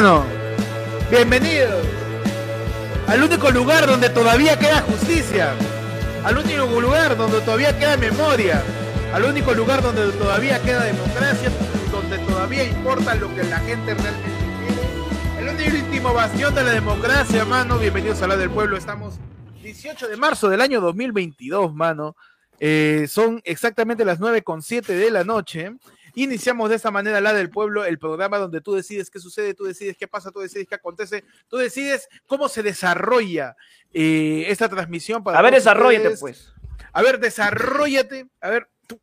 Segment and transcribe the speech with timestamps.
[0.00, 0.24] mano.
[1.10, 1.84] Bienvenidos
[3.08, 5.54] al único lugar donde todavía queda justicia,
[6.22, 8.62] al único lugar donde todavía queda memoria,
[9.12, 11.50] al único lugar donde todavía queda democracia,
[11.90, 14.30] donde todavía importa lo que la gente realmente
[15.34, 15.68] quiere.
[15.68, 17.76] El último bastión de la democracia, mano.
[17.78, 18.76] Bienvenidos a la del pueblo.
[18.76, 19.14] Estamos
[19.64, 22.14] 18 de marzo del año 2022, mano.
[22.60, 25.72] Eh, son exactamente las 9 con 7 de la noche.
[26.18, 29.64] Iniciamos de esta manera la del pueblo, el programa donde tú decides qué sucede, tú
[29.64, 33.54] decides qué pasa, tú decides qué acontece, tú decides cómo se desarrolla
[33.92, 35.22] eh, esta transmisión.
[35.22, 36.52] Para a ver, desarrollate pues.
[36.92, 38.26] A ver, desarrollate.
[38.40, 39.00] A ver, tú.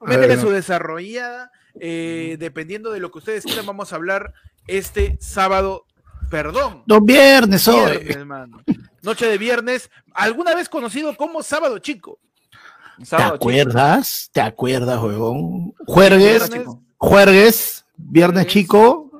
[0.00, 1.50] Métele su desarrollada.
[1.80, 4.32] Eh, dependiendo de lo que ustedes quieran, vamos a hablar
[4.68, 5.86] este sábado.
[6.30, 6.84] Perdón.
[6.86, 8.16] Don viernes, hoy.
[9.02, 12.20] Noche de viernes, alguna vez conocido como sábado chico.
[12.98, 14.30] ¿Te acuerdas?
[14.32, 15.74] ¿Te acuerdas, huevón?
[15.86, 16.50] Juergues,
[16.96, 19.10] juergues, viernes chico,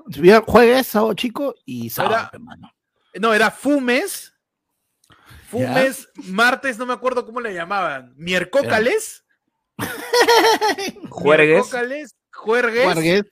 [0.46, 2.72] jueves, sábado chico y sábado, hermano.
[3.14, 4.32] No, era fumes.
[5.48, 8.12] Fumes, martes, no me acuerdo cómo le llamaban.
[8.16, 9.24] Miércoles.
[11.10, 11.70] juergues.
[12.32, 13.24] juergues.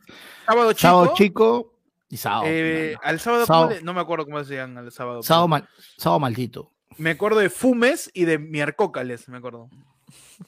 [0.46, 0.80] Sábado chico.
[0.80, 2.44] Sábado chico y sábado.
[2.46, 5.22] Eh, al sábado, no me acuerdo cómo se llaman al sábado.
[5.22, 6.70] Sábado, sábado maldito.
[6.96, 9.68] Me acuerdo de fumes y de miércoles, me acuerdo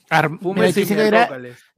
[0.09, 1.29] te, dicen que era,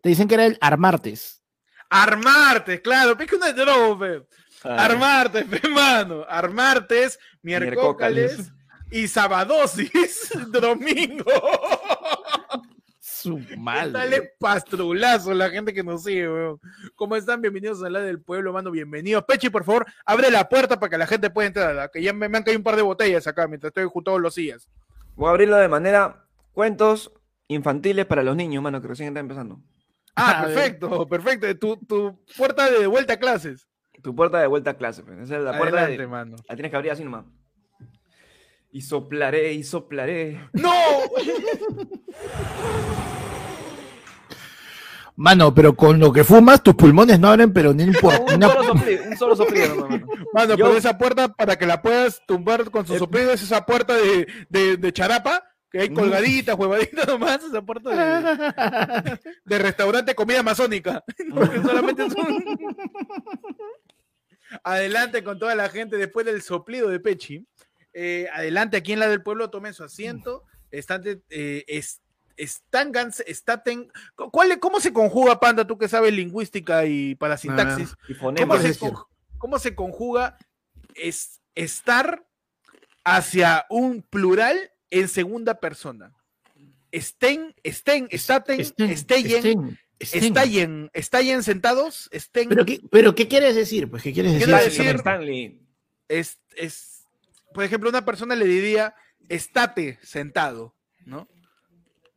[0.00, 1.42] te dicen que era el Armartes.
[1.90, 4.22] Armartes, claro, pique una droga,
[4.62, 6.24] Armartes, hermano.
[6.28, 8.52] Armartes, miércoles
[8.90, 11.24] y sabadosis, domingo.
[13.00, 13.92] Su mal.
[13.92, 16.60] Dale pastrulazo la gente que nos sigue, weón.
[16.94, 17.40] ¿Cómo están?
[17.40, 18.70] Bienvenidos a la del pueblo, mano.
[18.70, 19.24] Bienvenidos.
[19.24, 21.90] Pechi, por favor, abre la puerta para que la gente pueda entrar.
[21.90, 24.34] Que ya me, han caído un par de botellas acá mientras estoy junto todos los
[24.36, 24.68] días.
[25.16, 27.12] Voy a abrirlo de manera cuentos
[27.48, 29.60] infantiles para los niños, mano, que recién están empezando.
[30.14, 31.58] Ah, perfecto, perfecto.
[31.58, 33.68] Tu, tu, puerta de vuelta a clases.
[34.02, 35.04] Tu puerta de vuelta a clases.
[35.04, 35.18] Pues.
[35.18, 36.36] Esa es la puerta de, mano.
[36.48, 37.24] La tienes que abrir así nomás.
[38.70, 40.40] Y soplaré, y soplaré.
[40.52, 40.72] ¡No!
[45.16, 48.62] Mano, pero con lo que fumas, tus pulmones no abren, pero ni un, un, solo
[48.62, 50.06] soplido, un solo soplido, mano.
[50.32, 53.66] Mano, pero esa puerta, para que la puedas tumbar con su eh, soplido, es esa
[53.66, 60.14] puerta de, de, de charapa que hay colgaditas, huevaditas nomás, esa puerta de, de restaurante
[60.14, 61.04] comida amazónica.
[61.34, 62.06] Porque solamente
[64.64, 67.46] Adelante con toda la gente después del soplido de Pechi.
[67.92, 70.44] Eh, adelante aquí en la del pueblo, tomen su asiento.
[70.70, 71.64] Están, eh,
[72.36, 72.92] están,
[73.26, 77.94] estaten, ¿cuál, ¿Cómo se conjuga, Panda, tú que sabes lingüística y para sintaxis?
[78.18, 78.78] ¿Cómo, se,
[79.36, 80.38] ¿Cómo se conjuga
[80.94, 82.26] es, estar
[83.04, 86.14] hacia un plural en segunda persona.
[86.90, 92.48] Estén, estén, estaten, estén, estén, estallen, estallen sentados, estén.
[92.48, 93.90] ¿Pero qué, pero qué quieres decir?
[93.90, 94.54] Pues, ¿qué quieres decir?
[94.54, 95.58] decir
[96.08, 97.04] es, es,
[97.52, 98.94] por ejemplo, una persona le diría,
[99.28, 101.28] estate sentado, ¿no?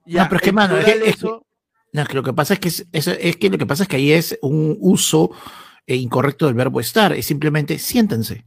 [0.05, 1.45] Ya, no, pero es que, mano, es que, eso...
[1.91, 3.97] no, que lo que pasa es que, es, es, que lo que pasa es que
[3.97, 5.31] ahí es un uso
[5.85, 8.45] eh, incorrecto del verbo estar, es simplemente siéntense.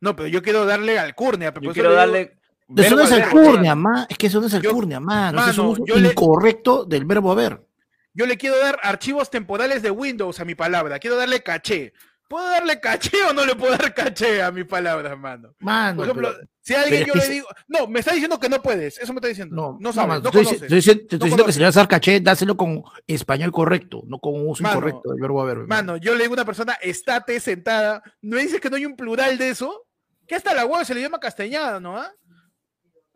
[0.00, 1.52] No, pero yo quiero darle alcurnia.
[1.60, 2.39] Yo quiero darle
[2.76, 4.06] eso no es alcurnia, ma.
[4.08, 5.32] Es que eso no es alcurnia, ma.
[5.48, 7.66] es un uso incorrecto del verbo haber.
[8.12, 10.98] Yo le quiero dar archivos temporales de Windows a mi palabra.
[10.98, 11.92] Quiero darle caché.
[12.30, 15.52] ¿Puedo darle caché o no le puedo dar caché a mi palabra, mano?
[15.58, 18.62] Mano, Por ejemplo, si a alguien yo le digo, no, me está diciendo que no
[18.62, 19.56] puedes, eso me está diciendo.
[19.56, 22.56] No, no sabes, no, Te estoy, diciendo que si le vas a dar caché, dáselo
[22.56, 25.66] con español correcto, no con un uso incorrecto del verbo haber.
[25.66, 28.86] Mano, yo le digo a una persona, estate sentada, ¿no me dices que no hay
[28.86, 29.88] un plural de eso?
[30.24, 31.98] ¿Qué hasta la hueá se le llama castellano, ¿no?
[31.98, 32.12] ¿Ah?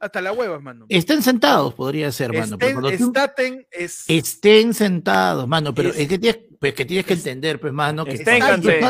[0.04, 0.84] Hasta la hueva, mano.
[0.88, 2.58] Estén sentados, podría ser, mano.
[2.60, 3.66] Estén,
[4.06, 8.12] Estén sentados, mano, pero es, que, tienes, pues, que tienes que entender, pues, mano, que
[8.12, 8.80] esténganse.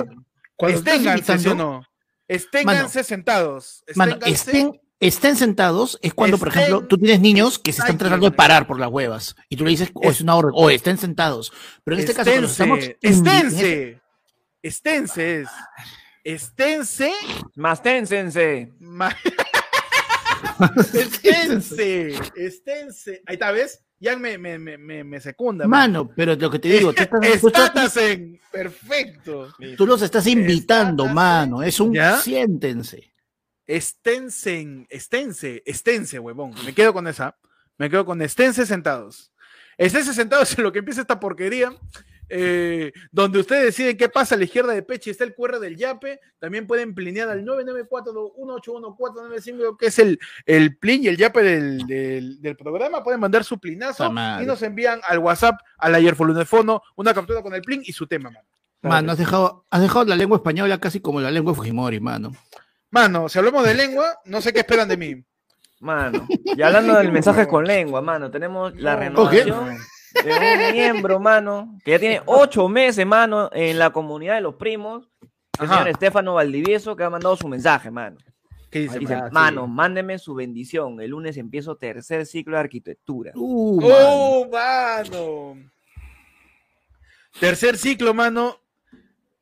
[0.59, 1.87] Esténganse, ¿o no?
[2.27, 3.85] Esténganse sentados.
[3.95, 8.29] Mano, estén, estén sentados es cuando, por ejemplo, tú tienes niños que se están tratando
[8.29, 10.69] de parar por las huevas y tú le dices, o oh, es una orden, o
[10.69, 11.53] estén sentados.
[11.85, 12.79] Pero en este caso, cuando estamos.
[13.01, 14.01] Esténse.
[14.63, 15.49] Esténse es.
[16.25, 17.13] Esténse.
[17.55, 18.73] Más ténsense.
[20.93, 23.23] esténse, esténse.
[23.27, 23.85] Ahí está, ¿ves?
[23.99, 25.67] Ya me, me, me, me secunda.
[25.67, 27.03] Mano, pero lo que te digo, tú
[27.49, 27.95] estás,
[28.53, 29.55] perfecto.
[29.77, 31.63] Tú los estás invitando, mano.
[31.63, 33.15] Es un siéntense.
[33.67, 36.55] Esténse, esténse, esténse, huevón.
[36.65, 37.39] Me quedo con esa.
[37.79, 39.33] Me quedo con esténse sentados.
[39.79, 41.73] Esténse sentados en lo que empieza esta porquería.
[42.29, 45.77] Eh, donde ustedes deciden qué pasa a la izquierda de Peche, está el QR del
[45.77, 52.41] Yape, también pueden plinear al 994-181-495, que es el, el plin y el Yape del,
[52.41, 54.11] del, programa, pueden mandar su plinazo
[54.41, 58.07] y nos envían al WhatsApp, al ayer Fono, una captura con el plin y su
[58.07, 58.31] tema,
[58.83, 62.33] Mano, has dejado, has dejado la lengua española casi como la lengua Fujimori, mano.
[62.91, 65.25] Mano, si hablamos de lengua, no sé qué esperan de mí.
[65.81, 69.79] Mano, y hablando del mensaje con lengua, mano, tenemos la renovación
[70.23, 74.55] de un miembro, mano, que ya tiene ocho meses, mano, en la comunidad de los
[74.55, 75.09] primos,
[75.61, 78.17] el señor Estefano Valdivieso, que ha mandado su mensaje, mano.
[78.71, 78.99] ¿Qué dice?
[78.99, 81.01] dice mano, mándeme su bendición.
[81.01, 83.31] El lunes empiezo tercer ciclo de arquitectura.
[83.37, 85.71] Uh, ¡Oh, mano!
[87.39, 88.59] Tercer ciclo, mano.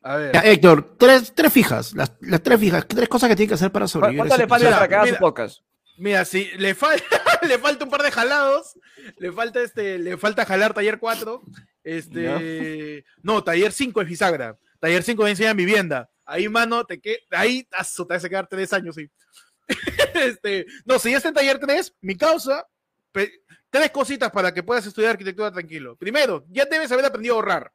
[0.03, 0.35] A ver.
[0.43, 1.93] Héctor, tres, tres fijas.
[1.93, 2.11] Las,
[2.43, 2.87] tres fijas.
[2.87, 4.19] Tres cosas que tiene que hacer para sobrevivir.
[4.19, 5.63] ¿Cuánto le falta para que haga su podcast?
[5.97, 7.05] Mira, si le, falta
[7.47, 8.73] le falta un par de jalados,
[9.17, 11.41] le falta este, le falta jalar taller 4,
[11.83, 16.09] este, no, taller 5 es bisagra, taller 5 es enseñar vivienda.
[16.25, 19.09] Ahí, mano, te que ahí te vas a quedar tres años, sí.
[20.13, 22.65] este, no, si ya está en taller 3, mi causa,
[23.69, 25.95] tres cositas para que puedas estudiar arquitectura tranquilo.
[25.97, 27.71] Primero, ya debes haber aprendido a ahorrar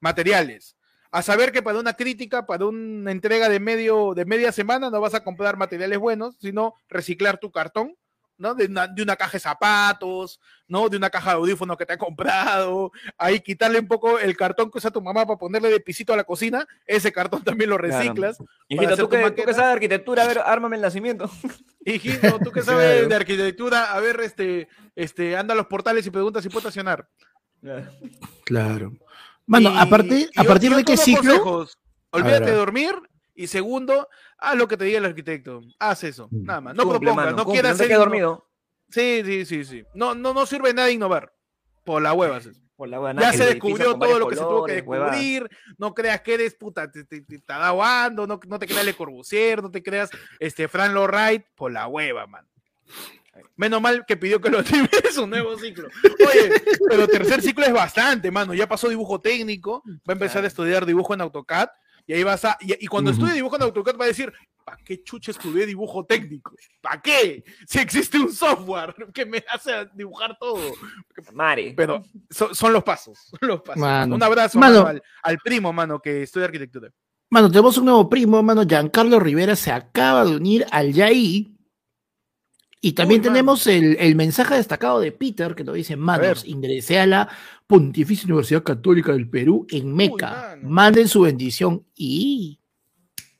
[0.00, 0.76] materiales
[1.12, 5.00] a saber que para una crítica, para una entrega de, medio, de media semana, no
[5.00, 7.94] vas a comprar materiales buenos, sino reciclar tu cartón,
[8.38, 8.54] ¿no?
[8.54, 10.88] De una, caja de zapatos, ¿no?
[10.88, 14.70] De una caja de audífonos que te ha comprado, ahí quitarle un poco el cartón
[14.70, 17.76] que usa tu mamá para ponerle de pisito a la cocina, ese cartón también lo
[17.76, 18.38] reciclas.
[18.68, 21.30] Hijito, ¿tú, que, sabes de arquitectura, a ver, ármame el nacimiento.
[21.84, 24.66] Hijito, tú que sabes de arquitectura, a ver, este,
[24.96, 27.06] este, anda a los portales y pregunta si puede estacionar.
[28.44, 28.92] Claro.
[29.52, 31.66] Mano, a partir, a partir de qué ciclo.
[32.10, 32.94] Olvídate de dormir
[33.34, 34.08] y segundo,
[34.38, 35.60] haz lo que te diga el arquitecto.
[35.78, 36.44] Haz eso, mm.
[36.44, 36.74] nada más.
[36.74, 37.96] No propongas, no quieras ser.
[37.96, 38.48] dormido.
[38.88, 39.84] Sí, sí, sí, sí.
[39.94, 41.32] No, no, no sirve nada innovar.
[41.84, 42.40] Por la hueva.
[42.76, 45.50] Por la hueva ya se descubrió todo lo que se tuvo que descubrir.
[45.76, 47.74] No creas que eres puta, te, te, está
[48.10, 50.10] no, no te creas Le Corbusier, no te creas
[50.40, 52.46] este Fran Lloyd, por la hueva, man.
[53.56, 55.88] Menos mal que pidió que lo es un nuevo ciclo.
[56.04, 56.52] Oye,
[56.88, 58.54] pero tercer ciclo es bastante, mano.
[58.54, 61.68] Ya pasó dibujo técnico, va a empezar a estudiar dibujo en AutoCAD.
[62.06, 62.58] Y ahí vas a.
[62.60, 64.32] Y, cuando estudie dibujo en AutoCAD va a decir,
[64.64, 66.52] ¿para qué chucha estudié dibujo técnico?
[66.80, 67.44] ¿Para qué?
[67.66, 70.72] Si existe un software que me hace dibujar todo.
[71.32, 71.74] Mare.
[71.76, 73.32] Pero son, los pasos.
[73.40, 73.82] los pasos.
[74.08, 76.90] Un abrazo al, al, primo, mano, que estudia arquitectura.
[77.30, 78.64] Mano, tenemos un nuevo primo, mano.
[78.66, 81.51] Giancarlo Rivera se acaba de unir al YAI
[82.84, 87.28] y también tenemos el, mensaje destacado de Peter que nos dice, manos, ingresé a la
[87.68, 90.58] Pontificia Universidad Católica del Perú en Meca.
[90.60, 92.58] Manden su bendición y...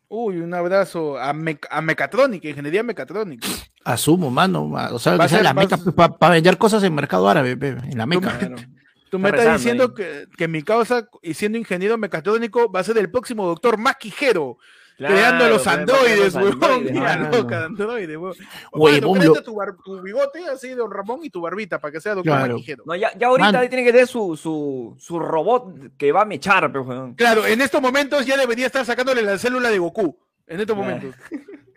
[0.07, 3.49] Uy, un abrazo a, Mecatrónica, Ingeniería Mecatrónica.
[3.83, 4.71] Asumo, mano.
[4.93, 8.39] O sea, que sea la Meca para vender cosas en mercado árabe, en la Meca.
[9.11, 12.97] Tú me estás diciendo que, que, mi causa, y siendo ingeniero mecatrónico, va a ser
[12.97, 14.57] el próximo doctor más quijero
[14.97, 16.85] creando los androides, huevón.
[16.85, 19.41] Mira, loca, androides, huevón.
[19.45, 19.55] tu,
[19.85, 22.59] tu, bigote así de Don Ramón y tu barbita para que sea doctor claro.
[22.85, 26.71] No, ya, ya ahorita tiene que tener su, su, su, robot que va a mechar,
[26.73, 30.19] pero, Claro, en estos momentos ya debería estar sacándole la célula de Goku.
[30.47, 31.15] En estos momentos.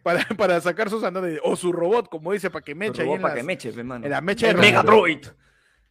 [0.03, 1.39] Para, para, sacar sus androides.
[1.43, 3.01] O su robot, como dice, para que meche.
[3.01, 4.05] Ahí para que meche, hermano.
[4.05, 5.25] En la mecha el Megadroid.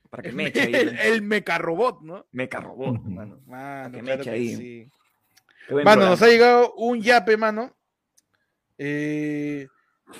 [0.09, 0.73] Para que meche ahí.
[0.75, 2.27] El, el meca robot, ¿no?
[2.31, 3.41] Meca robot, mano.
[3.47, 4.55] Mano, que meche ahí.
[4.55, 4.91] Sí.
[5.71, 7.75] Mano, nos ha llegado un yape, mano.
[8.79, 9.69] Eh,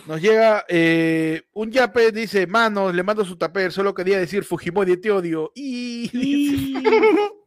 [0.07, 4.97] nos llega eh, un yape, dice, mano, le mando su taper, solo quería decir Fujimori,
[4.97, 5.53] te odio.
[5.55, 6.75] Y...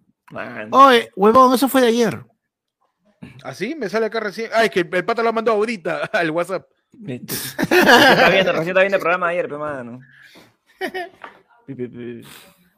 [0.72, 2.24] Oye, huevón, eso fue de ayer.
[3.44, 3.76] ¿Así?
[3.76, 4.50] Me sale acá recién.
[4.54, 6.68] Ay, que el pata lo mandó ahorita al WhatsApp.
[7.08, 10.00] está viendo, recién está viendo el programa de ayer, pero mano.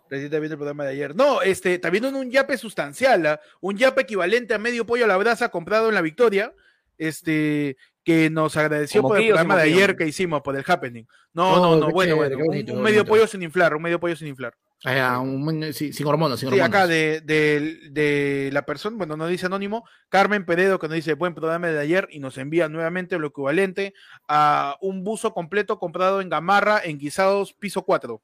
[0.09, 1.15] Recién viendo el programa de ayer.
[1.15, 3.39] No, este, está viendo un yape sustancial, ¿ah?
[3.61, 6.53] un yape equivalente a medio pollo a la brasa comprado en la Victoria,
[6.97, 11.03] este, que nos agradeció por el programa de ayer que hicimos, por el happening.
[11.33, 14.55] No, no, no, bueno, bueno, un, medio pollo sin inflar, un medio pollo sin inflar.
[14.83, 16.59] Ah, sin hormonas, sin hormonas.
[16.59, 20.95] Sí, acá de, de, de, la persona, bueno, nos dice anónimo, Carmen Peredo, que nos
[20.95, 23.93] dice buen programa de ayer y nos envía nuevamente lo equivalente
[24.27, 28.19] a un buzo completo comprado en Gamarra en Guisados Piso 4.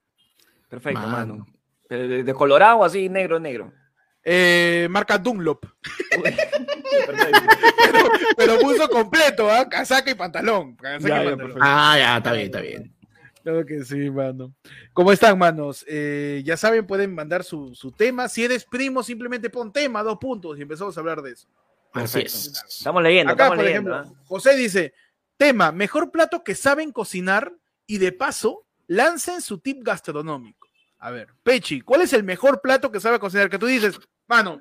[0.68, 1.46] Perfecto, mano.
[1.90, 3.72] ¿De, colorado así, negro, negro?
[4.24, 5.66] Eh, marca Dunlop.
[8.38, 9.70] pero, puso completo, ¿ah?
[9.70, 10.78] Casaca y pantalón.
[11.62, 12.96] ah, ya, está bien, está bien.
[13.44, 14.56] Claro que sí, mano.
[14.92, 15.86] ¿Cómo están, manos?
[15.88, 18.28] Eh, ya saben, pueden mandar su, tema.
[18.28, 21.48] Si eres primo, simplemente pon tema, dos puntos, y empezamos a hablar de eso.
[21.94, 22.64] Así es.
[22.68, 24.06] Estamos leyendo, Acá, por ejemplo, ¿ah?
[24.26, 24.96] José dice,
[25.38, 27.54] tema, mejor plato que saben cocinar
[27.86, 30.65] y de paso lancen su tip gastronómico.
[31.06, 33.48] A ver, Pechi, ¿cuál es el mejor plato que sabe cocinar?
[33.48, 34.60] Que tú dices, mano,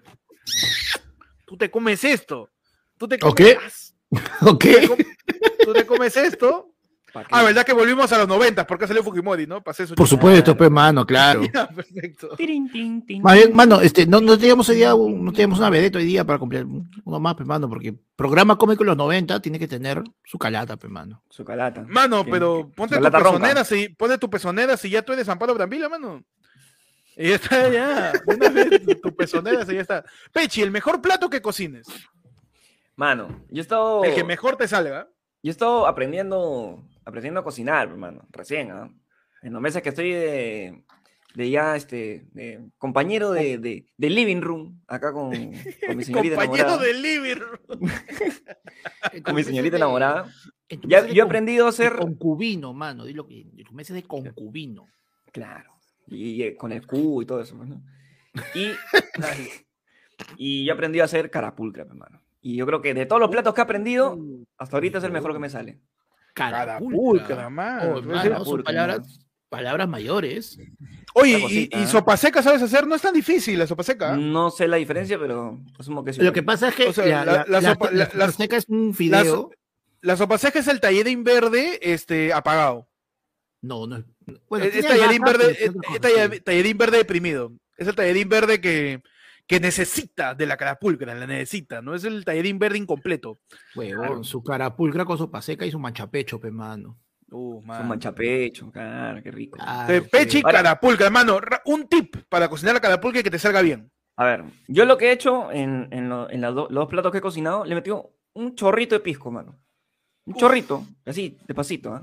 [1.46, 2.50] tú te comes esto.
[2.98, 3.96] Tú te comes.
[4.42, 4.64] ¿Ok?
[5.64, 6.74] Tú te comes esto.
[7.30, 8.66] Ah, ¿verdad que volvimos a los 90?
[8.66, 9.62] Porque salió Fujimori, ¿no?
[9.62, 11.42] Pasé Por supuesto, pues, mano, claro.
[11.74, 12.36] perfecto.
[13.52, 16.66] mano, este, no, no teníamos hoy día, no teníamos una vedeta hoy día para cumplir
[16.66, 20.76] uno más, pues, mano, porque programa cómico de los 90 tiene que tener su calata,
[20.76, 21.22] pues, mano.
[21.30, 21.84] Su calata.
[21.88, 25.88] Mano, pero ponte tu pezonera, si, ponte tu pezonera si ya tú eres Amparo Brambila,
[25.88, 26.22] mano.
[27.16, 28.12] Y ya está, ya.
[28.26, 30.04] Una vez tu pezonera, si ya está.
[30.33, 31.87] Pechi, el mejor plato que cocines.
[32.97, 34.04] Mano, yo he estado.
[34.04, 35.09] El que mejor te salga.
[35.42, 38.90] Yo he estado aprendiendo aprendiendo a cocinar, hermano, recién, ¿ah?
[39.42, 40.85] En los meses que estoy de,
[41.35, 46.37] de ya, este, de, compañero de, de, de, living room, acá con, con mi señorita
[46.37, 47.90] compañero de living room.
[49.25, 50.33] con mi señorita enamorada.
[50.88, 51.97] Ya, yo he aprendido a hacer...
[51.97, 54.88] Concubino, mano, dilo que en los meses de concubino.
[55.30, 55.74] Claro,
[56.06, 57.82] y, con el cubo y todo eso, ¿no?
[58.54, 58.73] Y,
[60.37, 62.20] y yo he aprendido a hacer carapulcra, hermano.
[62.40, 64.18] Y yo creo que de todos los platos que he aprendido,
[64.58, 65.80] hasta ahorita es el mejor que me sale.
[66.34, 67.49] Carapulcra,
[67.82, 70.58] oh, son palabras, palabras mayores.
[71.14, 72.87] Oye, y, y, sopa seca sabes hacer?
[72.87, 74.16] No es tan difícil la sopa seca.
[74.16, 76.20] No sé la diferencia, pero asumo que sí.
[76.20, 79.50] Lo que pasa es que la, sopa, seca es un fideo.
[80.00, 82.88] La, sopa seca es el tallerín verde este, apagado.
[83.62, 84.04] No, no es.
[84.49, 87.52] Bueno, es, tallerín verde, es, tallerín verde deprimido.
[87.76, 89.02] Es el tallerín verde que,
[89.47, 93.40] que necesita de la carapulcra, la necesita, no es el tallerín verde incompleto.
[93.75, 96.99] Huevón, su carapulcra con sopa seca y su manchapecho, pe mano.
[97.31, 99.59] Uh, Su manchapecho, claro, qué rico.
[100.11, 101.40] Pechi y carapulcra, hermano.
[101.64, 103.90] Un tip para cocinar la carapulcra y que te salga bien.
[104.16, 107.64] A ver, yo lo que he hecho en, en, los dos platos que he cocinado,
[107.64, 109.59] le he metido un chorrito de pisco, mano.
[110.26, 112.00] Un chorrito, así, despacito, ¿eh?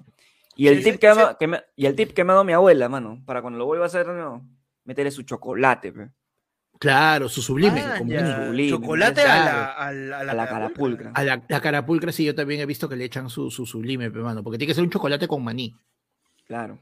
[0.56, 3.22] Y el, tip que, me, y el tip que me ha dado mi abuela, mano,
[3.26, 4.48] para cuando lo vuelva a hacer, no,
[4.84, 6.10] meterle su chocolate, pe.
[6.82, 7.84] Claro, su sublime.
[8.70, 11.12] Chocolate a la, a la, carapulcra.
[11.14, 14.44] A la, carapulcra, sí, yo también he visto que le echan su, su sublime, hermano,
[14.44, 15.76] porque tiene que ser un chocolate con maní.
[16.48, 16.80] Claro.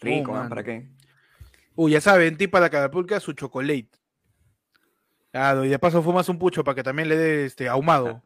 [0.00, 0.88] Rico, oh, ¿Para qué?
[1.76, 3.88] Uy, ya saben, tipo para la carapulcra su chocolate.
[5.30, 8.20] Claro, y de paso fumas un pucho para que también le dé este ahumado.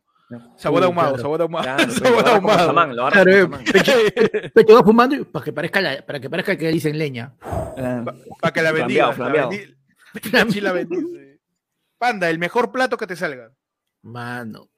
[0.57, 1.65] Sabor ahumado, sabor ahumado.
[1.65, 3.11] Claro, sabor ahumado.
[3.11, 3.51] Claro,
[4.55, 7.35] te vas fumando para que parezca la, para que parezca que dicen leña.
[7.41, 9.15] Para que la bendiga.
[9.17, 11.41] la bendice.
[11.97, 13.53] Panda, el mejor plato que te salga.
[14.03, 14.69] Mano,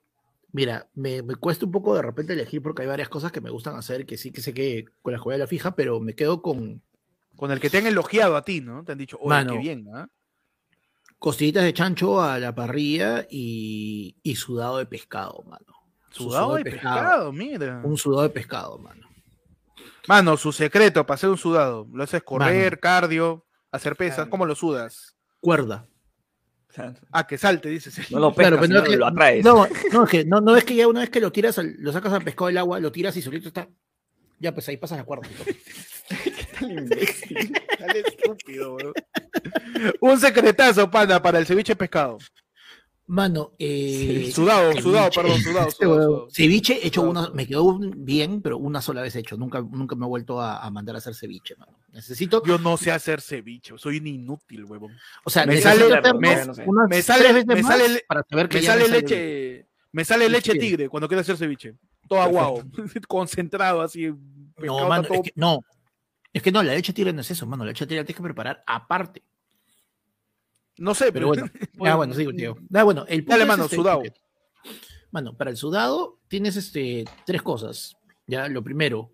[0.52, 3.74] mira, me, cuesta un poco de repente elegir porque hay varias cosas que me gustan
[3.76, 6.42] hacer que sí que sé que con la jugada de la fija, pero me quedo
[6.42, 6.82] con.
[7.36, 8.84] Con el que te han elogiado a ti, ¿no?
[8.84, 10.08] Te han dicho, oye, qué bien, ¿ah?
[11.20, 15.66] Costillitas de chancho a la parrilla y, sudado de pescado, mano.
[16.10, 17.82] Sudado, de, pescado, mira.
[17.84, 19.06] Un sudado de pescado, mano.
[20.08, 21.86] Mano, su secreto para hacer un sudado.
[21.92, 24.26] Lo haces correr, cardio, hacer pesas.
[24.26, 25.14] ¿Cómo lo sudas?
[25.40, 25.86] cuerda.
[27.10, 28.10] Ah, que salte, dices.
[28.10, 29.44] No lo pescas, no, lo atraes.
[29.44, 31.92] No, no, es que, no, no es que ya una vez que lo tiras, lo
[31.92, 33.68] sacas al pescado del agua, lo tiras y solito está.
[34.38, 35.28] Ya, pues ahí pasas la cuerda.
[36.60, 37.52] ¿Qué tal imbécil?
[37.78, 38.92] Tal estúpido, bro.
[40.00, 42.18] Un secretazo, panda, para el ceviche pescado.
[43.06, 48.80] Mano, eh, sudado, sudado, perdón, sudado, sudado, Ceviche hecho una, me quedó bien, pero una
[48.80, 49.36] sola vez hecho.
[49.36, 51.76] Nunca, nunca me he vuelto a, mandar a hacer ceviche, mano.
[51.92, 52.40] Necesito.
[52.44, 54.92] Yo no sé hacer ceviche, soy un inútil, huevón.
[55.24, 55.86] O sea, me sale,
[56.20, 61.08] me, sale, me sale, para saber que me sale leche, me sale leche tigre cuando
[61.08, 61.74] quiero hacer ceviche.
[62.06, 62.62] Todo aguado,
[63.08, 64.12] concentrado así.
[64.56, 65.64] No, mano, es que, no.
[66.32, 67.64] Es que no, la leche tigre no es eso, mano.
[67.64, 69.22] La leche tigre la tienes que preparar aparte.
[70.78, 71.44] No sé, pero bueno.
[71.84, 72.56] ah, bueno, sí, tío.
[72.72, 74.02] Ah, bueno, el Dale, mano, este, sudado.
[75.10, 77.96] Bueno, para el sudado tienes este, tres cosas.
[78.26, 79.12] Ya, lo primero.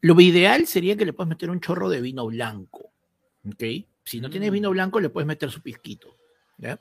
[0.00, 2.92] Lo ideal sería que le puedas meter un chorro de vino blanco.
[3.46, 3.64] ¿Ok?
[4.04, 4.72] Si no tienes vino mm.
[4.72, 6.16] blanco, le puedes meter su pizquito.
[6.58, 6.80] ¿Ya?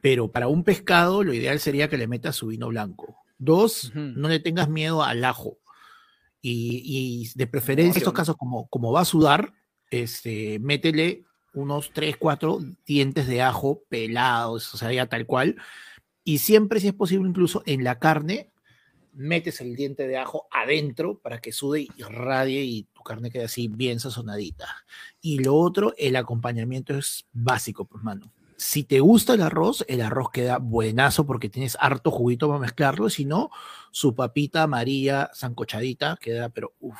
[0.00, 3.16] Pero para un pescado, lo ideal sería que le metas su vino blanco.
[3.38, 5.58] Dos, no le tengas miedo al ajo.
[6.46, 9.54] Y, de preferencia, en estos casos, como, como va a sudar,
[9.90, 11.24] este, métele
[11.54, 15.56] unos 3, 4 dientes de ajo pelados, o sea, ya tal cual.
[16.22, 18.50] Y siempre, si es posible, incluso en la carne,
[19.14, 23.44] metes el diente de ajo adentro para que sude y radie y tu carne quede
[23.44, 24.66] así bien sazonadita.
[25.22, 28.30] Y lo otro, el acompañamiento es básico, pues, mano.
[28.64, 33.10] Si te gusta el arroz, el arroz queda buenazo porque tienes harto juguito para mezclarlo.
[33.10, 33.50] Si no,
[33.90, 36.96] su papita amarilla zancochadita queda, pero uff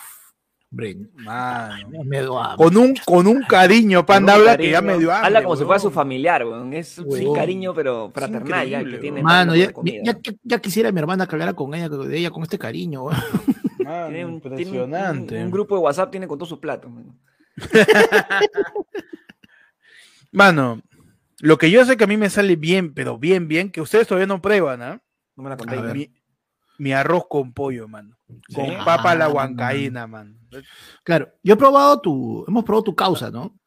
[2.56, 5.78] con un, con un cariño, Panda habla que ya me dio Habla como si fuera
[5.78, 9.22] su familiar, Es un cariño, pero fraternal, ya que tiene.
[9.22, 9.72] Mano, ya,
[10.42, 13.06] ya, quisiera mi hermana que hablara con ella, de ella con este cariño,
[14.12, 15.42] impresionante.
[15.42, 16.90] un, grupo de WhatsApp tiene con todos sus platos.
[20.32, 20.82] Mano.
[21.40, 24.06] lo que yo sé que a mí me sale bien, pero bien, bien, que ustedes
[24.06, 25.02] todavía no prueban, ¿ah?
[25.36, 26.10] No me la conté.
[26.78, 28.16] mi arroz con pollo, mano.
[28.54, 29.28] Con papa a la ah.
[29.28, 30.38] huancaína, man.
[31.02, 33.58] Claro, yo he probado tu, hemos probado tu causa, ¿no?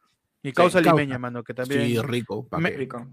[0.44, 1.82] Mi causa limeña, mano, que también.
[1.82, 3.08] Sí, rico, rico.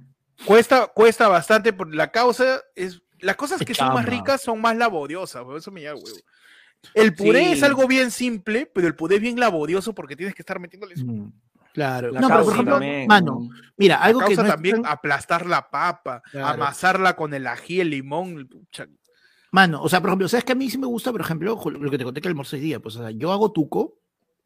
[0.44, 3.02] Cuesta, cuesta bastante, porque la causa es.
[3.20, 6.18] Las cosas que son más ricas son más laboriosas, eso me llama huevo.
[6.92, 10.42] El puré es algo bien simple, pero el puré es bien laborioso porque tienes que
[10.42, 10.94] estar metiéndole.
[10.96, 11.32] Mm,
[11.74, 12.10] claro.
[12.10, 17.14] no, pero por ejemplo, mano, mira, algo la que no también aplastar la papa, amasarla
[17.16, 18.48] con el ají, el limón.
[19.50, 21.90] Mano, o sea, por ejemplo, ¿sabes que a mí sí me gusta, por ejemplo, lo
[21.90, 22.80] que te conté que almorcé día?
[22.80, 23.98] Pues, o sea, yo hago tuco,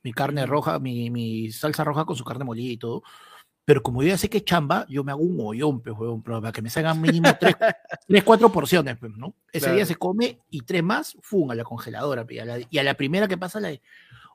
[0.03, 3.03] mi carne roja, mi, mi salsa roja con su carne molida y todo.
[3.69, 5.95] Pero como yo ya sé que chamba, yo me hago un hoyón, pues,
[6.25, 7.55] para que me salgan mínimo tres,
[8.09, 9.35] tres cuatro porciones, pues, ¿no?
[9.53, 12.39] Ese día se come y tres más, fum, a la congeladora, pues,
[12.71, 13.83] y a la, primera que pasa la de,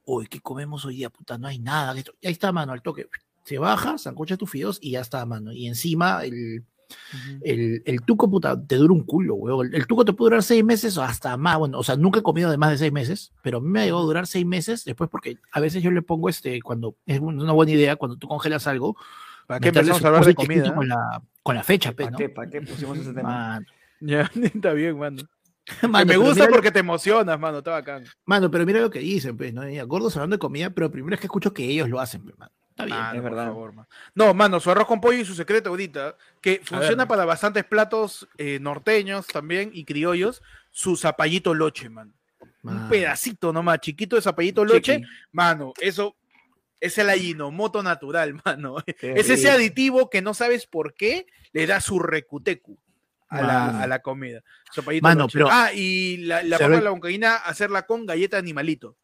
[0.06, 1.10] uy, ¿qué comemos hoy día?
[1.10, 1.96] Puta, no hay nada.
[1.98, 3.08] Y ahí está, mano, al toque.
[3.44, 5.52] Se baja, sancocha tus fideos y ya está, mano.
[5.52, 6.64] Y encima el,
[7.42, 9.74] el, el, tuco, puta, te dura un culo, weón.
[9.74, 11.58] El, tuco te puede durar seis meses o hasta más.
[11.58, 13.82] Bueno, o sea, nunca he comido de más de seis meses, pero a mí me
[13.82, 16.96] ha llegado a durar seis meses después porque a veces yo le pongo este, cuando
[17.06, 18.96] es una buena idea, cuando tú congelas algo,
[19.48, 20.74] ¿Para qué empezamos a hablar de comida?
[20.74, 23.62] Con la, con la fecha, ¿Para qué, ¿Para qué pusimos ese tema?
[24.00, 25.24] Ya, está bien, mano.
[26.06, 28.04] me gusta porque te emocionas, mano, está bacán.
[28.26, 29.64] Mano, pero mira lo que dicen, pues, ¿no?
[29.88, 32.52] gordos hablando de comida, pero primero es que escucho que ellos lo hacen, pues, mano.
[32.70, 33.54] Está bien, es verdad.
[34.16, 38.28] no, mano, su arroz con pollo y su secreto ahorita, que funciona para bastantes platos
[38.40, 40.42] eh, norteños también y criollos,
[40.72, 42.14] su zapallito loche, man.
[42.64, 46.16] Un pedacito nomás, chiquito de zapallito loche, mano, eso
[46.80, 48.78] es el ayinomoto natural, mano.
[48.88, 52.80] es ese aditivo que no sabes por qué le da su recutecu
[53.34, 54.42] a, la, a la, comida.
[55.02, 58.98] Mano, pero, ah, y la, la papa de la boncaína, hacerla con galleta de animalito.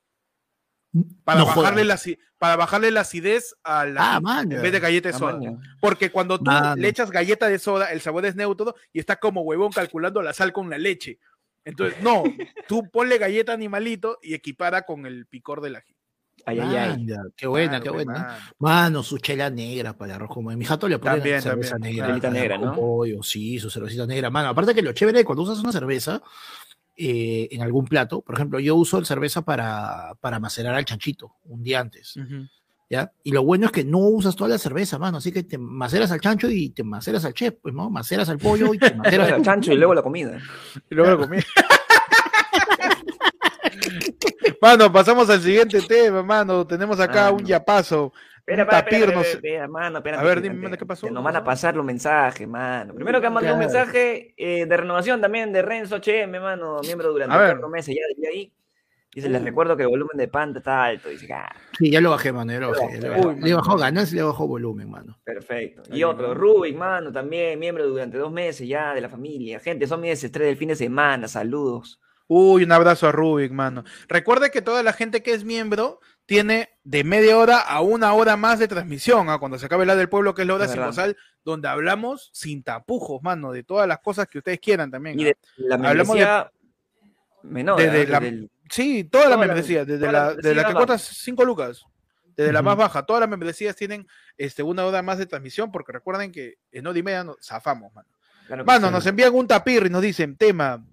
[1.23, 1.99] Para, bajarle la,
[2.39, 5.39] para bajarle la acidez a la ah, en vez de galleta de ah, soda.
[5.79, 9.41] Porque cuando tú le echas galleta de soda, el sabor es neutro y está como
[9.41, 11.19] huevón calculando la sal con la leche.
[11.63, 12.23] Entonces, no,
[12.67, 15.95] tú ponle galleta animalito y equipara con el picor del ají.
[16.45, 17.07] Ay, ay, ay.
[17.35, 18.39] Qué buena, qué buena.
[18.59, 19.03] Mano.
[19.03, 22.17] su chela negra para arroz como mi jato le pone también, cerveza negra.
[22.29, 22.75] negra, ¿no?
[23.21, 24.29] sí, su cervecita negra.
[24.29, 26.21] Mano, aparte que lo chévere cuando usas una cerveza
[27.01, 31.35] eh, en algún plato, por ejemplo, yo uso el cerveza para, para macerar al chanchito
[31.45, 32.15] un día antes.
[32.89, 33.13] ¿Ya?
[33.23, 36.11] Y lo bueno es que no usas toda la cerveza, mano, así que te maceras
[36.11, 37.89] al chancho y te maceras al chef, pues, ¿no?
[37.89, 40.39] Maceras al pollo y te maceras al chancho y luego la comida.
[40.89, 41.43] Y luego la comida.
[44.61, 46.65] Mano, pasamos al siguiente tema, mano.
[46.65, 48.13] Tenemos acá un yapazo.
[48.39, 51.07] Espera, espera, espera, mano, A ver, dime, ¿qué pasó?
[51.11, 52.95] Nos van a pasar los mensajes, mano.
[52.95, 57.11] Primero que han mandado un mensaje eh, de renovación también de Renzo HM, mano, miembro
[57.11, 58.53] durante cuatro meses ya de ahí.
[59.13, 61.09] Dice, les recuerdo que el volumen de Panda está alto.
[61.09, 61.51] Dice, ah.
[61.77, 62.99] Sí, ya lo bajé, mano, ya lo bajé.
[62.99, 65.17] le, bajó ganas y le bajó volumen, mano.
[65.23, 65.83] Perfecto.
[65.91, 69.59] Y otro, Rubik, mano, también, miembro durante dos meses ya de la familia.
[69.59, 71.99] Gente, son meses, tres del fin de semana, saludos.
[72.31, 73.83] Uy, un abrazo a Rubik, mano.
[74.07, 78.37] Recuerde que toda la gente que es miembro tiene de media hora a una hora
[78.37, 79.39] más de transmisión, ¿ah?
[79.39, 83.23] cuando se acabe la del pueblo, que es la hora psicosal, donde hablamos sin tapujos,
[83.23, 85.19] mano, de todas las cosas que ustedes quieran también.
[85.19, 86.51] Y de la membresía
[87.41, 87.81] menor.
[88.69, 91.83] sí, toda, la membresía, desde la, la que cuesta 5 lucas,
[92.37, 95.93] desde la más baja, todas las membresías tienen este, una hora más de transmisión, porque
[95.93, 98.07] recuerden que en hora y media nos zafamos, mano.
[98.65, 100.85] mano, nos envían un tapir y nos dicen, tema,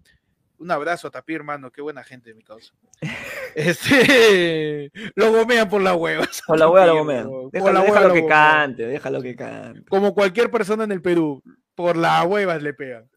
[0.58, 2.72] un abrazo a Tapir, hermano, qué buena gente, mi causa.
[3.54, 6.42] Este, lo gomean por las huevas.
[6.46, 7.30] Por la hueva lo gomean.
[7.50, 9.88] Déjalo, déjalo que cante, déjalo que cante.
[9.88, 11.42] Como cualquier persona en el Perú,
[11.76, 13.08] por las huevas le pegan.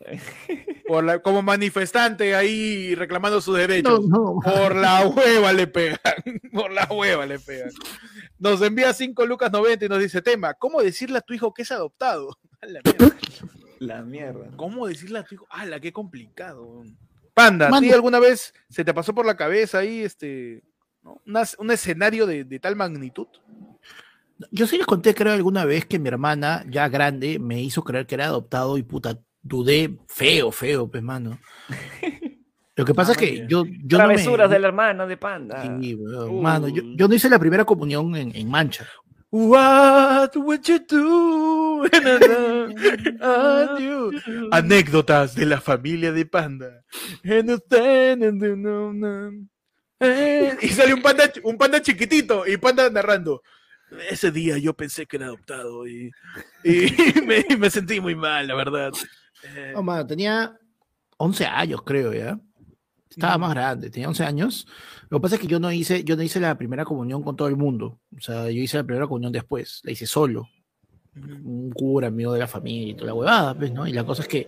[0.86, 4.02] Por la, como manifestante ahí reclamando sus derechos.
[4.44, 6.00] Por la hueva le pegan.
[6.54, 7.72] Por la hueva le pegan.
[8.38, 11.62] Nos envía 5 lucas 90 y nos dice, tema, ¿cómo decirle a tu hijo que
[11.62, 12.38] es adoptado?
[12.62, 13.18] la mierda.
[13.80, 14.48] La mierda.
[14.58, 15.48] ¿Cómo decirle a tu hijo?
[15.50, 16.84] ¡Hala, qué complicado!
[17.44, 20.64] Panda, ¿a ti alguna vez se te pasó por la cabeza ahí este,
[21.26, 23.28] un escenario de, tal magnitud?
[24.52, 28.06] Yo sí les conté, creo, alguna vez que mi hermana, ya grande, me hizo creer
[28.06, 31.40] que era adoptado y puta, dudé feo, feo, pues, mano.
[32.76, 35.62] Lo que pasa es que yo, yo Travesuras del hermano de Panda.
[35.62, 35.98] Sí,
[36.32, 38.88] mano, yo, yo, no hice la primera comunión en, en Mancha.
[39.32, 41.84] What would you do?
[44.52, 46.84] Anécdotas de la familia de Panda.
[50.02, 53.44] Y sale un panda, un panda chiquitito y Panda narrando.
[54.10, 56.12] Ese día yo pensé que era adoptado y,
[57.60, 58.92] me, sentí muy mal, la verdad.
[59.76, 60.58] Oh, tenía
[61.18, 62.40] 11 años, creo, ya.
[63.10, 64.68] Estaba más grande, tenía 11 años.
[65.10, 67.36] Lo que pasa es que yo no hice, yo no hice la primera comunión con
[67.36, 68.00] todo el mundo.
[68.16, 70.48] O sea, yo hice la primera comunión después, la hice solo.
[71.16, 73.88] Un cura amigo de la familia y toda la huevada, pues, ¿no?
[73.88, 74.48] Y la cosa es que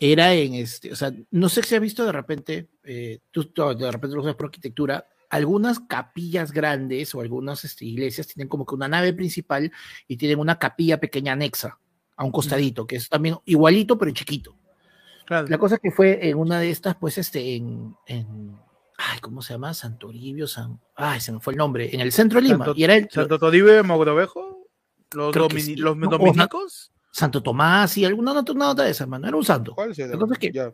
[0.00, 3.90] era en este, o sea, no sé si has visto de repente, eh, tú, de
[3.90, 8.74] repente lo sabes por arquitectura, algunas capillas grandes o algunas este, iglesias tienen como que
[8.74, 9.70] una nave principal
[10.08, 11.78] y tienen una capilla pequeña anexa
[12.16, 14.56] a un costadito, que es también igualito pero chiquito.
[15.28, 18.56] La cosa que fue en una de estas, pues, este, en, en
[18.98, 19.74] ay, ¿cómo se llama?
[19.74, 22.64] Santoribio, San, ay, se me fue el nombre, en el centro de Lima.
[22.64, 24.68] Santo, y era el, Santo Toribio de Mogrovejo,
[25.12, 26.92] los, domini, los dominicos.
[27.14, 29.28] Santo Tomás y alguna otra nota de esa, hermano.
[29.28, 29.74] Era un santo.
[29.74, 30.72] ¿Cuál la, cosa es que,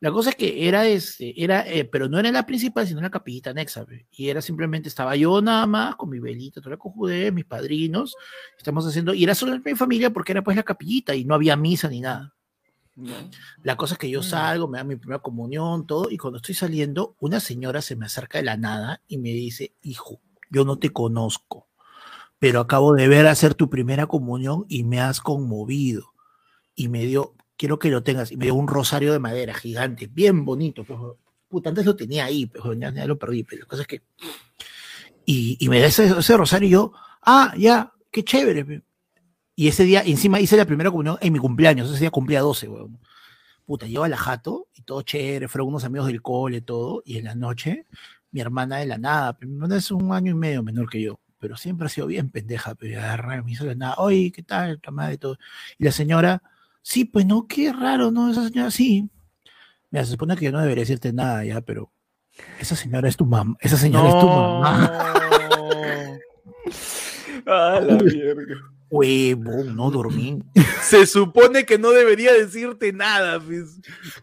[0.00, 3.10] la cosa es que era este, era, eh, pero no era la principal, sino la
[3.10, 3.86] capillita anexa.
[4.10, 8.14] Y era simplemente, estaba yo nada más con mi velita, toda la cojudez, mis padrinos.
[8.58, 11.56] Estamos haciendo, y era solo mi familia porque era pues la capillita y no había
[11.56, 12.34] misa ni nada.
[13.62, 14.24] La cosa es que yo mm.
[14.24, 18.06] salgo, me da mi primera comunión, todo, y cuando estoy saliendo, una señora se me
[18.06, 21.70] acerca de la nada y me dice, hijo, yo no te conozco
[22.40, 26.14] pero acabo de ver hacer tu primera comunión y me has conmovido.
[26.74, 30.06] Y me dio, quiero que lo tengas, y me dio un rosario de madera gigante,
[30.06, 30.82] bien bonito.
[30.82, 30.98] Pues,
[31.48, 34.02] puta, antes lo tenía ahí, pero ya, lo perdí, pero la cosa es que...
[35.26, 38.82] Y, y me da ese, ese, rosario y yo, ah, ya, qué chévere.
[39.54, 42.68] Y ese día, encima hice la primera comunión en mi cumpleaños, ese día cumplía 12,
[42.68, 42.98] weón.
[43.66, 47.18] Puta, llevo a la jato y todo chévere, fueron unos amigos del cole, todo, y
[47.18, 47.86] en la noche,
[48.32, 51.20] mi hermana de la nada, mi hermana es un año y medio menor que yo,
[51.38, 54.80] pero siempre ha sido bien pendeja, pero agarra, me hizo nada, oye, ¿qué tal?
[54.82, 55.38] La madre todo.
[55.78, 56.42] Y la señora,
[56.82, 58.30] sí, pues no, qué raro, ¿no?
[58.30, 59.08] Esa señora, sí.
[59.90, 61.92] Mira, se supone que yo no debería decirte nada ya, pero
[62.58, 65.14] esa señora es tu mamá, esa señora es tu mamá.
[67.46, 70.42] ah, la mierda huevo, no dormí.
[70.82, 73.40] Se supone que no debería decirte nada.
[73.40, 73.80] Pues.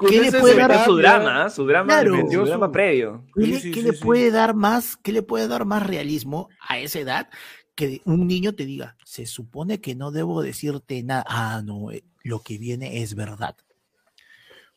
[0.08, 1.49] ¿Qué le puede dar su drama?
[1.49, 3.25] Su drama, su drama previo.
[3.34, 4.97] ¿Qué, le puede dar más?
[4.97, 7.30] ¿Qué le puede dar más realismo a esa edad?
[7.75, 11.23] Que un niño te diga, se supone que no debo decirte nada.
[11.27, 13.56] Ah, no, eh, lo que viene es verdad.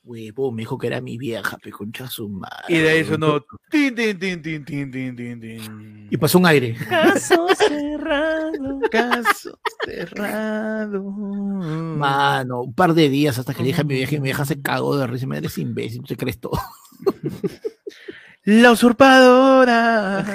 [0.02, 2.64] Huevo, me dijo que era mi vieja, pe concha su madre.
[2.68, 3.44] Y de ahí sonó.
[3.70, 6.74] Tin, tin, tin, tin, tin, tin, tin, Y pasó un aire.
[6.88, 8.80] Caso cerrado.
[8.90, 11.02] Caso cerrado.
[11.02, 14.46] Mano, un par de días hasta que le dije a mi vieja y mi vieja
[14.46, 15.26] se cagó de risa.
[15.26, 16.58] Me eres imbécil, te crees todo.
[18.44, 20.34] La usurpadora.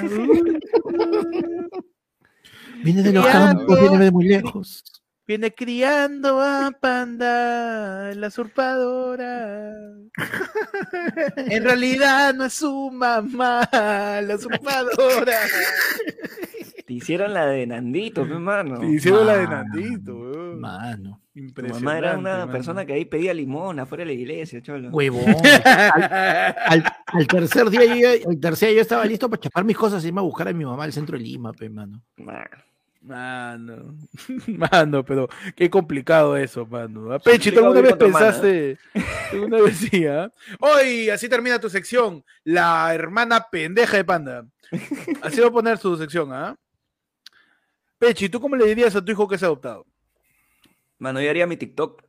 [2.84, 4.84] viene de los campos, viene de muy lejos.
[5.26, 9.74] Viene criando a Panda, la usurpadora.
[11.36, 15.40] en realidad no es su mamá, la usurpadora.
[16.86, 18.78] Te hicieron la de Nandito, hermano.
[18.78, 20.14] Te hicieron la de Nandito,
[20.56, 21.20] Mano.
[21.34, 24.90] Tu mamá era una persona que ahí pedía limón afuera de la iglesia, cholo.
[24.90, 25.24] Huevón.
[26.64, 30.06] al, tercer día yo, al tercer día yo estaba listo para chapar mis cosas y
[30.06, 32.00] irme a buscar a mi mamá al centro de Lima, pe, mano.
[32.16, 32.56] Mano,
[34.46, 37.18] mano, pero qué complicado eso, mano.
[37.20, 38.78] Pechi, ¿tú alguna vez pensaste?
[39.32, 40.30] ¿Alguna vez sí, ¿ah?
[40.60, 44.46] Hoy, así termina tu sección, la hermana pendeja de Panda.
[45.22, 46.56] Así va a poner su sección, ¿ah?
[47.98, 49.86] Pechi, ¿tú cómo le dirías a tu hijo que es adoptado?
[50.98, 52.02] Mano, yo haría mi TikTok.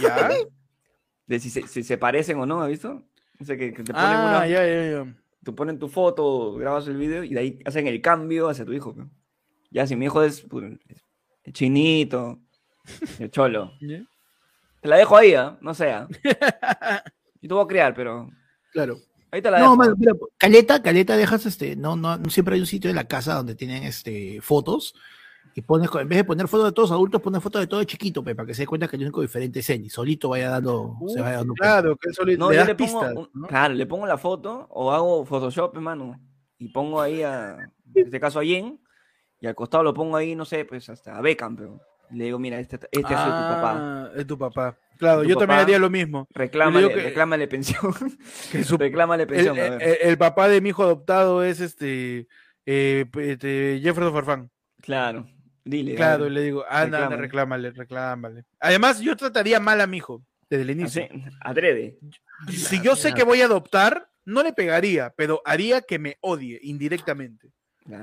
[0.00, 0.30] ¿Ya?
[1.26, 3.04] De si se, si se parecen o no, ¿has visto?
[3.40, 4.46] O sea, que, te ponen ah, una...
[4.48, 5.16] ya, ya, ya.
[5.44, 8.72] Tú ponen tu foto, grabas el video y de ahí hacen el cambio hacia tu
[8.72, 8.94] hijo.
[8.96, 9.10] ¿no?
[9.70, 10.78] Ya, si mi hijo es, pues,
[11.52, 12.38] chinito,
[13.18, 13.72] el cholo.
[14.80, 15.50] Te la dejo ahí, ¿eh?
[15.60, 16.08] no sea.
[17.42, 18.30] Yo te voy a criar, pero.
[18.72, 18.96] Claro.
[19.30, 19.76] Ahí te la dejo.
[19.76, 21.76] No, mira, caleta, caleta, dejas este.
[21.76, 24.94] No, no, siempre hay un sitio en la casa donde tienen este fotos.
[25.54, 28.24] Y pones, en vez de poner fotos de todos adultos, pones fotos de todo chiquito,
[28.24, 29.84] para que se dé cuenta que el único diferente es él.
[29.84, 30.96] Y solito vaya dando.
[31.08, 32.38] se vaya dando claro, que solito.
[32.38, 36.18] No, yo le pongo, Claro, le pongo la foto o hago Photoshop, hermano.
[36.58, 37.58] Y pongo ahí a.
[37.94, 38.80] En este caso a Jen
[39.40, 42.38] y al costado lo pongo ahí, no sé, pues hasta a Beckham, pero le digo,
[42.38, 43.74] mira, este, este es tu papá.
[43.76, 44.76] Ah, es tu papá.
[44.98, 46.28] Claro, yo también haría lo mismo.
[46.30, 47.94] Reclámale, reclámale pensión.
[48.52, 49.56] Que su, reclámale pensión.
[49.58, 52.26] El, papá de mi hijo adoptado es este,
[52.66, 54.50] eh, este Jefferson Farfán.
[54.82, 55.26] Claro,
[55.64, 55.94] dile.
[55.94, 58.44] Claro, le digo, anda, anda, reclámale, reclámale.
[58.58, 61.08] Además, yo trataría mal a mi hijo desde el inicio.
[61.40, 61.98] adrede.
[62.48, 66.58] Si yo sé que voy a adoptar, no le pegaría, pero haría que me odie
[66.62, 67.52] indirectamente.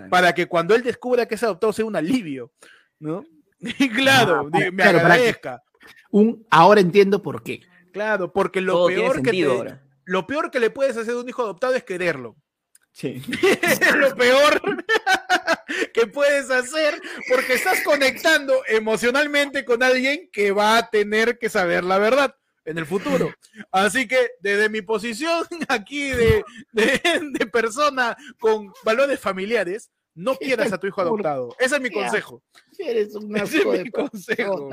[0.10, 2.52] Para que cuando él descubra que es adoptado sea un alivio,
[3.00, 3.24] ¿no?
[3.80, 5.64] Y claro, ah, me agradezca.
[6.12, 7.62] Un, ahora entiendo por qué.
[7.92, 9.68] Claro, porque lo peor que
[10.06, 12.38] lo peor que le puedes hacer a un hijo adoptado es quererlo.
[12.92, 13.22] Sí.
[13.96, 14.62] lo peor
[15.94, 21.84] que puedes hacer porque estás conectando emocionalmente con alguien que va a tener que saber
[21.84, 22.36] la verdad
[22.68, 23.34] en el futuro.
[23.72, 30.78] Así que desde mi posición aquí de, de, persona con valores familiares, no quieras a
[30.78, 31.56] tu hijo adoptado.
[31.60, 32.44] Ese es mi consejo.
[32.78, 34.70] Eres un asco de consejo.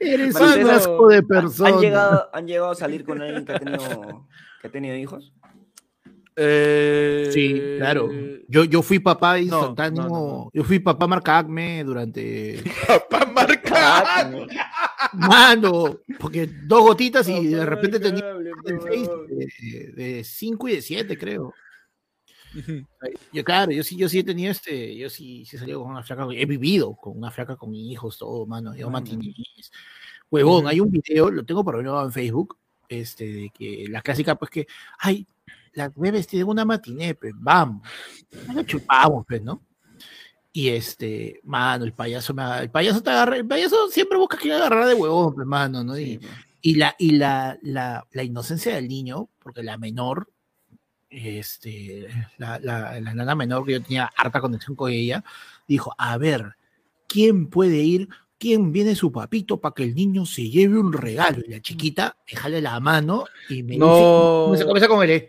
[0.00, 1.70] Eres un asco de persona.
[1.70, 4.28] ¿Han llegado, ¿Han llegado a salir con alguien que ha tenido,
[4.60, 5.32] que ha tenido hijos?
[6.40, 8.08] Eh, sí, claro.
[8.46, 10.50] Yo, yo fui papá instantáneo.
[10.54, 12.62] yo fui papá marca Acme durante.
[12.86, 13.57] papá marca
[15.12, 18.24] Mano, porque dos gotitas y de repente tenía
[18.80, 21.54] face de 5 y de 7, creo.
[23.32, 25.90] Yo, claro, yo sí, yo sí he tenido este, yo sí, sí he salido con
[25.90, 29.70] una flaca, he vivido con una flaca con hijos, todo, mano, yo matinés.
[30.30, 34.34] Huevón, hay un video, lo tengo por ahí en Facebook, este, de que la clásica,
[34.34, 34.66] pues que,
[34.98, 35.26] ay,
[35.72, 37.86] la voy a una matiné, pues, vamos.
[38.52, 39.62] Nos chupamos, pues, ¿no?
[40.52, 44.52] Y este, mano, el payaso me el payaso te agarra, el payaso siempre busca que
[44.52, 45.98] agarrar de huevón, pues, mano, ¿no?
[45.98, 46.32] Y, pues.
[46.62, 50.30] y, la, y la, la, la, inocencia del niño, porque la menor,
[51.10, 52.08] este,
[52.38, 55.22] la, la, la nana menor que yo tenía harta conexión con ella,
[55.68, 56.56] dijo, a ver,
[57.06, 58.08] ¿quién puede ir
[58.38, 61.42] quién viene su papito para que el niño se lleve un regalo.
[61.46, 64.52] Y la chiquita, déjale la mano y me no.
[64.52, 65.28] dice, comienza con él,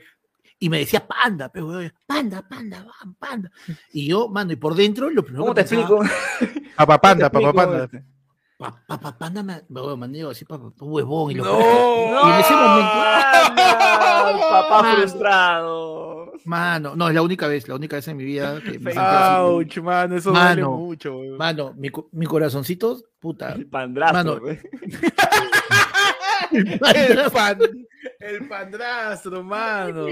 [0.60, 2.86] y me decía panda, pero panda, panda,
[3.18, 3.52] panda.
[3.94, 6.02] Y yo, mano, y por dentro lo primero ¿Cómo te explico?
[6.76, 7.90] Papá panda, papá panda.
[8.58, 11.32] Papá panda me, me digo así, papá, huevón.
[11.32, 12.92] Y, lo no, y en ese momento.
[14.50, 16.34] papá frustrado.
[16.46, 19.78] Mano, no, es la única vez, la única vez en mi vida que me Ouch,
[19.78, 21.20] mano, eso mano, duele mucho.
[21.38, 23.54] Mano, mi, mi corazoncito, puta.
[23.54, 24.40] El pandrazo, mano,
[26.52, 27.60] el, pan,
[28.20, 30.06] el pandrastro, mano.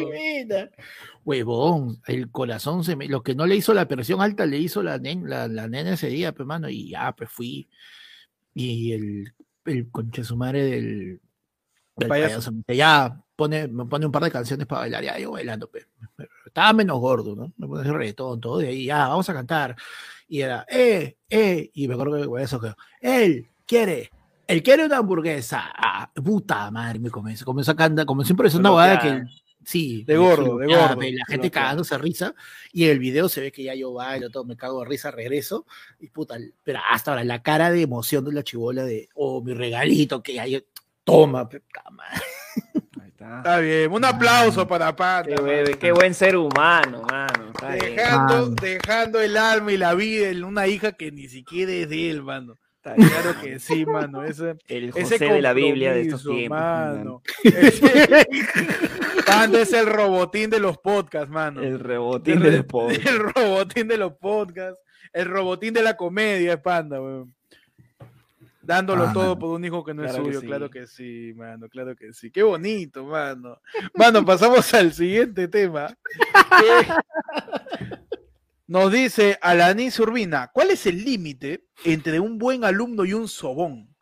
[1.23, 3.07] Huevón, el corazón se me.
[3.07, 6.07] Lo que no le hizo la presión alta le hizo la, la, la nena ese
[6.07, 7.69] día, pues, mano, y ya, pues fui.
[8.53, 9.33] Y el,
[9.65, 11.21] el concha su madre del,
[11.95, 12.51] del payaso.
[12.67, 15.87] ya pone, me pone un par de canciones para bailar, ya yo bailando, pues.
[16.45, 17.53] Estaba menos gordo, ¿no?
[17.57, 19.75] Me pone reggaetón, todo, y ahí, ya, vamos a cantar.
[20.27, 24.11] Y era, eh, eh, y me acuerdo que eso que él quiere
[24.47, 25.71] él quiere una hamburguesa.
[25.75, 29.23] Ah, puta madre, me comenzó, comenzó a cantar, como siempre es una boda que
[29.65, 31.01] sí, de gordo, de gordo.
[31.01, 32.33] La gente cagándose a risa
[32.71, 35.65] y el video se ve que ya yo bailo, todo me cago de risa, regreso
[35.99, 39.53] y puta, pero hasta ahora la cara de emoción de la chivola de, oh, mi
[39.53, 40.63] regalito que hay,
[41.03, 42.21] toma, puta madre.
[43.05, 43.59] Está.
[43.59, 45.35] bien, un aplauso para Panda.
[45.79, 47.51] Qué, buen ser humano, mano.
[47.81, 52.11] Dejando, dejando el alma y la vida en una hija que ni siquiera es de
[52.11, 52.59] él, mano.
[52.95, 54.23] Claro que sí, mano.
[54.23, 56.57] Ese, el José de la Biblia de estos tiempos.
[56.57, 57.21] Mano.
[59.25, 61.61] Panda es el robotín de los podcasts, mano.
[61.61, 63.05] El robotín de los podcasts.
[63.09, 64.81] El robotín de los podcasts.
[65.13, 67.33] El robotín de la comedia es Panda, weón.
[68.61, 71.95] Dándolo ah, todo por un hijo que no es suyo, claro que sí, mano, claro
[71.95, 72.29] que sí.
[72.29, 73.61] Qué bonito, mano.
[73.93, 75.97] Mano, pasamos al siguiente tema.
[78.67, 83.95] Nos dice Alanis Urbina, ¿cuál es el límite entre un buen alumno y un sobón?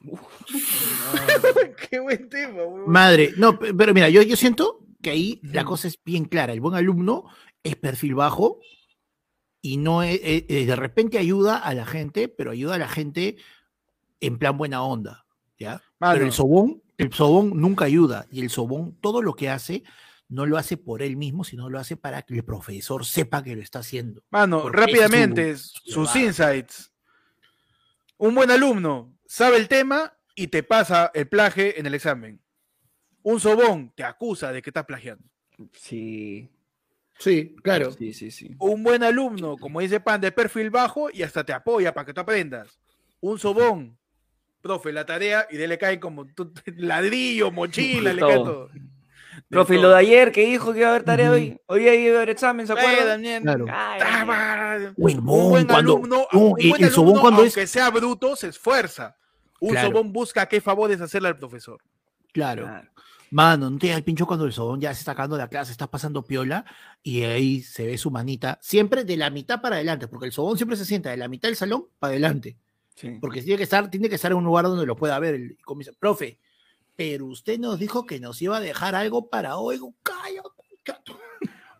[1.90, 2.62] Qué buen tema.
[2.86, 6.52] Madre, no, pero mira, yo, yo siento que ahí la cosa es bien clara.
[6.52, 7.24] El buen alumno
[7.64, 8.60] es perfil bajo
[9.60, 13.36] y no es, de repente ayuda a la gente, pero ayuda a la gente
[14.20, 15.26] en plan buena onda,
[15.58, 15.82] ¿ya?
[15.98, 19.82] Pero el sobón, el sobón nunca ayuda y el sobón todo lo que hace
[20.34, 23.54] no lo hace por él mismo, sino lo hace para que el profesor sepa que
[23.54, 24.22] lo está haciendo.
[24.30, 26.92] Mano, rápidamente, sus insights.
[28.18, 32.40] Un buen alumno sabe el tema y te pasa el plaje en el examen.
[33.22, 35.24] Un sobón te acusa de que estás plagiando.
[35.72, 36.50] Sí.
[37.18, 37.92] Sí, claro.
[37.92, 38.56] Sí, sí, sí.
[38.58, 42.12] Un buen alumno, como dice Pan, de perfil bajo y hasta te apoya para que
[42.12, 42.80] tú aprendas.
[43.20, 43.96] Un sobón,
[44.60, 46.26] profe, la tarea y de le cae como
[46.76, 48.70] ladrillo, mochila, le cae todo.
[49.48, 51.60] Profe, lo de ayer que dijo que iba a haber tarea hoy.
[51.66, 53.22] Hoy iba a haber examen, ¿se acuerdan?
[53.42, 53.66] Claro.
[54.96, 59.16] un buen alumno, un buen alumno cuando aunque sea bruto, se esfuerza.
[59.60, 61.80] Un sobón busca qué favores hacerle al profesor.
[62.32, 62.68] Claro.
[63.30, 65.72] Mano, no te el pincho cuando el sobón ya se está sacando de la clase,
[65.72, 66.64] está pasando piola
[67.02, 70.56] y ahí se ve su manita, siempre de la mitad para adelante, porque el sobón
[70.56, 72.56] siempre se sienta de la mitad del salón para adelante.
[73.20, 75.56] Porque tiene que estar, tiene que estar en un lugar donde lo pueda ver el
[75.64, 75.98] comisario.
[75.98, 76.38] Profe,
[76.96, 79.80] pero usted nos dijo que nos iba a dejar algo para hoy.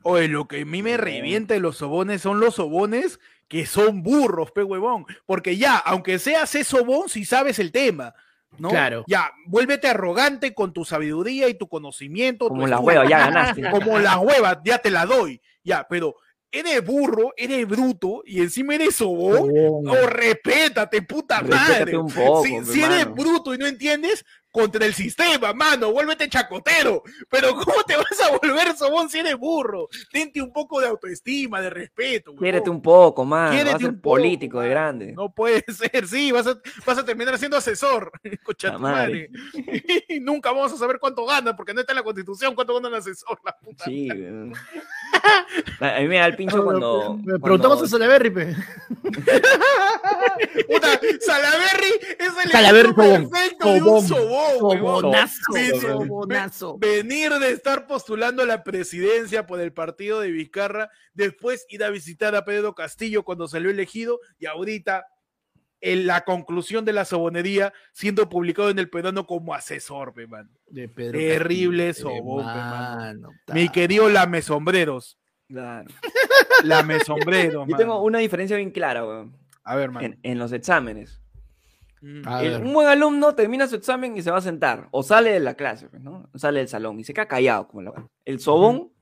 [0.03, 4.03] Oye, lo que a mí me revienta de los sobones son los sobones que son
[4.03, 5.07] burros, pe huevón.
[5.27, 8.15] Porque ya, aunque seas ese sobón, si sabes el tema.
[8.59, 8.69] ¿no?
[8.69, 9.05] Claro.
[9.07, 12.49] Ya, vuélvete arrogante con tu sabiduría y tu conocimiento.
[12.49, 13.63] Como la hueva, ya ganaste.
[13.71, 15.41] Como la hueva, ya te la doy.
[15.63, 16.17] Ya, pero
[16.51, 19.51] eres burro, eres bruto y encima eres sobón.
[19.57, 21.97] Oh, respétate, puta madre.
[21.97, 24.25] Un poco, si, eres bruto y no entiendes,
[24.55, 27.03] contra el sistema, mano, vuélvete chacotero.
[27.29, 29.89] Pero ¿cómo te vas a volver sobón si eres burro?
[30.13, 32.37] Tente un poco de autoestima, de respeto.
[32.37, 33.53] Quiérete un poco, man.
[33.53, 35.13] Quiérete un político de grande.
[35.13, 38.13] No puede ser, sí, vas a, vas a terminar siendo asesor.
[38.45, 39.29] Cocha madre.
[40.09, 42.87] y nunca vamos a saber cuánto gana, porque no está en la constitución cuánto gana
[42.89, 43.85] el asesor, la puta.
[43.87, 44.09] Sí,
[45.81, 47.19] a mí me da el pincho cuando.
[47.25, 48.55] Me preguntamos a Salaberry, pe.
[50.69, 54.44] Puta, Salaberry es el Salaberry perfecto de un sobón.
[55.81, 56.79] Sobonazo.
[56.79, 61.91] Venir de estar postulando a la presidencia por el partido de Vizcarra, después ir a
[61.91, 65.07] visitar a Pedro Castillo cuando salió elegido y ahorita
[65.81, 70.51] en la conclusión de la sobonería siendo publicado en el peruano como asesor, man.
[70.67, 72.47] De Terrible sobón,
[73.53, 75.19] Mi querido Lame Sombreros.
[75.47, 75.89] Claro.
[76.65, 77.69] Lame Sombreros.
[77.69, 79.37] Yo tengo una diferencia bien clara, weón.
[79.63, 80.05] A ver, man.
[80.05, 81.21] En, en los exámenes.
[82.05, 85.55] Un buen alumno termina su examen y se va a sentar, o sale de la
[85.55, 86.29] clase, pues, ¿no?
[86.35, 87.67] Sale del salón y se queda callado.
[87.69, 87.93] Como la...
[88.25, 88.93] El sobón,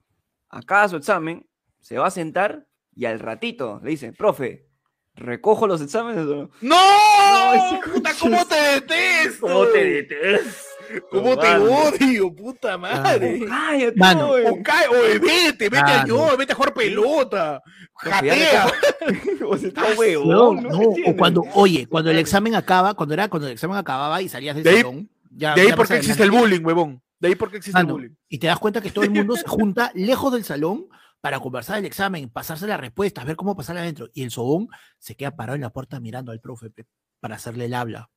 [0.49, 1.47] acaba su examen,
[1.81, 4.69] se va a sentar y al ratito le dice, profe,
[5.15, 6.25] recojo los exámenes.
[6.27, 6.49] ¡No!
[6.61, 7.81] ¡No!
[7.93, 9.47] ¡Puta, cómo te detesto!
[9.47, 10.72] ¿Cómo te detesto?
[11.11, 13.41] ¿Cómo te odio, puta madre?
[13.47, 14.31] Cállate, Mano.
[14.31, 17.63] O, cae, o vete, vete a yo, vete a jugar pelota.
[17.95, 18.67] Jatea.
[19.47, 20.25] o se está huevo.
[20.25, 24.21] No, no, o cuando, oye, cuando el examen acaba, cuando era cuando el examen acababa
[24.23, 25.11] y salías del de ahí, salón.
[25.31, 27.03] Ya, de ahí porque existe el bullying, huevón.
[27.19, 28.15] De ahí porque existe el bullying.
[28.29, 30.87] Y te das cuenta que todo el mundo se junta lejos del salón
[31.21, 34.09] para conversar el examen, pasarse las respuestas, ver cómo pasar adentro.
[34.13, 36.73] Y el sobón se queda parado en la puerta mirando al profe
[37.21, 38.11] para hacerle el habla.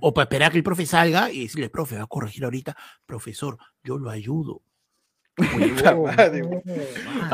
[0.00, 2.76] O para esperar que el profe salga y decirle, profe, va a corregir ahorita.
[3.06, 4.62] Profesor, yo lo ayudo.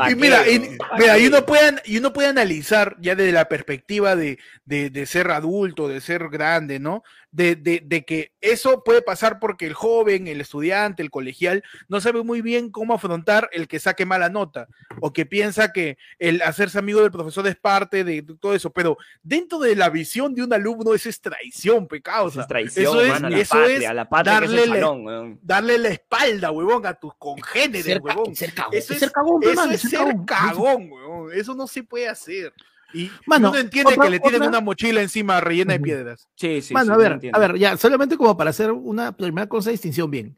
[0.09, 5.05] y mira, y, uno puede, y uno puede analizar ya desde la perspectiva de, de,
[5.05, 7.03] ser adulto, de ser grande, ¿no?
[7.29, 12.23] De, de, que eso puede pasar porque el joven, el estudiante, el colegial, no sabe
[12.23, 14.67] muy bien cómo afrontar el que saque mala nota,
[14.99, 18.97] o que piensa que el hacerse amigo del profesor es parte de todo eso, pero
[19.23, 22.27] dentro de la visión de un alumno eso es traición, pecado.
[22.27, 23.83] es traición, eso es, eso es
[24.23, 28.33] darle, darle la espalda, huevón, a tus congéneres ser, cagón.
[28.71, 30.89] Eso es ser cagón, eso es ser cagón,
[31.33, 32.53] Eso no se puede hacer.
[32.93, 36.27] Y uno entiende que le tienen una mochila encima rellena de piedras.
[36.35, 36.73] Sí, sí.
[36.73, 40.09] Mano, a ver, a ver, ya, solamente como para hacer una primera cosa de distinción
[40.11, 40.37] bien.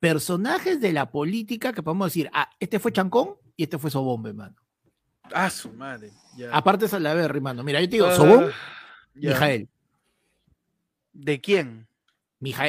[0.00, 4.30] Personajes de la política que podemos decir, ah, este fue Chancón y este fue Sobombe,
[4.30, 4.56] hermano.
[5.32, 6.10] Ah, su madre.
[6.52, 7.62] Aparte es la ver, hermano.
[7.62, 8.50] Mira, yo te digo, uh, Sobón,
[9.14, 9.68] Mijael.
[11.12, 11.86] ¿De quién?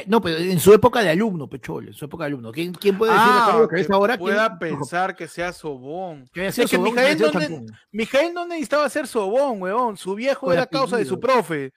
[0.07, 2.51] No, pero en su época de alumno, Pechol, en su época de alumno.
[2.51, 4.17] ¿Quién, quién puede decir ah, que, es ahora?
[4.17, 6.29] Pueda pensar que sea Sobón.
[6.33, 9.97] Que, es que Mijael, no no necesitaba ser Sobón, weón.
[9.97, 11.73] Su viejo era causa de su profe.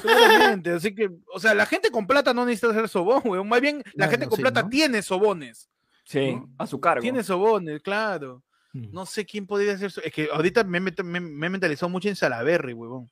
[0.00, 0.70] Seguramente.
[0.70, 3.48] Así que, o sea, la gente con plata no necesita ser Sobón, weón.
[3.48, 5.68] Más bien, la gente con plata tiene Sobones.
[6.04, 7.02] Sí, a su cargo.
[7.02, 8.42] Tiene Sobones, claro.
[8.72, 8.92] Mm.
[8.92, 9.92] No sé quién podría ser.
[10.02, 13.10] Es que ahorita me, me, me he mentalizado mucho en Salaberry, weón.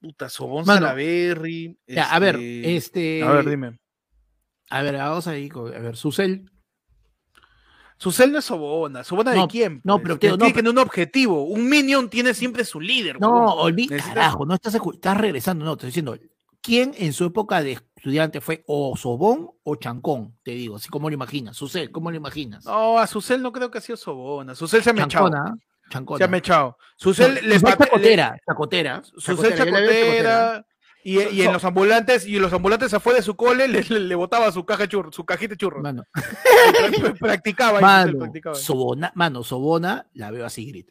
[0.00, 1.78] Puta, Sobón Salaberry.
[1.96, 3.22] a ver, este, este.
[3.22, 3.78] A ver, dime.
[4.70, 5.50] A ver, vamos ahí.
[5.54, 6.50] A ver, Susel.
[7.98, 9.04] Susel no es Sobona.
[9.04, 9.82] ¿Sobona de quién?
[9.84, 10.16] No, pues?
[10.18, 11.44] pero tiene que tener un objetivo.
[11.44, 13.20] Un minion tiene siempre su líder.
[13.20, 14.02] No, olvídate.
[14.02, 15.66] Carajo, no estás, estás regresando.
[15.66, 16.18] No, te estoy diciendo.
[16.62, 20.36] ¿Quién en su época de estudiante fue o Sobón o Chancón?
[20.42, 21.56] Te digo, así como lo imaginas.
[21.56, 22.64] Susel, ¿cómo lo imaginas?
[22.64, 24.54] No, a Susel no creo que ha sido Sobona.
[24.54, 24.94] Susel se.
[24.94, 25.58] Chancona.
[26.16, 26.78] Se ha mechado.
[26.96, 29.02] Susel le chacotera, chacotera.
[29.02, 30.64] Susel chacotera.
[31.02, 34.52] Y, y, en los ambulantes, y los ambulantes afuera de su cole le, le, botaba
[34.52, 35.82] su caja churro, su cajita de churros.
[35.82, 36.04] Mano.
[37.18, 38.54] practicaba, mano, practicaba.
[38.54, 40.90] Sobona, mano, Sobona, la veo a Sigrid.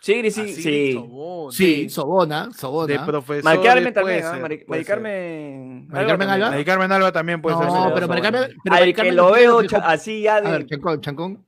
[0.00, 0.92] Sigrid, sí, sí.
[0.94, 1.52] Sobona.
[1.52, 2.92] Sí, Sobona, Sobona.
[2.92, 3.44] De profesor.
[3.44, 4.38] Mari Carmen también, ¿ah?
[4.40, 5.86] Mari, Carmen.
[5.86, 6.50] Mari Carmen Alba.
[6.50, 7.66] Mari Carmen Alba también puede ser.
[7.66, 8.42] No, pero Mari Carmen.
[8.64, 10.48] Pero Mari que lo veo así ya de.
[10.48, 11.46] A ver, Chancón, Chancón.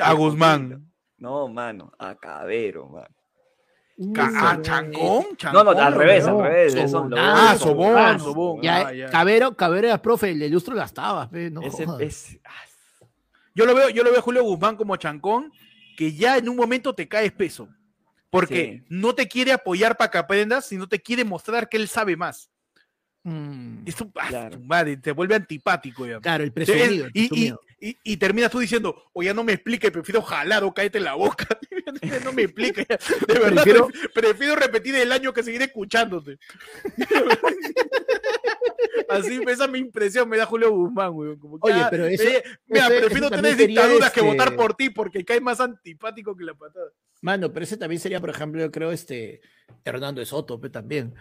[0.00, 0.88] A Guzmán.
[1.18, 3.14] No, mano, a Cabero, mano.
[4.18, 5.24] ¿A ah, Changón?
[5.54, 6.74] No, no, al revés, al revés.
[7.16, 8.60] ah, Sobón, Sobón.
[8.62, 12.38] Ya, ah, Cabero, Cabero era profe, el lustro las tabas, no Ese, es,
[13.54, 15.50] yo lo veo, yo lo veo a Julio Guzmán como Chancón,
[15.96, 17.68] que ya en un momento te caes peso.
[18.28, 22.16] Porque no te quiere apoyar para que aprendas, sino te quiere mostrar que él sabe
[22.16, 22.50] más.
[23.26, 26.20] Mm, Esto, ah, madre, te vuelve antipático ya.
[26.20, 27.08] Claro, el presumido.
[27.12, 30.98] Y, y, y, terminas tú diciendo, o ya no me explique, prefiero jalar o cáete
[30.98, 31.44] en la boca.
[32.24, 32.86] no me explique.
[33.26, 33.64] De verdad,
[34.14, 36.38] prefiero, repetir el año que seguir escuchándote.
[39.08, 41.36] Así, esa mi impresión me da Julio Guzmán, güey.
[41.62, 42.28] Oye, ah, pero eso,
[42.68, 46.92] mira, prefiero tener dictaduras que votar por ti porque cae más antipático que la patada.
[47.22, 49.40] Mano, pero ese también sería, por ejemplo, yo creo, este
[49.84, 51.12] Hernando de Soto, también.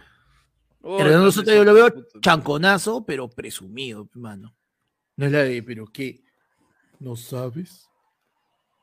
[0.86, 1.90] Hernando Soto yo lo veo
[2.22, 4.56] chanconazo, pero presumido, hermano.
[5.18, 6.22] No es la de, pero ¿qué?
[7.00, 7.90] ¿No sabes?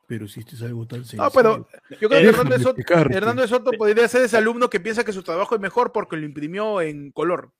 [0.07, 1.23] Pero si esto es algo tan sencillo.
[1.23, 1.67] No, pero
[1.99, 5.23] yo creo que Hernando Soto, Hernando Soto podría ser ese alumno que piensa que su
[5.23, 7.53] trabajo es mejor porque lo imprimió en color.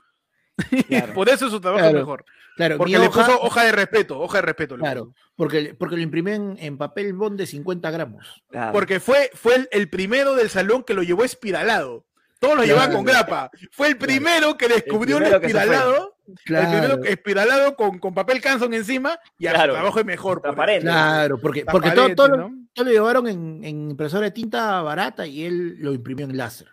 [1.16, 2.26] Por eso su trabajo es mejor.
[2.56, 4.78] Claro, porque le puso hoja de respeto, hoja de respeto.
[4.78, 8.44] Claro, porque, porque lo imprimió en, papel bond de 50 gramos.
[8.72, 12.06] Porque fue, fue el, primero del salón que lo llevó espiralado.
[12.44, 13.50] Todos lo llevaban con grapa.
[13.72, 16.18] Fue el primero que descubrió el, espiralado.
[16.28, 20.42] El primero espiralado con, con papel Canson encima y el trabajo es mejor.
[20.82, 25.78] Claro, porque, porque todo, todo, lo llevaron en, en impresora de tinta barata y él
[25.80, 26.68] lo imprimió en láser.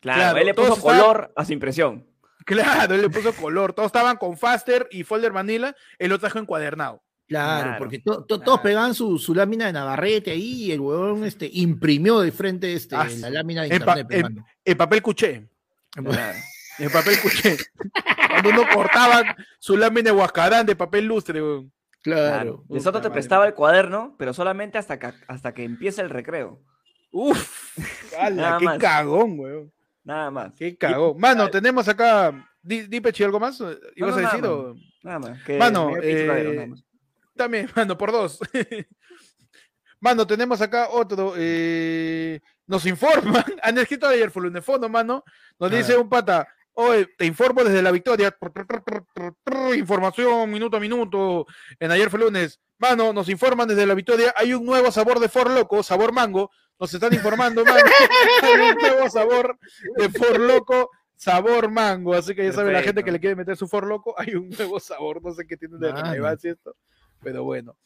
[0.00, 2.06] Claro, él le puso color a su impresión.
[2.44, 3.72] Claro, él le puso color.
[3.72, 7.02] Todos estaban con Faster y Folder Manila, él lo trajo encuadernado.
[7.28, 12.20] Claro, porque todos pegaban su, su, lámina de Navarrete ahí y el huevón este, imprimió
[12.20, 14.06] de frente este, ah, la lámina de internet.
[14.64, 15.48] el, papel cuché.
[16.78, 17.56] El papel cuché.
[18.30, 21.40] Cuando uno cortaba su lámina de Huascarán de papel lustre.
[22.02, 22.62] Claro.
[22.68, 22.80] claro.
[22.80, 26.62] Soto te prestaba el cuaderno, pero solamente hasta que, hasta que empiece el recreo.
[27.10, 27.76] Uf,
[28.10, 29.72] qué cagón, weón.
[30.04, 30.52] Nada más.
[30.54, 31.18] Qué cagón.
[31.18, 32.32] Mano, tenemos acá.
[32.62, 33.60] Dipechi, ¿algo más?
[33.96, 34.44] ¿Ibas a decir?
[35.02, 35.38] Nada más.
[35.58, 36.68] mano, eh,
[37.36, 38.38] también, mano, por dos.
[40.00, 41.34] mano, tenemos acá otro.
[41.36, 43.44] Eh, nos informan.
[43.62, 45.24] Han escrito ayer fondo, mano.
[45.58, 46.48] Nos dice un pata.
[46.78, 48.36] Oye, te informo desde la victoria.
[49.76, 51.46] Información minuto a minuto.
[51.80, 52.60] En ayer fue lunes.
[52.78, 54.34] Mano, nos informan desde la victoria.
[54.36, 56.50] Hay un nuevo sabor de For Loco, sabor mango.
[56.78, 57.78] Nos están informando, mano.
[58.42, 59.58] Hay un nuevo sabor
[59.96, 62.12] de For Loco, sabor mango.
[62.12, 64.14] Así que ya sabe la gente que le quiere meter su For Loco.
[64.18, 65.22] Hay un nuevo sabor.
[65.22, 66.76] No sé qué tiene de relevancia esto.
[67.22, 67.76] Pero bueno.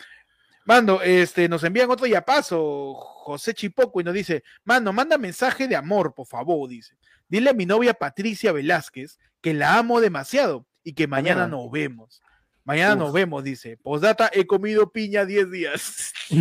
[0.65, 5.67] Mando, este, nos envían otro ya paso, José Chipoco, y nos dice, mano, manda mensaje
[5.67, 6.95] de amor, por favor, dice.
[7.29, 12.23] Dile a mi novia Patricia Velázquez que la amo demasiado y que mañana, nos vemos.
[12.65, 13.77] Mañana nos vemos, dice.
[13.77, 16.13] Posdata, he comido piña 10 días.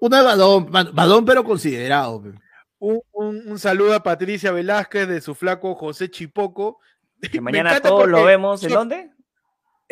[0.00, 2.22] Una balón, balón pero considerado.
[2.78, 6.78] Un, saludo a Patricia Velázquez de su flaco José Chipoco.
[7.30, 8.62] Que mañana todos lo vemos.
[8.64, 9.10] ¿En dónde?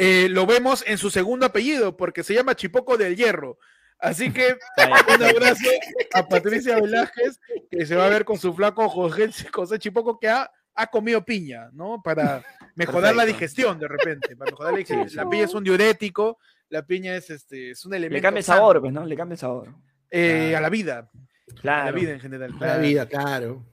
[0.00, 3.58] Eh, lo vemos en su segundo apellido, porque se llama Chipoco del Hierro.
[3.98, 4.56] Así que
[5.16, 5.68] un abrazo
[6.14, 10.28] a Patricia Velázquez, que se va a ver con su flaco José, José Chipoco, que
[10.28, 12.00] ha, ha comido piña, ¿no?
[12.00, 12.44] Para
[12.76, 14.36] mejorar la digestión de repente.
[14.36, 15.24] Para mejorar la digestión.
[15.24, 16.38] La piña es un diurético,
[16.68, 18.18] la piña es, este, es un elemento.
[18.18, 19.04] Le cambia el sabor, pues, ¿no?
[19.04, 19.74] Le cambia el sabor.
[20.12, 21.10] Eh, a la vida.
[21.60, 21.82] Claro.
[21.82, 22.54] A la vida en general.
[22.60, 23.66] A la vida, claro.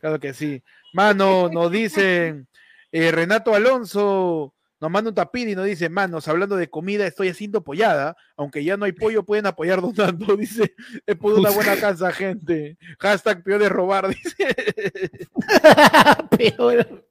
[0.00, 0.60] Claro que sí.
[0.92, 2.48] Mano, nos dicen
[2.90, 7.28] eh, Renato Alonso nos manda un tapín y nos dice, manos, hablando de comida, estoy
[7.28, 10.74] haciendo pollada, aunque ya no hay pollo, pueden apoyar donando, dice,
[11.06, 12.76] es por una buena casa, gente.
[12.98, 14.56] Hashtag peor de robar, dice.
[16.36, 17.06] peor.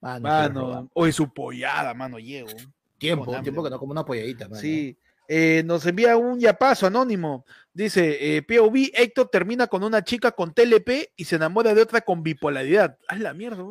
[0.00, 2.48] Mano, hoy su pollada, mano, llevo.
[2.96, 4.48] Tiempo, tiempo que no como una polladita.
[4.48, 4.58] Mano.
[4.58, 4.96] Sí.
[5.28, 7.44] Eh, nos envía un yapazo anónimo.
[7.74, 12.00] Dice, eh, POV, Héctor termina con una chica con TLP y se enamora de otra
[12.00, 12.96] con bipolaridad.
[13.06, 13.62] Haz la mierda,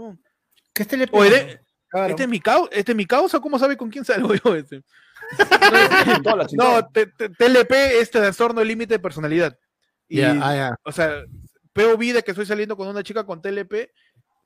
[0.71, 1.59] ¿Qué es TLP?
[1.91, 3.39] ¿Este, es mi causa, ¿Este es mi causa?
[3.39, 4.55] ¿Cómo sabe con quién salgo yo?
[4.55, 4.83] Este?
[6.53, 9.57] no, TLP es trastorno de límite de personalidad.
[10.07, 11.23] Y, ah, O sea,
[11.73, 13.91] veo vida que estoy saliendo con una chica con TLP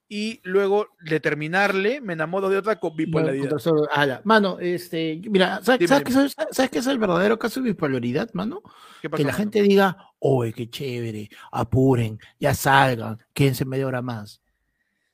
[0.09, 3.55] y luego de terminarle me enamoro de otra con bipolaridad.
[3.91, 8.61] Ah, mano, este, mira, ¿sabes, qué es, el verdadero caso de bipolaridad, mano?
[9.01, 14.41] que la gente diga, oye, qué chévere, apuren, ya salgan, quédense media hora más,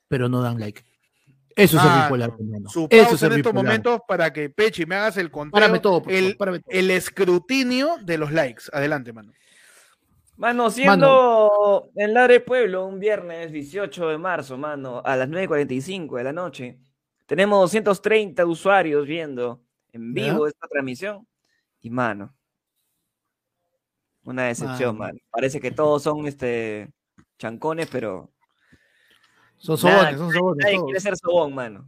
[0.08, 0.84] pero no dan like.
[1.56, 2.32] Eso es el ah, bipolar.
[2.68, 6.36] Su Eso es en estos momentos para que Pechi me hagas el conteo, todo, el,
[6.68, 8.64] el escrutinio de los likes.
[8.72, 9.32] Adelante, mano.
[10.40, 16.24] Mano, siendo en Lare Pueblo un viernes 18 de marzo, mano, a las 9.45 de
[16.24, 16.78] la noche,
[17.26, 21.26] tenemos 230 usuarios viendo en vivo esta transmisión.
[21.82, 22.34] Y, mano,
[24.24, 25.18] una decepción, mano.
[25.30, 26.90] Parece que todos son este
[27.38, 28.30] chancones, pero
[29.60, 30.64] son sobones, son sobones.
[30.64, 31.86] Nadie quiere ser sobón, mano.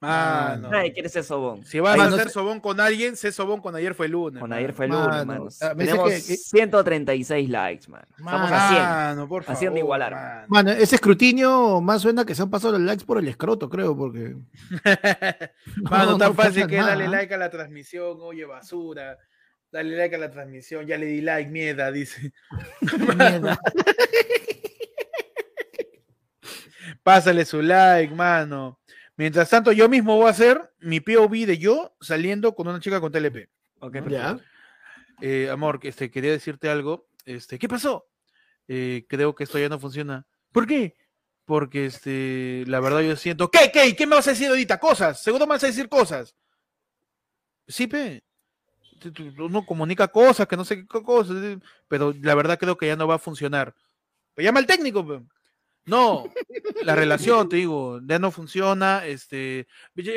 [0.00, 0.68] Mano.
[0.68, 1.64] Nadie quiere ser sobón.
[1.64, 4.40] Si vas a ser sobón con alguien, sé sobón con ayer fue el lunes.
[4.40, 5.48] Con ayer fue el lunes, mano.
[5.76, 8.04] Tenemos 136 likes, mano.
[8.18, 10.46] Estamos haciendo, por favor, haciendo igualar.
[10.48, 10.70] Mano.
[10.72, 14.36] ese escrutinio más suena que se han pasado los likes por el escroto, creo, porque.
[15.76, 19.16] mano, no, tan fácil que dale like a la transmisión, oye, basura.
[19.70, 22.32] Dale like a la transmisión, ya le di like, mierda, dice.
[23.16, 23.58] Mierda.
[27.04, 28.80] Pásale su like, mano.
[29.16, 33.00] Mientras tanto, yo mismo voy a hacer mi POV de yo saliendo con una chica
[33.00, 33.48] con TLP.
[33.78, 34.36] Ok, ya.
[35.20, 37.06] Eh, amor, este, quería decirte algo.
[37.24, 38.06] Este, ¿qué pasó?
[38.66, 40.26] Eh, creo que esto ya no funciona.
[40.50, 40.96] ¿Por qué?
[41.44, 43.94] porque este, la verdad yo siento, ¿qué, qué?
[43.94, 44.78] ¿Qué me vas a decir ahorita?
[44.78, 46.34] Cosas, seguro me vas a decir cosas.
[47.66, 48.22] Sí, pe.
[49.38, 51.36] Uno comunica cosas, que no sé qué cosas,
[51.88, 53.74] pero la verdad creo que ya no va a funcionar.
[54.34, 55.20] Pues llama al técnico, pe.
[55.86, 56.24] No,
[56.82, 59.66] la relación, te digo, ya no funciona, este,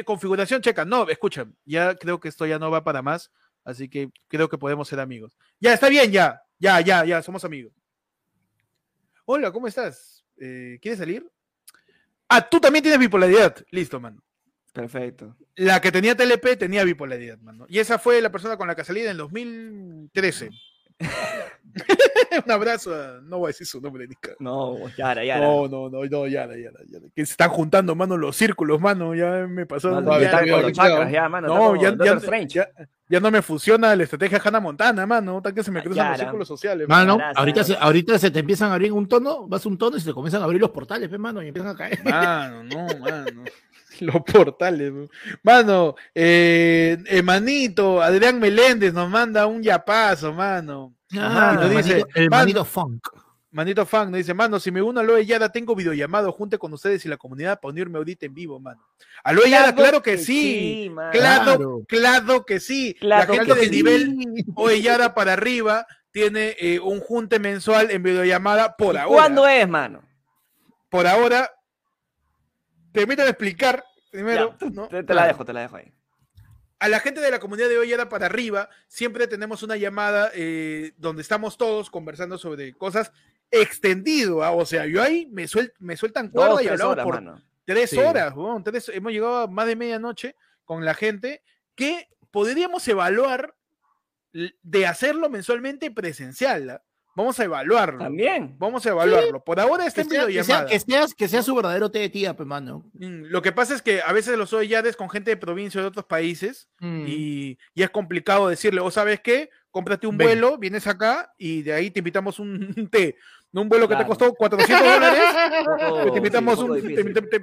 [0.06, 3.32] configuración checa, no, escucha, ya creo que esto ya no va para más,
[3.66, 5.38] así que creo que podemos ser amigos.
[5.60, 7.74] Ya, está bien, ya, ya, ya, ya, somos amigos.
[9.26, 10.24] Hola, ¿cómo estás?
[10.38, 11.30] Eh, ¿Quieres salir?
[12.30, 13.58] Ah, tú también tienes bipolaridad.
[13.72, 14.24] Listo, mano.
[14.72, 15.36] Perfecto.
[15.56, 17.66] La que tenía TLP tenía bipolaridad, mano.
[17.68, 20.50] Y esa fue la persona con la que salí en el 2013.
[22.46, 24.32] un abrazo No voy a decir su nombre, Nica.
[24.40, 25.46] No, Yara, Yara.
[25.46, 26.80] No, no, no, no, Yara, Yara,
[27.16, 29.14] Que se están juntando, mano, los círculos, mano.
[29.16, 30.02] Ya me pasó.
[30.02, 30.44] No, ya,
[31.10, 31.48] ya, mano.
[31.48, 31.96] No, ya,
[32.48, 32.70] ya,
[33.10, 35.42] ya, no me funciona la estrategia Hannah Montana, mano.
[35.42, 36.88] Tal que se me cruzan los círculos sociales.
[36.88, 40.00] Mano, ahorita, se, ahorita se te empiezan a abrir un tono, vas un tono y
[40.00, 42.04] se te comienzan a abrir los portales, mano, y empiezan a caer.
[42.04, 43.44] Mano, no, mano.
[44.02, 44.94] Los portales.
[45.44, 50.94] Mano, eh, Manito, Adrián Meléndez nos manda un yapazo, mano.
[51.18, 53.08] Ah, y dice, el manito funk.
[53.58, 56.74] Manito Funk nos dice, mano, si me uno a Aloe Yada, tengo videollamado junto con
[56.74, 58.86] ustedes y la comunidad para unirme ahorita en vivo, mano.
[59.24, 60.92] Aloe Yada, claro que, sí.
[61.12, 62.96] claro, claro que sí.
[63.02, 64.16] la gente de nivel
[64.82, 69.16] Yada para arriba tiene eh, un junte mensual en videollamada por ahora.
[69.16, 70.04] ¿Cuándo es, mano?
[70.90, 71.50] Por ahora,
[73.02, 74.56] permítame explicar primero.
[74.58, 75.94] te, la dejo, te la dejo ahí
[76.80, 80.32] a la gente de la comunidad de hoy era para arriba, siempre tenemos una llamada
[80.34, 83.12] eh, donde estamos todos conversando sobre cosas
[83.50, 84.52] extendido, ¿ah?
[84.52, 85.46] o sea, yo ahí me,
[85.80, 88.34] me sueltan cuerda y hablamos por tres horas,
[88.94, 90.36] hemos llegado a más de medianoche
[90.66, 91.42] con la gente
[91.76, 93.56] que podríamos evaluar
[94.34, 96.70] de hacerlo mensualmente presencial.
[96.70, 96.84] ¿ah?
[97.18, 97.98] Vamos a evaluarlo.
[97.98, 98.56] También.
[98.60, 99.44] Vamos a evaluarlo.
[99.44, 100.68] Por ahora está en videollamada.
[100.68, 102.86] Que sea, que, sea, su verdadero té de tía, pues, mano.
[102.94, 105.88] Mm, lo que pasa es que a veces los es con gente de provincia de
[105.88, 107.06] otros países mm.
[107.08, 111.90] y, es complicado decirle, o sabes qué, cómprate un vuelo, vienes acá y de ahí
[111.90, 113.16] te invitamos un té.
[113.52, 115.24] No un vuelo que te costó 400 dólares,
[116.12, 116.82] te, invitamos un,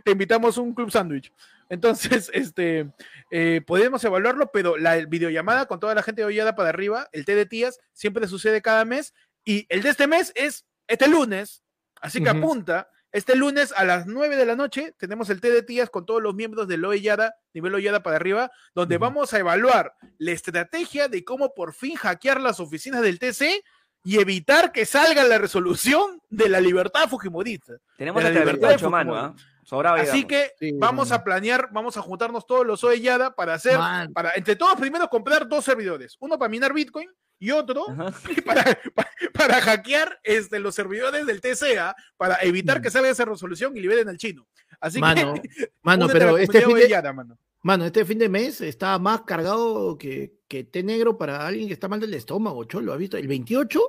[0.04, 1.32] te, invitamos un club sándwich.
[1.68, 2.92] Entonces, este,
[3.32, 7.24] eh, podemos evaluarlo, pero la videollamada con toda la gente de Ollada para arriba, el
[7.24, 9.14] té de tías, siempre sucede cada mes
[9.44, 11.62] y el de este mes es este lunes,
[12.00, 12.88] así que apunta.
[13.12, 16.20] Este lunes a las 9 de la noche tenemos el té de tías con todos
[16.20, 21.06] los miembros de Loe Yada, nivel Yada para arriba, donde vamos a evaluar la estrategia
[21.06, 23.62] de cómo por fin hackear las oficinas del TC
[24.02, 27.74] y evitar que salga la resolución de la libertad fujimorista.
[27.96, 29.36] Tenemos la libertad de mano,
[29.96, 33.78] Así que vamos a planear, vamos a juntarnos todos los Yada para hacer,
[34.12, 37.08] para entre todos primero comprar dos servidores, uno para minar Bitcoin
[37.38, 37.86] y otro
[38.46, 38.78] para,
[39.32, 44.08] para, hackear este, los servidores del TCA para evitar que salga esa resolución y liberen
[44.08, 44.46] al chino.
[44.80, 47.12] Así mano, que, mano, pero este fin, de,
[47.62, 47.84] mano.
[47.84, 51.88] este fin de mes está más cargado que, que té negro para alguien que está
[51.88, 53.16] mal del estómago, cholo, ¿has visto?
[53.16, 53.80] El 28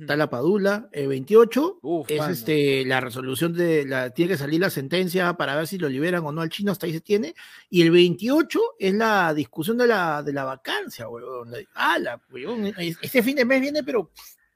[0.00, 4.70] Está la Padula, el 28 es este, la resolución de la, tiene que salir la
[4.70, 7.34] sentencia para ver si lo liberan o no al chino, hasta ahí se tiene,
[7.68, 11.50] y el 28 es la discusión de la, de la vacancia, weón.
[11.74, 12.20] Ah, la,
[13.02, 14.10] este fin de mes viene, pero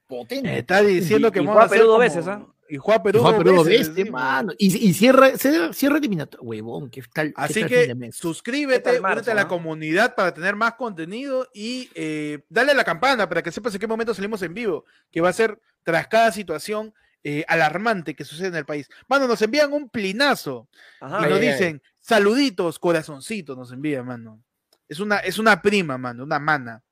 [0.07, 0.59] potente.
[0.59, 2.47] Está diciendo que vamos a hacer dos veces, ¿ah?
[2.69, 4.53] Y juega Perú, Perú este, mano.
[4.59, 6.47] Y, y cierra, cierra eliminatorio.
[6.47, 7.33] Huevón, tal.
[7.37, 12.75] Así que suscríbete, únete a la comunidad para tener más contenido y eh, dale a
[12.75, 15.59] la campana para que sepas en qué momento salimos en vivo, que va a ser
[15.83, 16.93] tras cada situación
[17.25, 18.89] eh, alarmante que sucede en el país.
[19.09, 20.69] Mano, nos envían un plinazo
[21.01, 24.43] y nos dicen, saluditos, corazoncitos, nos envían, mano.
[24.89, 26.83] Es una, es una prima, mano, una mana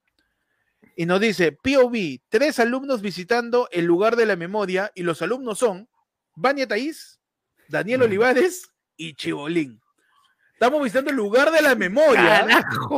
[0.99, 5.59] y nos dice, POV, tres alumnos visitando el lugar de la memoria y los alumnos
[5.59, 5.88] son
[6.34, 7.20] Vania Taís,
[7.68, 9.78] Daniel Olivares y Chibolín.
[10.55, 12.47] Estamos visitando el lugar de la memoria.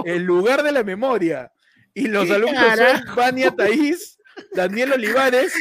[0.05, 1.51] El lugar de la memoria.
[1.93, 4.17] Y los alumnos son Vania Taís,
[4.53, 5.53] Daniel Olivares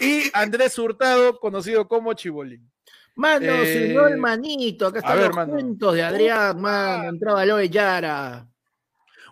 [0.00, 2.70] y Andrés Hurtado, conocido como Chibolín.
[3.16, 8.49] Mano, eh, señor manito, acá están los cuentos de Adrián, mano, entraba Loe Yara.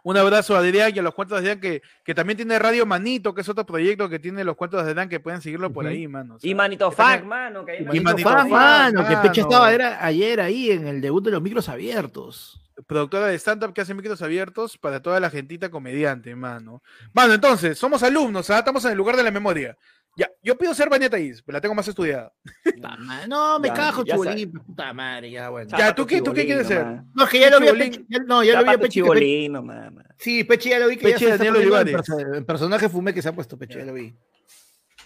[0.03, 2.86] Un abrazo a Adrián y a los cuentos de Adrián que, que también tiene Radio
[2.86, 5.86] Manito, que es otro proyecto que tiene los cuentos de Adrián que pueden seguirlo por
[5.86, 6.36] ahí, mano.
[6.42, 7.64] y Manito Fag, mano.
[7.64, 11.42] Que y Manito Fag, mano, que Peche estaba ayer ahí en el debut de los
[11.42, 12.61] micros abiertos.
[12.86, 16.82] Productora de stand-up que hace micros abiertos para toda la gentita comediante, mano.
[17.12, 18.61] Mano, entonces, somos alumnos, ¿ah?
[18.61, 19.76] estamos en el lugar de la memoria.
[20.18, 22.32] Ya, yo pido ser Vania Taís, pero la tengo más estudiada.
[23.28, 25.78] No, me cajo, Chibolín, puta madre, ya bueno.
[25.78, 26.84] Ya, ¿tú qué, ¿tú qué quieres ser?
[27.14, 28.94] No, es que ya lo vi a Pechi, no, ya lo vi a Pechi.
[28.94, 29.64] Chibolín, no
[30.18, 32.08] Sí, Pechi ya lo vi que Pechi ya Daniel Olivares.
[32.34, 34.12] El personaje fumé que se ha puesto Pechi, ya lo vi.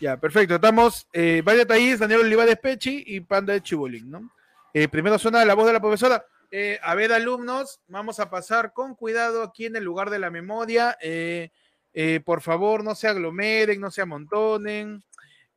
[0.00, 0.54] Ya, perfecto.
[0.54, 4.32] Estamos eh, Vaya Taís, Daniel Olivares Pechi y Panda de Chibolín, ¿no?
[4.72, 6.24] Eh, primero suena la voz de la profesora.
[6.50, 10.30] Eh, a ver, alumnos, vamos a pasar con cuidado aquí en el lugar de la
[10.30, 10.96] memoria.
[11.02, 11.50] Eh,
[11.94, 15.02] eh, por favor, no se aglomeren, no se amontonen.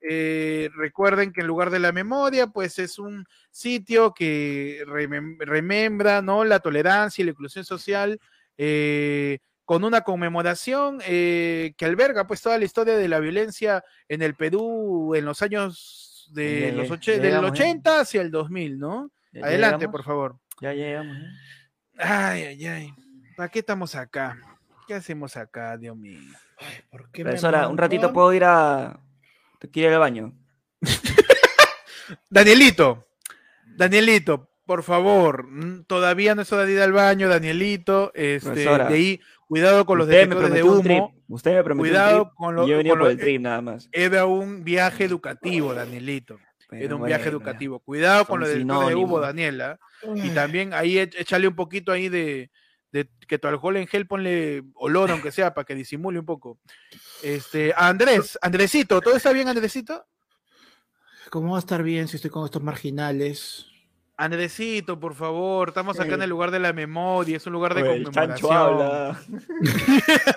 [0.07, 6.21] Eh, recuerden que en lugar de la memoria, pues es un sitio que remem- remembra
[6.21, 6.43] ¿no?
[6.45, 8.19] la tolerancia y la inclusión social
[8.57, 14.21] eh, con una conmemoración eh, que alberga pues toda la historia de la violencia en
[14.21, 17.63] el Perú en los años de Ya, los ya, del llegamos, ¿eh?
[17.63, 19.11] 80 hacia el 2000, ¿no?
[19.31, 20.37] ¿Ya Adelante, por favor.
[20.61, 21.17] Ya llegamos.
[21.17, 21.25] ¿eh?
[21.97, 22.93] Ay, ay, ay.
[23.35, 24.37] ¿Para qué estamos acá?
[24.87, 26.19] ¿Qué hacemos acá, Dios mío?
[26.91, 28.99] ¿Por qué me Profesora, un ratito puedo ir a.
[29.59, 30.33] Te quiero ir al baño.
[32.29, 33.07] Danielito,
[33.77, 38.11] Danielito, por favor, mm, todavía no es hora de ir al baño, Danielito.
[38.13, 40.97] Este, Profesora, de ahí, cuidado con los me detectores de prometió un trip.
[40.99, 41.15] humo.
[41.29, 42.35] Usted me prometió Cuidado un trip.
[42.35, 43.89] con y lo- yo con por lo- el trip nada más.
[43.91, 46.39] Era un viaje educativo, Danielito.
[46.69, 47.79] Pero Era un bueno, viaje educativo.
[47.79, 49.19] Cuidado con los detectores de humo.
[49.19, 49.79] Daniela.
[50.15, 52.49] Y también ahí e- échale un poquito ahí de,
[52.95, 56.57] de que tu alcohol en gel ponle olor, aunque sea, para que disimule un poco.
[57.21, 60.05] Este, Andrés, Andresito, ¿todo está bien, Andresito?
[61.29, 63.65] ¿Cómo va a estar bien si estoy con estos marginales?
[64.15, 66.23] Andresito, por favor, estamos acá en Eh.
[66.23, 68.53] el lugar de la memoria, es un lugar de Oye, el chancho conmemoración.
[68.53, 69.19] habla.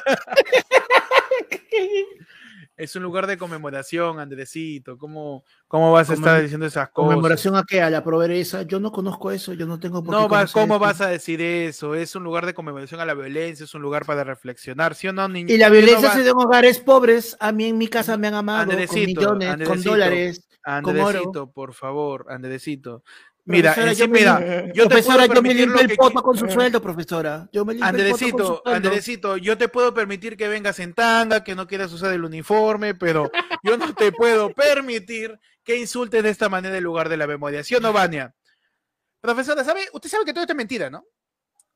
[2.78, 4.96] Es un lugar de conmemoración, Andresito.
[4.96, 7.08] ¿Cómo, cómo vas a estar diciendo esas cosas?
[7.08, 7.82] ¿Conmemoración a qué?
[7.82, 8.62] ¿A la pobreza?
[8.62, 10.78] Yo no conozco eso, yo no tengo por No, qué va- ¿cómo esto.
[10.78, 11.96] vas a decir eso?
[11.96, 15.12] Es un lugar de conmemoración a la violencia, es un lugar para reflexionar, ¿sí o
[15.12, 15.28] no?
[15.28, 17.36] Ni- Y la no violencia va- se da en hogares pobres.
[17.40, 20.48] A mí en mi casa me han amado con Andresito, millones, con Andresito, dólares.
[20.82, 21.06] con oro.
[21.08, 23.02] Andresito, por favor, Andresito.
[23.48, 25.96] Mira, Profesora, en sí, yo mira, te profesora, puedo yo me permitir lo limpio el
[25.96, 27.48] poto con su sueldo, profesora.
[27.50, 28.62] Yo me limpio el poto con su Andresito, sueldo.
[28.66, 32.94] Andresito, yo te puedo permitir que vengas en tanga, que no quieras usar el uniforme,
[32.94, 33.30] pero
[33.62, 37.64] yo no te puedo permitir que insultes de esta manera el lugar de la memoria.
[37.64, 38.34] ¿Sí o no, Vania?
[39.22, 39.88] Profesora, ¿sabe?
[39.94, 41.06] Usted sabe que todo esto es mentira, ¿no?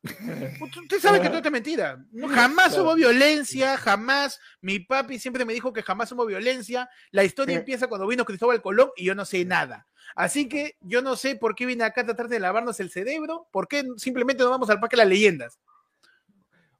[0.04, 2.04] Usted sabe que todo esto es mentira.
[2.30, 4.40] Jamás hubo violencia, jamás.
[4.60, 6.88] Mi papi siempre me dijo que jamás hubo violencia.
[7.12, 9.86] La historia empieza cuando vino Cristóbal Colón y yo no sé nada.
[10.16, 13.46] Así que yo no sé por qué vine acá a tratar de lavarnos el cerebro,
[13.52, 15.58] por qué simplemente no vamos al parque de las leyendas.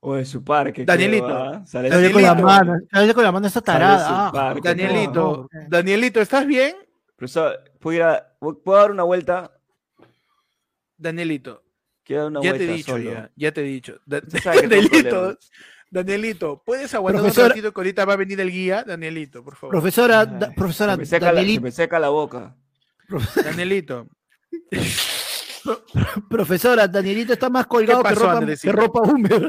[0.01, 0.85] O en su parque.
[0.85, 1.65] Danielito, creo, ¿ah?
[1.65, 2.47] Sale Dale con la Danielito.
[2.49, 4.27] mano, dale con la mano esta Sale tarada.
[4.29, 4.33] ah.
[4.33, 5.69] parque, Danielito, no, no.
[5.69, 6.75] Danielito, ¿estás bien?
[7.15, 9.53] Profesor, ¿puedo, ir a- ¿puedo dar una vuelta?
[10.97, 11.62] Danielito,
[12.05, 13.13] Quiero dar una ya vuelta te he dicho, solo.
[13.13, 14.01] ya, ya te he dicho.
[14.07, 14.21] Da-
[14.69, 15.39] Danielito.
[15.91, 18.83] Danielito, ¿puedes aguantar Profesor- un ratito que ahorita va a venir el guía?
[18.83, 19.73] Danielito, por favor.
[19.75, 22.57] Profesora, Ay, da- profesora, se me, seca la, se Danielito, me seca la boca.
[23.45, 24.09] Danielito,
[26.29, 29.49] profesora, Danielito está más colgado que ropa, que ropa húmeda.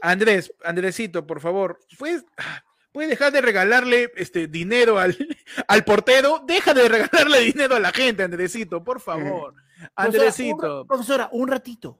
[0.00, 2.24] Andrés, Andresito, por favor, ¿puedes,
[2.92, 5.16] puedes dejar de regalarle este dinero al,
[5.68, 6.42] al portero?
[6.46, 9.54] Deja de regalarle dinero a la gente, Andresito, por favor.
[9.76, 11.98] Profesora, Andresito, un- profesora, un ratito.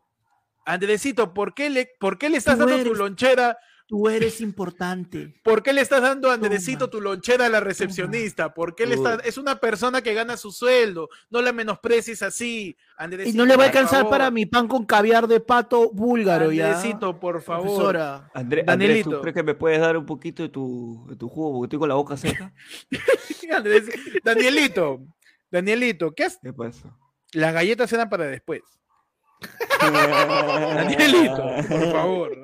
[0.65, 3.57] Andresito, ¿por qué le, por qué le estás Tú dando tu lonchera?
[3.89, 5.33] Tú eres importante.
[5.45, 6.91] ¿Por qué le estás dando a Andresito Toma.
[6.91, 8.53] tu lonchera a la recepcionista?
[8.53, 11.09] ¿Por qué le estás, es una persona que gana su sueldo?
[11.31, 13.37] No la menosprecies así, Y Andresito.
[13.39, 14.11] no le va a alcanzar favor.
[14.11, 16.75] para mi pan con caviar de pato búlgaro ya.
[16.75, 17.63] Andresito, por favor.
[17.67, 18.29] Profesora.
[18.35, 19.11] André, Andrés, Danielito.
[19.11, 21.53] ¿tú crees que me puedes dar un poquito de tu, de tu jugo?
[21.53, 22.53] Porque estoy con la boca seca.
[24.25, 25.01] Danielito,
[25.51, 26.39] Danielito, ¿qué has?
[26.43, 26.93] ¿Qué pasa?
[27.33, 28.63] Las galletas eran para después.
[29.81, 31.37] Danielito,
[31.69, 32.37] por favor.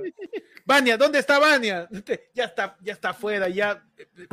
[0.64, 1.88] Vania, ¿dónde está Vania?
[2.34, 3.82] Ya está, ya está afuera, ya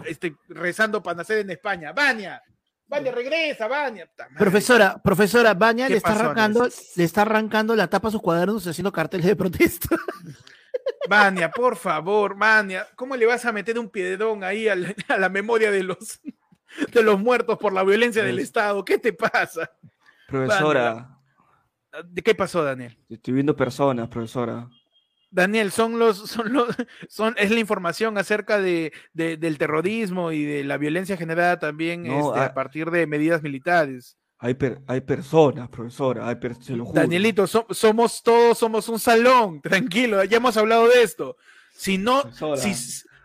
[0.06, 1.92] este, rezando para nacer en España.
[1.92, 2.42] Vania,
[2.88, 4.10] Vania, regresa, Vania.
[4.38, 6.92] Profesora, profesora, ¿Qué le está pasó, arrancando, Andrés?
[6.96, 9.96] le está arrancando la tapa a sus cuadernos y haciendo carteles de protesta.
[11.08, 15.18] Vania, por favor, Vania, ¿cómo le vas a meter un piedrón ahí a la, a
[15.18, 16.20] la memoria de los,
[16.92, 18.84] de los muertos por la violencia del Pues- Estado?
[18.86, 19.72] ¿Qué te pasa?
[20.30, 21.16] Profesora,
[22.06, 22.98] ¿De qué pasó, Daniel?
[23.10, 24.70] estoy viendo personas, profesora.
[25.32, 26.68] Daniel, son los, son los,
[27.08, 32.04] son, es la información acerca de, de- del terrorismo y de la violencia generada también
[32.04, 32.46] No, este, ah.
[32.46, 34.18] a partir de medidas militares.
[34.40, 37.00] Hay, per- hay personas, profesora, hay per- se lo juro.
[37.02, 41.36] Danielito, so- somos todos, somos un salón, tranquilo, ya hemos hablado de esto.
[41.74, 42.58] Si no, Profesora.
[42.62, 42.74] si,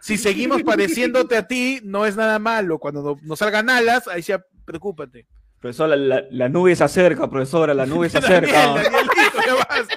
[0.01, 2.79] si seguimos pareciéndote a ti, no es nada malo.
[2.79, 5.27] Cuando no- nos salgan alas, ahí ya preocúpate.
[5.65, 8.67] Profesora, la, la nube se acerca, profesora, la nube se Daniel, acerca.
[8.83, 9.97] Danielito, ya basta.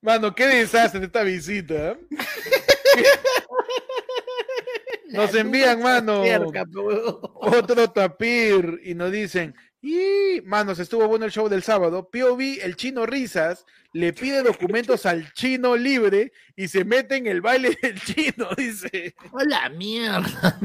[0.00, 1.90] Mano, qué desastre esta visita.
[1.90, 1.98] ¿eh?
[5.10, 6.22] Nos envían, mano,
[7.34, 12.08] otro tapir y nos dicen, Y, manos, estuvo bueno el show del sábado.
[12.10, 17.42] POV, el chino Risas, le pide documentos al chino libre y se mete en el
[17.42, 19.14] baile del chino, dice.
[19.30, 20.58] ¡Hola, mierda!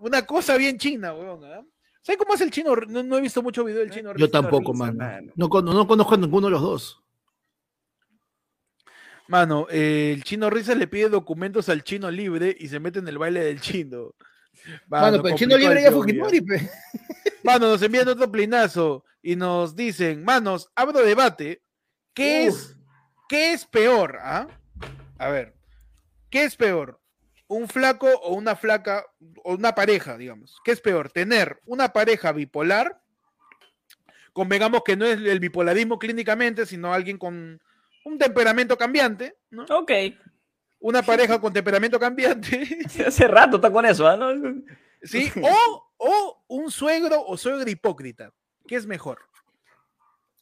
[0.00, 1.44] Una cosa bien china, weón.
[1.44, 1.64] ¿eh?
[2.02, 2.74] ¿Sabes cómo es el chino?
[2.74, 4.96] No, he visto mucho video del chino Yo tampoco, man.
[5.36, 7.02] No, no, conozco a ninguno de los dos.
[9.28, 13.06] Mano, eh, el chino Risas le pide documentos al chino libre y se mete en
[13.06, 14.14] el baile del chino.
[14.88, 16.44] Mano, pero el chino libre ya Fujimori,
[17.44, 21.62] Mano, nos envían otro plinazo y nos dicen, manos, abro debate.
[22.12, 22.76] ¿Qué es,
[23.28, 24.18] qué es peor?
[24.20, 24.48] Ah?
[25.18, 25.54] A ver,
[26.28, 26.99] ¿qué es peor?
[27.50, 29.04] ¿Un flaco o una flaca
[29.42, 30.60] o una pareja, digamos?
[30.62, 31.10] ¿Qué es peor?
[31.10, 33.02] ¿Tener una pareja bipolar?
[34.32, 37.60] Convengamos que no es el bipolarismo clínicamente, sino alguien con
[38.04, 39.64] un temperamento cambiante, ¿no?
[39.64, 39.90] Ok.
[40.78, 42.78] Una pareja con temperamento cambiante.
[43.04, 44.16] Hace rato está con eso, ¿ah?
[44.16, 44.32] ¿no?
[45.02, 48.32] Sí, o, o un suegro o suegra hipócrita.
[48.68, 49.18] ¿Qué es mejor?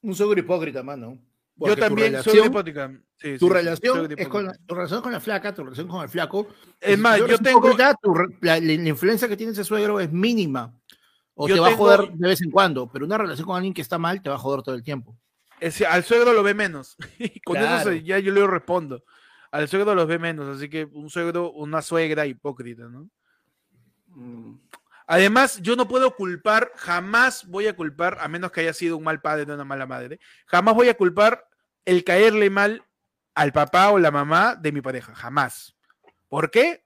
[0.02, 1.18] Un suegro hipócrita, mano.
[1.59, 2.92] Yo también soy hipócrita.
[3.38, 6.46] tu, relación es con la, tu relación con la flaca, tu relación con el flaco.
[6.80, 7.70] Es más, yo tengo.
[8.40, 10.74] la, influencia que tiene ese suegro es mínima.
[11.34, 13.82] O te va a joder de vez en cuando, pero una relación con alguien que
[13.82, 15.16] está mal te va a joder todo el tiempo.
[15.88, 16.96] al suegro lo ve menos.
[17.18, 19.04] Y con eso ya yo le respondo.
[19.50, 23.09] Al suegro lo ve menos, así que un suegro, una suegra hipócrita, ¿no?
[24.09, 24.56] Mm.
[25.11, 29.04] Además, yo no puedo culpar, jamás voy a culpar, a menos que haya sido un
[29.04, 31.47] mal padre de una mala madre, jamás voy a culpar
[31.89, 32.84] el caerle mal
[33.34, 35.74] al papá o la mamá de mi pareja, jamás.
[36.28, 36.84] ¿Por qué?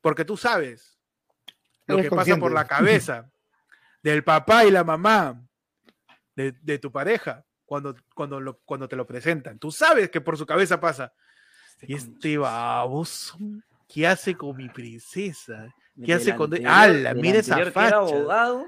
[0.00, 0.98] Porque tú sabes
[1.86, 3.30] lo que pasa por la cabeza
[4.02, 5.40] del papá y la mamá
[6.34, 9.60] de, tu pareja cuando, cuando, cuando te lo presentan.
[9.60, 11.12] Tú sabes que por su cabeza pasa.
[11.74, 13.38] Este y este baboso,
[13.86, 15.72] ¿qué hace con mi princesa?
[16.04, 16.52] ¿Qué hace con.?
[16.66, 17.14] ¡Hala!
[17.14, 17.96] Mira esa facha.
[17.98, 18.66] abogado.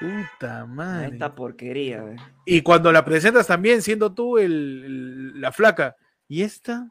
[0.00, 1.14] Puta madre.
[1.14, 2.04] Esta porquería.
[2.44, 5.96] Y cuando la presentas también, siendo tú el, la flaca.
[6.28, 6.90] ¿Y esta?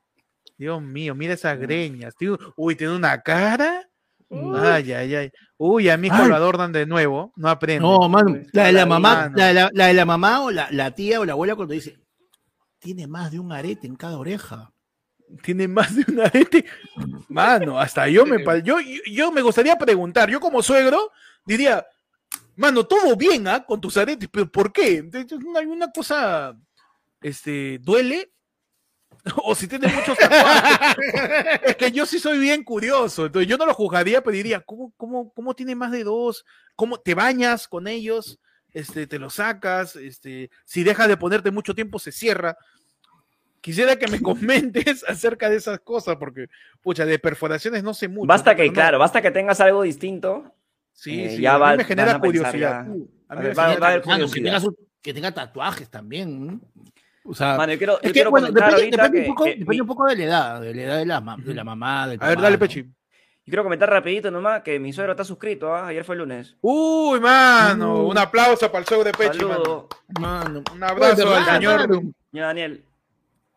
[0.58, 2.16] Dios mío, mira esas greñas.
[2.16, 2.38] Tío.
[2.56, 3.88] Uy, tiene una cara.
[4.30, 5.32] Ay, ay, ay.
[5.58, 7.32] Uy, a mi hijo lo adornan de nuevo.
[7.36, 7.82] No aprende.
[7.82, 8.42] No, mano.
[8.52, 11.26] La de la mamá, la, la, la de la mamá o la, la tía o
[11.26, 11.98] la abuela cuando dice,
[12.80, 14.72] tiene más de un arete en cada oreja
[15.44, 16.66] tiene más de una arete.
[17.30, 18.78] Mano, hasta yo me yo,
[19.12, 21.12] yo me gustaría preguntar, yo como suegro
[21.46, 21.86] diría,
[22.58, 23.64] mano, todo bien, ¿ah?
[23.66, 25.10] Con tus aretes, pero ¿por qué?
[25.56, 26.58] Hay una cosa,
[27.22, 28.32] este, duele.
[29.44, 30.18] o si tiene muchos
[31.64, 34.94] es que yo sí soy bien curioso, entonces yo no lo juzgaría, pero diría, ¿cómo,
[34.96, 36.46] cómo, cómo tiene más de dos?
[36.76, 38.40] ¿Cómo te bañas con ellos?
[38.74, 42.58] Este, te lo sacas, este, si dejas de ponerte mucho tiempo se cierra.
[43.62, 46.48] Quisiera que me comentes acerca de esas cosas, porque,
[46.82, 48.28] pucha, de perforaciones no sé mucho.
[48.28, 50.54] Basta que, claro, basta que tengas algo distinto.
[50.98, 52.80] Sí, eh, sí, ya a mí me genera curiosidad.
[52.80, 54.64] a mí me genera curiosidad.
[55.00, 56.60] Que, tenga, tatuajes también.
[57.24, 60.16] O sea, yo quiero, es que, bueno, depende, depende, un poco, depende, un poco, de
[60.16, 62.08] la edad, de la edad de la, de la mamá.
[62.08, 62.80] Del a ver, dale, Pechi.
[62.80, 65.88] Y quiero comentar rapidito nomás que mi suegro está suscrito, ¿ah?
[65.88, 66.58] ayer fue el lunes.
[66.62, 69.46] Uy, mano, un aplauso para el suegro de Pechi,
[70.20, 70.64] mano.
[70.74, 71.82] Un abrazo al señor.
[71.82, 72.84] Señor Daniel.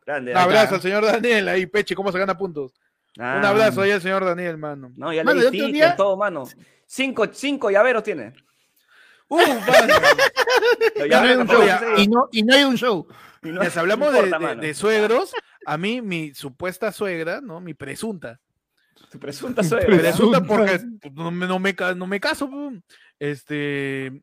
[0.07, 2.75] Un abrazo al señor Daniel ahí, Peche, ¿cómo se gana puntos?
[3.17, 3.49] un ah.
[3.49, 4.93] abrazo ahí al señor Daniel, mano.
[4.95, 6.45] No, ya le di todo, mano.
[6.93, 8.33] Cinco, cinco llaveros tiene.
[9.29, 9.95] Uh, mano.
[11.97, 13.07] y, no, y no hay un show.
[13.43, 15.33] Les hablamos de, suegros.
[15.67, 17.61] A mí, mi supuesta suegra, ¿no?
[17.61, 18.41] Mi presunta.
[19.09, 19.99] Tu presunta suegra.
[19.99, 20.81] Presunta porque
[21.15, 22.51] no me, no me, no me caso.
[23.21, 24.21] Este,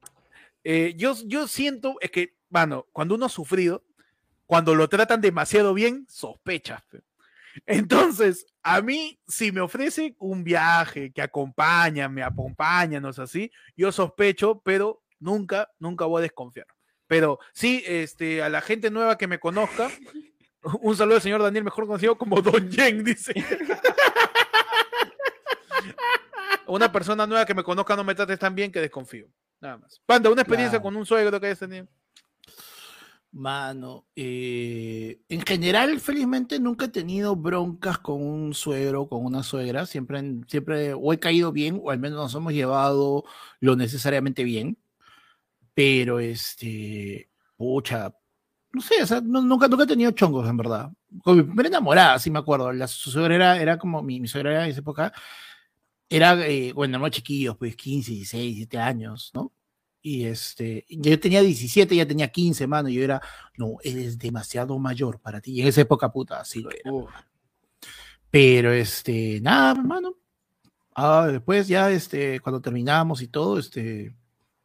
[0.65, 3.85] eh, yo, yo siento, es que, mano, cuando uno ha sufrido,
[4.45, 6.83] cuando lo tratan demasiado bien, sospechas.
[7.65, 14.61] Entonces, a mí, si me ofrecen un viaje que acompaña, me acompáñanos así, yo sospecho,
[14.63, 16.67] pero nunca, nunca voy a desconfiar.
[17.07, 19.89] Pero sí, este, a la gente nueva que me conozca,
[20.81, 23.33] un saludo al señor Daniel, mejor conocido como Don Jen, dice.
[26.67, 29.27] una persona nueva que me conozca no me trate tan bien que desconfío.
[29.59, 30.01] Nada más.
[30.05, 31.87] Panda, una experiencia con un suegro que hayas tenido.
[33.31, 39.85] Mano, eh, en general, felizmente nunca he tenido broncas con un suegro, con una suegra.
[39.85, 43.25] Siempre, siempre o he caído bien, o al menos nos hemos llevado
[43.59, 44.77] lo necesariamente bien.
[45.73, 48.13] Pero, este, pucha,
[48.73, 50.91] no sé, o sea, nunca, nunca he tenido chongos, en verdad.
[51.23, 52.71] Con mi primera enamorada, sí me acuerdo.
[52.73, 55.13] La, su suegra era, era como, mi, mi suegra era en esa época,
[56.09, 59.51] era, eh, bueno, no chiquillos, pues 15, 16, 17 años, ¿no?
[60.07, 63.21] Y este, yo tenía 17, ya tenía 15, mano, y yo era,
[63.57, 65.53] no, eres demasiado mayor para ti.
[65.53, 66.91] Y en esa época, puta, así lo era.
[68.29, 70.15] Pero este, nada, hermano.
[70.95, 74.13] Ah, después ya, este, cuando terminamos y todo, este,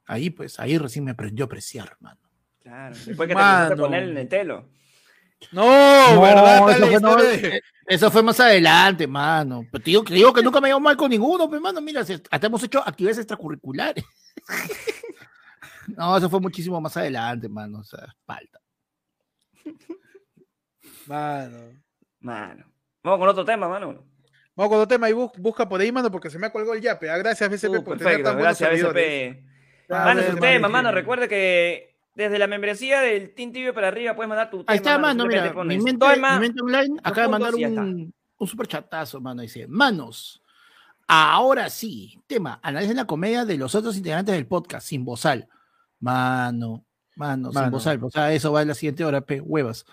[0.07, 2.21] Ahí, pues, ahí recién me aprendió a apreciar, mano.
[2.61, 4.69] Claro, después que te con él en el telo.
[5.51, 7.35] No, ¿verdad?
[7.35, 9.67] Eh, eso, fue, más adelante, mano.
[9.71, 12.03] Pero te digo, te digo que nunca me llevo mal con ninguno, pero mano, mira,
[12.03, 14.05] hasta hemos hecho actividades extracurriculares.
[15.89, 17.81] no, eso fue muchísimo más adelante, mano.
[17.81, 18.61] O sea, falta.
[21.07, 21.59] Mano.
[22.21, 22.65] Mano.
[23.03, 24.05] Vamos con otro tema, mano.
[24.55, 26.83] Vamos con otro tema y busca por ahí, mano, porque se me ha colgado el
[26.83, 27.11] yape.
[27.11, 29.45] Ah, gracias, BCP, uh, por tener tan gracias, BCP.
[29.89, 30.93] Mano, su tema, mano.
[30.93, 34.73] Recuerde que desde la membresía del Team Tibio para arriba puedes mandar tu tema.
[34.73, 39.43] Ahí está, mano, mira, mi mente, online acaba de mandar un, un super chatazo, mano.
[39.43, 40.43] Dice, manos,
[41.09, 45.49] ahora sí, tema, analicen la comedia de los otros integrantes del podcast, sin bozal.
[46.03, 46.85] Mano,
[47.15, 48.03] mano, sin bozal.
[48.03, 49.87] O sea, eso va en la siguiente hora, pe, huevas.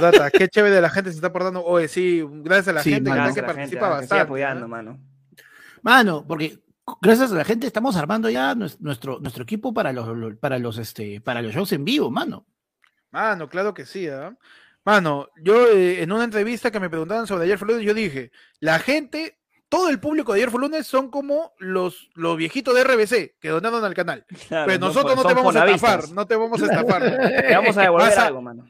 [0.00, 1.64] Data, qué chévere la gente se está portando.
[1.64, 4.22] Oye, sí, gracias a la gente que, participa bastante.
[4.22, 4.98] apoyando, mano.
[5.82, 6.58] Mano, porque
[7.00, 11.20] gracias a la gente estamos armando ya nuestro, nuestro equipo para los, para los, este,
[11.20, 12.46] para los shows en vivo, mano.
[13.10, 14.30] Mano, claro que sí, ¿eh?
[14.84, 19.38] Mano, yo eh, en una entrevista que me preguntaban sobre ayer yo dije, la gente,
[19.72, 23.48] todo el público de ayer fue lunes son como los, los viejitos de RBC que
[23.48, 24.26] donaron al canal.
[24.50, 27.02] Pero nosotros no, te vamos a estafar, no te vamos a estafar.
[27.46, 28.68] te vamos a devolver algo, mano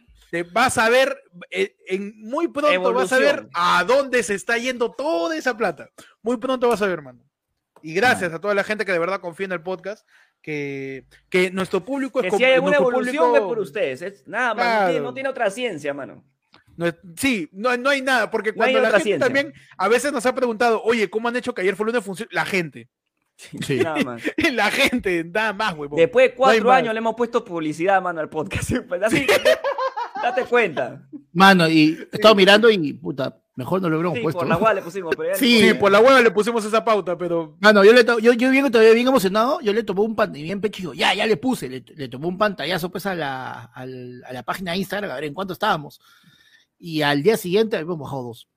[0.52, 1.18] vas a ver,
[1.50, 5.90] eh, en, muy pronto vas a ver a dónde se está yendo toda esa plata.
[6.22, 7.22] Muy pronto vas a ver, mano.
[7.82, 10.08] Y gracias a toda la gente que de verdad confía en el podcast,
[10.40, 14.94] que, que nuestro público es que si hay alguna evolución es por ustedes, nada más,
[15.02, 16.24] no, tiene, otra ciencia, mano.
[17.16, 20.82] Sí, no, no, hay nada, porque cuando la gente también a veces nos ha preguntado,
[20.82, 22.30] oye, ¿cómo han hecho que ayer fue lunes funcione?
[22.32, 22.88] La gente.
[23.36, 23.76] Sí.
[23.82, 24.22] Nada más.
[24.52, 25.96] la gente, nada más, huevón.
[25.96, 28.72] Después de cuatro años le hemos puesto publicidad, mano, al podcast.
[29.02, 29.26] Así,
[30.22, 31.02] Date cuenta.
[31.32, 34.38] Mano, y estaba mirando y puta, mejor no lo hubiéramos puesto.
[34.40, 37.56] Por la hueá le pusimos, pero sí, por la hueá le pusimos esa pauta, pero.
[37.60, 40.60] Mano, yo le yo, yo bien, todavía bien emocionado, yo le tomé un pantallazo, bien
[40.60, 44.42] pecho ya, ya le puse, le, le tomé un pantallazo pues a la, a la
[44.44, 46.00] página de Instagram a ver en cuánto estábamos.
[46.84, 48.48] Y al día siguiente habíamos bajado dos.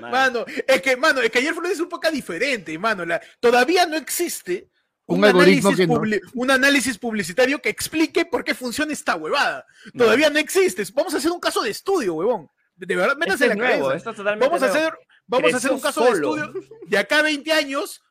[0.00, 3.04] mano, es que, mano, es que ayer fue un poco diferente, mano.
[3.04, 4.70] La, todavía no existe
[5.04, 5.86] un, análisis
[6.32, 9.66] un, análisis publicitario que explique por qué funciona esta huevada.
[9.94, 10.82] Todavía no existe.
[10.94, 12.48] Vamos a hacer un caso de estudio, huevón.
[12.76, 14.12] De verdad, métanse en la cabeza.
[14.40, 14.94] Vamos a hacer,
[15.26, 16.52] vamos a hacer un caso de estudio
[16.86, 18.02] de acá a 20 años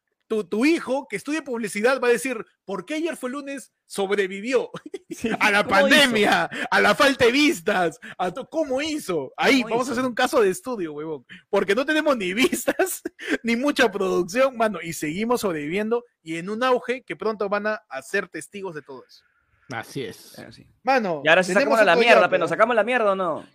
[0.44, 4.72] tu, hijo que estudia publicidad va a decir, ¿por qué ayer fue lunes sobrevivió
[5.40, 9.34] a la pandemia, a la falta de vistas, a cómo hizo?
[9.38, 13.04] Ahí vamos a hacer un caso de estudio, huevón, porque no tenemos ni vistas
[13.44, 18.02] ni mucha producción, mano, y seguimos sobreviviendo y en un auge que pronto van a
[18.02, 19.24] ser testigos de todo eso.
[19.72, 20.36] Así es.
[20.84, 23.46] Mano, y ahora sí sacamos la mierda, pero sacamos la mierda o no?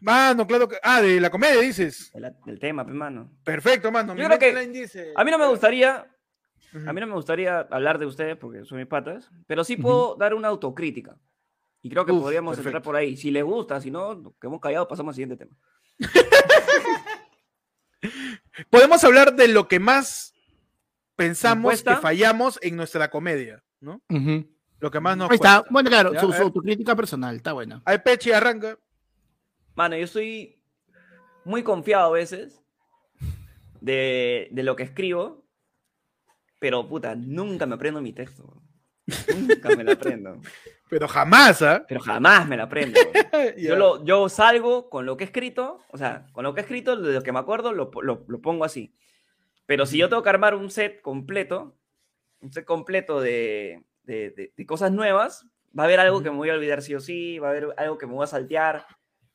[0.00, 0.76] Mano, claro que.
[0.82, 2.12] Ah, de la comedia dices.
[2.44, 3.30] Del, tema, pues, mano.
[3.42, 4.14] Perfecto, mano.
[4.14, 5.12] Yo creo que.
[5.16, 6.06] A mí no me gustaría
[6.84, 10.16] a mí no me gustaría hablar de ustedes porque son mis patas, pero sí puedo
[10.16, 11.16] dar una autocrítica.
[11.82, 13.16] Y creo que podríamos entrar por ahí.
[13.16, 15.56] Si les gusta, si no, que hemos callado, pasamos al siguiente tema.
[18.70, 20.34] Podemos hablar de lo que más
[21.14, 24.02] pensamos que fallamos en nuestra comedia, ¿no?
[24.80, 25.64] Lo que más nos Ahí está.
[25.70, 27.82] Bueno, claro, su, autocrítica personal, está buena.
[27.84, 28.78] Hay Pechi, arranca.
[29.74, 30.60] Mano, yo soy
[31.44, 32.62] muy confiado a veces
[33.80, 35.45] de, de lo que escribo
[36.58, 38.62] pero puta, nunca me aprendo mi texto.
[39.36, 40.40] Nunca me lo aprendo.
[40.88, 41.84] Pero jamás, ¿ah?
[41.86, 42.98] Pero jamás me lo aprendo.
[43.56, 46.64] yo, lo, yo salgo con lo que he escrito, o sea, con lo que he
[46.64, 48.96] escrito, de lo que me acuerdo, lo, lo, lo pongo así.
[49.66, 51.76] Pero si yo tengo que armar un set completo,
[52.40, 55.46] un set completo de, de, de, cosas nuevas,
[55.76, 57.68] va a haber algo que me voy a olvidar sí o sí, va a haber
[57.76, 58.86] algo que me voy a saltear,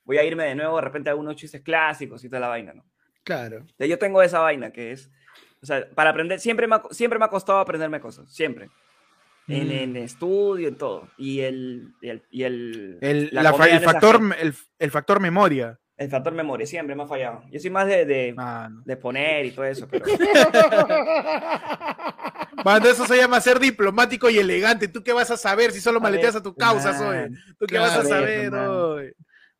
[0.03, 2.73] voy a irme de nuevo de repente a algunos chistes clásicos y toda la vaina,
[2.73, 2.85] ¿no?
[3.23, 3.65] Claro.
[3.77, 5.11] Yo tengo esa vaina que es
[5.61, 8.69] o sea, para aprender, siempre me ha, siempre me ha costado aprenderme cosas, siempre.
[9.47, 9.71] En, mm.
[9.71, 11.07] en, estudio, en todo.
[11.17, 11.93] Y el.
[12.01, 13.29] Y el, y el, el,
[13.83, 15.79] factor, el, el, factor memoria.
[15.97, 17.43] El factor memoria, siempre me ha fallado.
[17.51, 20.05] Yo soy más de, de, ah, de poner y todo eso, pero.
[22.63, 24.87] Cuando eso se llama ser diplomático y elegante.
[24.87, 27.29] ¿Tú qué vas a saber si solo maleteas a tu causa, soy?
[27.59, 29.13] ¿Tú qué vas a saber, hoy?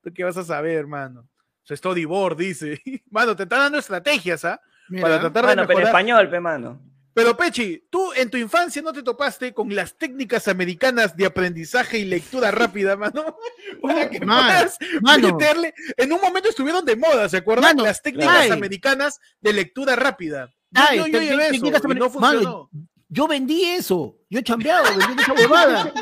[0.04, 1.28] ¿Tú qué vas a saber, hermano?
[1.70, 2.82] Study board, dice.
[3.10, 4.62] Mano, te están dando estrategias, ¿ah?
[5.00, 5.68] Para tratar de mejorar.
[5.68, 6.92] pero español, pe mano.
[7.14, 12.00] Pero Pechi, tú en tu infancia no te topaste con las técnicas americanas de aprendizaje
[12.00, 13.36] y lectura rápida, mano.
[13.82, 14.78] Para que puedas
[15.22, 15.74] meterle.
[15.98, 17.78] En un momento estuvieron de moda, ¿se acuerdan?
[17.78, 20.54] las técnicas americanas de lectura rápida.
[20.96, 22.70] yo, yo, eso, no funcionó.
[23.10, 24.18] yo vendí eso.
[24.30, 25.94] Yo he chambeado, vendí esa huevada.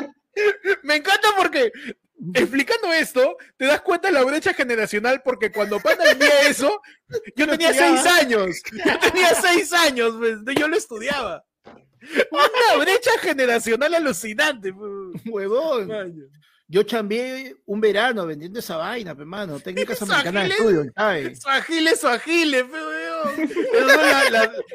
[0.84, 1.72] Me encanta porque
[2.34, 6.80] explicando esto, te das cuenta de la brecha generacional porque cuando Panda vendía eso,
[7.36, 8.62] yo tenía seis años.
[8.72, 11.44] Yo tenía seis años, pues, yo lo estudiaba.
[12.30, 14.72] Una brecha generacional alucinante,
[15.26, 16.30] huevón.
[16.66, 19.58] Yo chambié un verano vendiendo esa vaina, pe, mano.
[19.58, 21.40] Técnicas americanas de estudio, ¿sabes?
[21.42, 23.50] Su agile, su agile, pe, weón.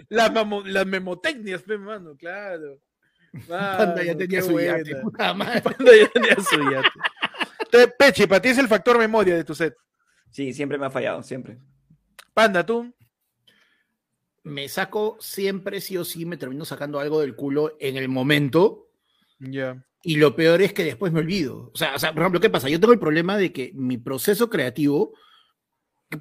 [0.10, 0.34] Las
[0.66, 2.78] la, memotecnias, pe, mano, claro.
[3.48, 5.62] Panda ya tenía su yate, puta madre.
[5.62, 6.90] Panda ya tenía su yate.
[7.98, 9.76] Peche, para ti es el factor memoria de tu set.
[10.32, 11.60] Sí, siempre me ha fallado, siempre.
[12.34, 12.94] Panda, tú
[14.46, 18.90] me saco siempre, sí o sí, me termino sacando algo del culo en el momento.
[19.40, 19.84] Ya.
[20.04, 21.72] Y lo peor es que después me olvido.
[21.74, 22.70] O sea, o sea, por ejemplo, ¿qué pasa?
[22.70, 25.14] Yo tengo el problema de que mi proceso creativo,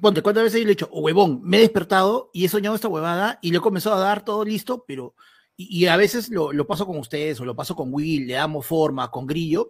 [0.01, 2.75] ponte, ¿cuántas veces yo le he dicho, oh, huevón, me he despertado y he soñado
[2.75, 5.15] esta huevada y le he comenzado a dar todo listo, pero.
[5.57, 8.65] Y, a veces lo, lo, paso con ustedes o lo paso con Will, le damos
[8.65, 9.69] forma, con Grillo,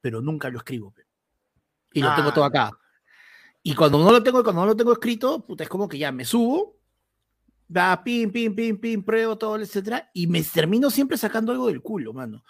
[0.00, 0.94] pero nunca lo escribo.
[1.92, 2.48] Y lo tengo todo ah.
[2.48, 2.70] acá.
[3.62, 6.12] Y cuando no lo tengo, cuando no lo tengo escrito, puta, es como que ya
[6.12, 6.76] me subo,
[7.74, 11.82] va, pim, pim, pim, pim, pruebo todo, etcétera, y me termino siempre sacando algo del
[11.82, 12.42] culo, mano.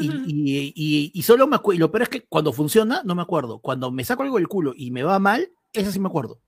[0.00, 3.20] Y, y, y, solo me acuerdo, y lo peor es que cuando funciona, no me
[3.20, 3.58] acuerdo.
[3.58, 6.40] Cuando me saco algo del culo y me va mal, eso sí me acuerdo.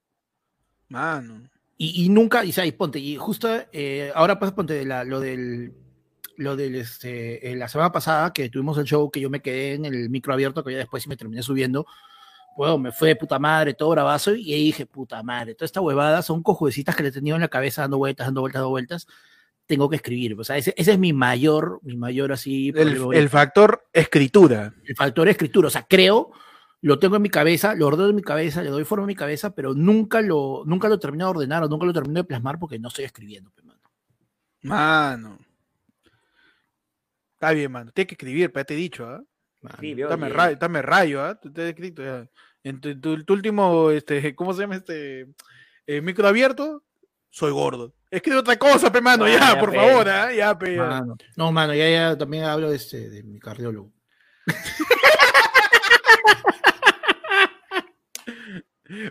[0.88, 1.42] Mano.
[1.78, 5.74] Y, nunca, y sabes, ponte, y justo eh, ahora pasa, ponte, la, lo del,
[6.38, 9.74] lo del, este, eh, la semana pasada que tuvimos el show que yo me quedé
[9.74, 11.86] en el micro abierto, que ya después sí me terminé subiendo,
[12.56, 15.82] bueno, me fue de puta madre, todo bravazo, y ahí dije, puta madre, toda esta
[15.82, 18.70] huevada son cojuecitas que le he tenido en la cabeza dando vueltas, dando vueltas, dando
[18.70, 19.06] vueltas,
[19.66, 22.72] tengo que escribir, o sea, ese, es mi mayor, mi mayor así...
[22.74, 24.72] El, factor escritura.
[24.84, 26.32] El factor escritura, o sea, creo,
[26.80, 29.16] lo tengo en mi cabeza, lo ordeno en mi cabeza, le doy forma a mi
[29.16, 32.58] cabeza, pero nunca lo, nunca lo termino de ordenar o nunca lo termino de plasmar
[32.58, 33.80] porque no estoy escribiendo, mano.
[34.62, 35.38] Mano.
[37.34, 39.22] Está bien, mano, tienes que escribir, ya te he dicho, ¿ah?
[39.80, 41.38] Sí, dame, rayo, dame rayo, ¿ah?
[41.38, 42.26] Te he escrito ya.
[42.66, 45.28] En tu, último, este, ¿cómo se llama este?
[45.86, 46.82] Eh, micro abierto,
[47.30, 47.94] soy gordo.
[48.10, 50.36] Escribe otra cosa, pe, mano, ah, ya, por favor, ¿eh?
[50.36, 50.76] ya, pe.
[51.36, 53.92] No, mano, ya, ya también hablo de, este, de mi cardiólogo.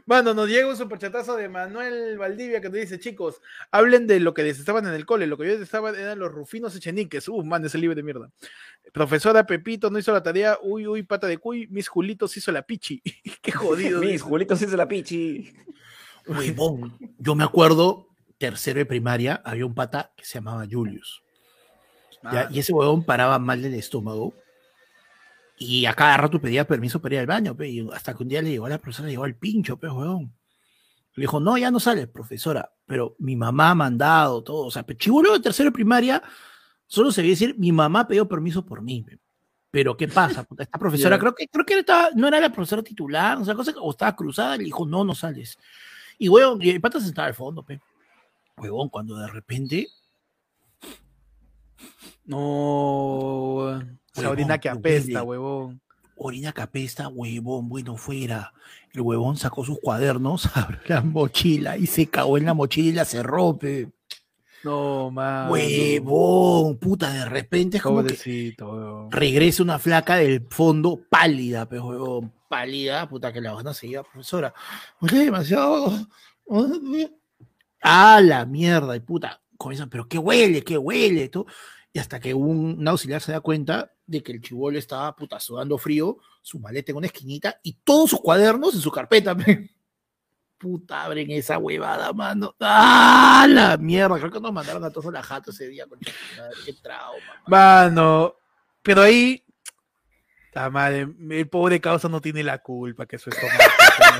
[0.05, 4.34] Mano, nos llega un superchatazo de Manuel Valdivia que nos dice, chicos, hablen de lo
[4.34, 5.28] que les estaban en el cole.
[5.28, 7.28] Lo que yo estaba eran los rufinos echeniques.
[7.28, 8.32] Uh, man, ese libro de mierda.
[8.93, 10.57] Profesora Pepito no hizo la tarea.
[10.61, 11.67] Uy, uy, pata de cuy.
[11.67, 13.01] Mis Julitos hizo la pichi.
[13.41, 14.01] Qué jodido.
[14.01, 15.53] Mis Julitos hizo la pichi.
[16.28, 16.97] Huevón.
[17.19, 18.07] Yo me acuerdo,
[18.38, 21.23] tercero de primaria, había un pata que se llamaba Julius.
[22.23, 22.47] Ah.
[22.49, 24.34] Y ese huevón paraba mal del estómago
[25.58, 28.41] y a cada rato pedía permiso para ir al baño, y hasta que un día
[28.41, 30.34] le llegó a la profesora, le llegó al pincho, pe, weón.
[31.16, 34.66] Le dijo, no, ya no sale, profesora, pero mi mamá ha mandado todo.
[34.66, 36.22] O sea, chivolo de tercero de primaria,
[36.88, 39.06] solo se veía decir, mi mamá pidió permiso por mí.
[39.72, 40.45] Pero ¿qué pasa?
[40.58, 43.74] Esta profesora, creo que, creo que estaba, no era la profesora titular, o sea, cosa,
[43.80, 45.58] o estaba cruzada, le dijo, no, no sales.
[46.18, 47.80] Y weón, y el pata se estaba al fondo, pe.
[48.58, 49.88] Huevón, cuando de repente.
[52.26, 53.82] No.
[54.16, 55.82] Esa orina que apesta, huevón.
[56.18, 58.53] Orina que apesta, huevón, bueno, fuera.
[58.93, 62.93] El huevón sacó sus cuadernos, abrió la mochila y se cagó en la mochila y
[62.93, 63.89] la cerró, pe.
[64.63, 65.51] No, man.
[65.51, 68.55] Huevón, puta, de repente es como que
[69.11, 74.01] regresa una flaca del fondo pálida, pe, huevón, pálida, puta, que la van a seguir,
[74.11, 74.53] profesora.
[75.01, 76.07] demasiado.
[77.82, 81.45] Ah, la mierda, y puta, comienzan, pero qué huele, qué huele, todo.
[81.96, 85.78] Y hasta que un, auxiliar se da cuenta de que el chivolo estaba puta sudando
[85.78, 89.34] frío, su maleta en una esquinita y todos sus cuadernos en su carpeta.
[90.58, 92.54] Puta, abren esa huevada, mano.
[92.60, 94.20] ¡Ah, la mierda!
[94.20, 95.86] Creo que nos mandaron a todos a la jata ese día.
[95.88, 97.43] Con qué trauma.
[97.48, 98.36] Mano,
[98.82, 99.46] pero ahí
[100.52, 103.38] la madre, el pobre causa no tiene la culpa que eso es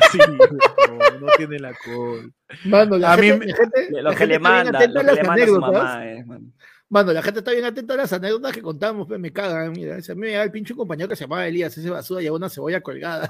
[0.02, 2.34] así, no, no, tiene la culpa.
[2.64, 5.60] Mano, la a gente, mí, lo que le manda, lo que le manda a su
[5.60, 6.52] mamá, eh, Mano,
[6.90, 9.72] la gente está bien atenta a las anécdotas que contamos, pues me cagan.
[9.74, 12.30] Mira, a mí me da el pinche compañero que se llamaba Elías, ese basura y
[12.30, 13.30] una cebolla colgada.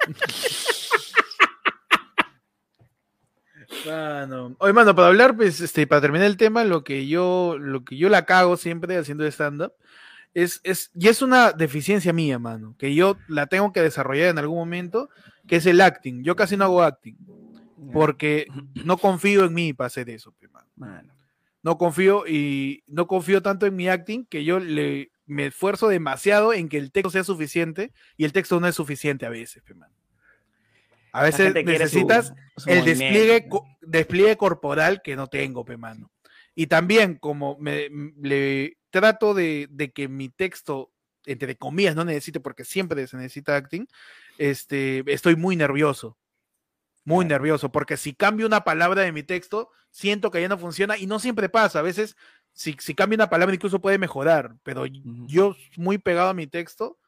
[3.86, 4.56] Mano.
[4.58, 7.96] Oye, mano, para hablar, pues, este, para terminar el tema, lo que yo, lo que
[7.96, 9.72] yo la cago siempre haciendo stand-up,
[10.34, 14.38] es, es, y es una deficiencia mía, mano, que yo la tengo que desarrollar en
[14.38, 15.08] algún momento,
[15.46, 16.22] que es el acting.
[16.24, 17.16] Yo casi no hago acting,
[17.92, 18.48] porque
[18.84, 21.19] no confío en mí para hacer eso, pues, mano
[21.62, 26.52] no confío y no confío tanto en mi acting que yo le me esfuerzo demasiado
[26.52, 29.62] en que el texto sea suficiente y el texto no es suficiente a veces,
[31.12, 32.34] A veces necesitas
[32.66, 33.48] el despliegue,
[33.80, 36.10] despliegue corporal que no tengo, mano.
[36.56, 37.88] Y también, como me,
[38.20, 40.90] le trato de, de, que mi texto,
[41.24, 43.86] entre comillas, no necesite, porque siempre se necesita acting,
[44.36, 46.18] este, estoy muy nervioso.
[47.10, 50.96] Muy nervioso, porque si cambio una palabra de mi texto, siento que ya no funciona
[50.96, 51.80] y no siempre pasa.
[51.80, 52.16] A veces
[52.52, 56.98] si, si cambia una palabra incluso puede mejorar, pero yo muy pegado a mi texto,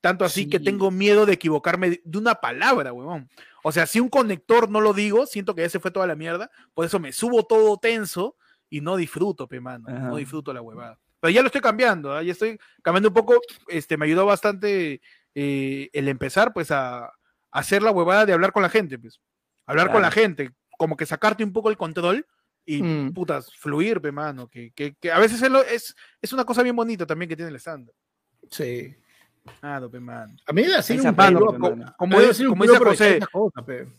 [0.00, 3.28] tanto así que tengo miedo de equivocarme de una palabra, huevón.
[3.64, 6.14] O sea, si un conector no lo digo, siento que ya se fue toda la
[6.14, 8.36] mierda, por eso me subo todo tenso
[8.70, 10.98] y no disfruto, pe mano, no disfruto la huevada.
[11.20, 12.22] Pero ya lo estoy cambiando, ¿ah?
[12.22, 15.00] ya estoy cambiando un poco, este, me ayudó bastante
[15.34, 17.10] eh, el empezar, pues, a,
[17.50, 19.20] hacer la huevada de hablar con la gente, pues.
[19.66, 22.26] Hablar con la gente, como que sacarte un poco el control
[22.64, 23.12] y mm.
[23.12, 25.40] putas, fluir, pe mano, que, que, que a veces
[25.70, 27.94] es, es, una cosa bien bonita también que tiene el estándar.
[28.50, 28.94] Sí.
[29.62, 30.36] Ah, dope man.
[30.46, 32.44] A mí me decir un mano, como, como, dice
[32.76, 33.20] José,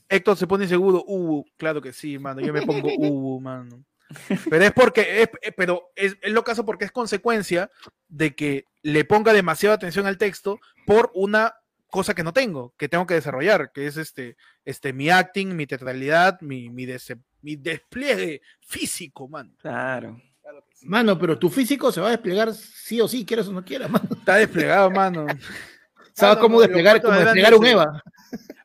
[0.10, 3.84] Héctor se pone seguro, uh, claro que sí, mano, yo me pongo uh, mano.
[4.50, 7.70] Pero es porque, es, eh, pero es, es, lo caso porque es consecuencia
[8.08, 11.56] de que le ponga demasiada atención al texto por una
[11.90, 15.68] cosa que no tengo, que tengo que desarrollar, que es este, este, mi acting, mi
[15.68, 16.88] teatralidad, mi, mi,
[17.42, 19.54] mi despliegue físico, mano.
[19.60, 20.22] Claro.
[20.84, 23.90] Mano, pero tu físico se va a desplegar sí o sí, quieras o no quieras,
[23.90, 24.08] mano.
[24.12, 25.26] Está desplegado, mano.
[26.14, 28.04] ¿Sabes cómo desplegar, cómo desplegar un Eva?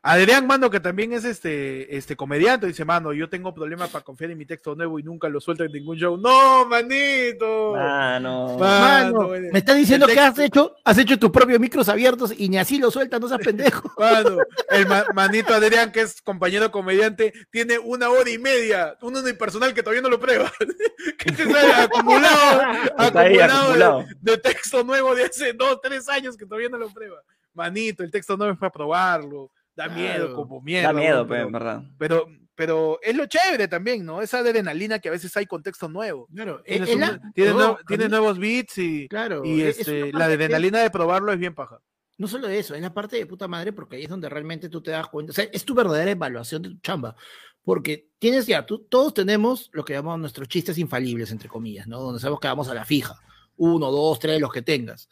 [0.05, 4.31] Adrián, mano, que también es este, este comediante, dice, mano, yo tengo problemas para confiar
[4.31, 6.17] en mi texto nuevo y nunca lo suelto en ningún show.
[6.17, 7.71] No, manito.
[7.73, 8.57] Mano.
[8.57, 12.57] mano, me estás diciendo que has hecho, has hecho tus propios micros abiertos y ni
[12.57, 13.93] así lo sueltas, no seas pendejo.
[13.97, 14.39] Mano,
[14.69, 19.83] el manito Adrián, que es compañero comediante, tiene una hora y media, un unipersonal que
[19.83, 20.51] todavía no lo prueba.
[21.17, 22.61] que te sale acumulado,
[22.97, 27.21] acumulado, De, texto nuevo de hace dos, tres años que todavía no lo prueba.
[27.53, 30.83] Manito, el texto nuevo es para probarlo da miedo, como miedo.
[30.83, 31.83] Da miedo, pero, verdad.
[31.97, 34.21] Pero, pero es lo chévere también, ¿no?
[34.21, 36.27] Esa adrenalina que a veces hay contexto nuevo.
[36.33, 41.79] Claro, tiene, nuevos beats y, claro, y este, la adrenalina de probarlo es bien paja.
[42.17, 44.81] No solo eso, es la parte de puta madre porque ahí es donde realmente tú
[44.81, 47.15] te das cuenta, o sea, es tu verdadera evaluación de tu chamba,
[47.63, 51.99] porque tienes ya, tú, todos tenemos lo que llamamos nuestros chistes infalibles, entre comillas, ¿no?
[51.99, 53.15] Donde sabemos que vamos a la fija,
[53.57, 55.09] uno, dos, tres, los que tengas.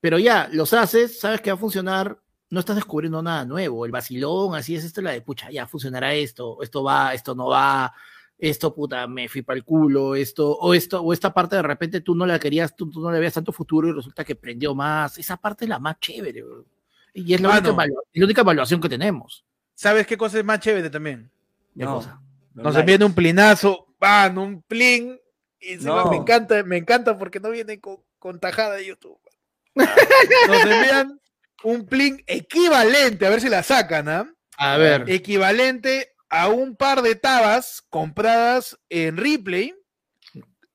[0.00, 2.18] Pero ya, los haces, sabes que va a funcionar,
[2.50, 3.84] no estás descubriendo nada nuevo.
[3.84, 7.48] El vacilón, así es esto, la de pucha, ya funcionará esto, esto va, esto no
[7.48, 7.92] va,
[8.38, 12.00] esto puta, me fui para el culo, esto, o esto, o esta parte de repente
[12.00, 15.18] tú no la querías, tú, no le veías tanto futuro y resulta que prendió más.
[15.18, 16.44] Esa parte es la más chévere,
[17.14, 17.58] Y es la,
[18.14, 19.44] única, evaluación que tenemos.
[19.74, 21.30] ¿Sabes qué cosa es más chévere también?
[21.76, 22.20] cosa?
[22.54, 25.18] Nos envían un plinazo, van, un plin,
[25.60, 29.18] y me encanta, me encanta porque no viene con, con tajada de YouTube.
[29.74, 31.20] Nos envían
[31.64, 34.32] un plin equivalente, a ver si la sacan, ¿ah?
[34.56, 35.04] A ver.
[35.08, 39.74] Equivalente a un par de tabas compradas en Ripley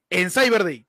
[0.10, 0.88] en Cyber Day.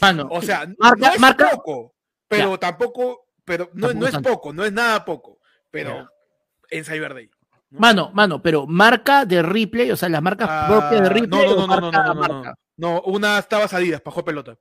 [0.00, 1.94] Mano, o sea, no es poco,
[2.28, 5.38] pero tampoco, pero no, no, es poco, no es nada poco,
[5.70, 6.08] pero
[6.70, 7.30] en Cyber Day.
[7.70, 11.46] Mano, mano, pero marca de Ripley, o sea, las marcas ah, propias de Ripley.
[11.46, 14.56] No, no, no, no, no, no, no, no, unas tabas adidas, pajo pelota.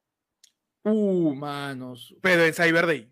[0.86, 2.16] Uh, manos.
[2.22, 3.12] Pero en Cyber Day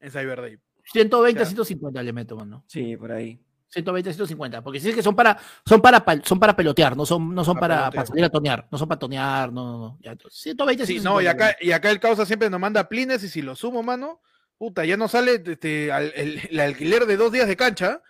[0.00, 0.58] en Cyber Day.
[0.92, 2.64] 120 a 150 le meto, mano.
[2.68, 3.40] Sí, por ahí.
[3.68, 5.36] 120 a 150, porque si es que son para,
[5.66, 8.88] son para, son para pelotear, no son, no son para, salir a tonear, no son
[8.88, 9.98] para tonear, no, no, no.
[10.00, 13.28] Ya, 120 sí, no, y acá, y acá el causa siempre nos manda plines y
[13.28, 14.20] si lo sumo, mano,
[14.56, 18.00] puta, ya no sale este, el, alquiler de dos días de cancha.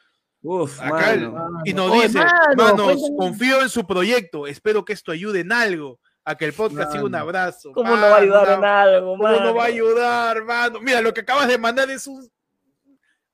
[0.43, 1.17] Uf, acá
[1.65, 2.21] y nos dice,
[2.57, 6.91] manos, confío en su proyecto, espero que esto ayude en algo a que el podcast
[6.91, 7.73] siga un abrazo.
[7.73, 9.37] ¿Cómo no va a ayudar en algo, mano?
[9.37, 10.81] ¿Cómo no va a ayudar, mano?
[10.81, 12.29] Mira, lo que acabas de mandar es un.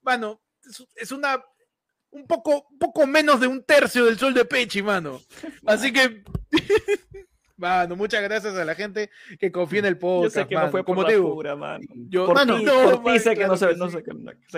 [0.02, 0.42] Mano,
[0.94, 1.42] es una.
[2.10, 5.22] Un poco, poco menos de un tercio del sol de Pechi, mano.
[5.66, 6.22] Así que.
[7.54, 10.34] Mano, muchas gracias a la gente que confía en el podcast.
[10.34, 11.84] Yo sé que no fue por como la pura, mano.
[12.08, 14.02] Yo, mano, no, por sé que no se, no sé,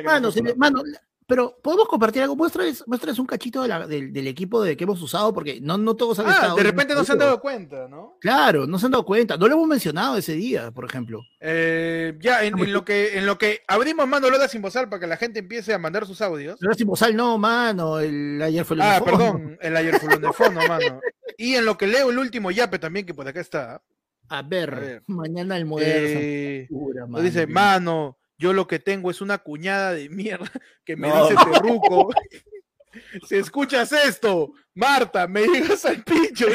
[0.03, 0.83] mano, mano,
[1.27, 2.37] pero podemos compartir algo.
[2.37, 6.27] Muéstrales, muéstrales un cachito del, equipo de que hemos usado, porque no, no todos han
[6.29, 8.19] ah, De repente no se han dado cuenta, ¿no?
[8.21, 9.37] Claro, no se han dado cuenta.
[9.37, 11.23] No lo hemos mencionado ese día, por ejemplo.
[11.41, 15.07] Eh, ya, en, lo que, en lo que abrimos mano Lola sin bozal para que
[15.07, 16.61] la gente empiece a mandar sus audios.
[16.61, 18.01] Lola sin bozal, no, mano.
[18.01, 21.01] El ayer fue Ah, perdón, el ayer fue de fondo, mano.
[21.39, 23.83] Y en lo que leo el último yape también, que por acá está.
[24.29, 26.19] A ver, mañana el moderno.
[26.21, 26.69] Eh,
[27.23, 30.51] dice, mano yo lo que tengo es una cuñada de mierda
[30.85, 32.11] que me dice terruco.
[33.29, 36.47] si escuchas esto, Marta, me llegas al pincho.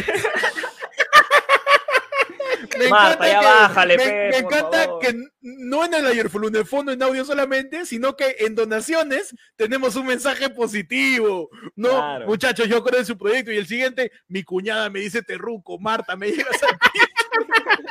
[2.77, 7.03] me Marta, ya bájale, me, encanta que no en el Ayerful, en el fondo en
[7.03, 11.49] audio solamente, sino que en donaciones tenemos un mensaje positivo.
[11.75, 13.51] No, muchachos, yo creo en su proyecto.
[13.51, 17.88] Y el siguiente, mi cuñada me dice terruco, Marta, me llegas al pincho.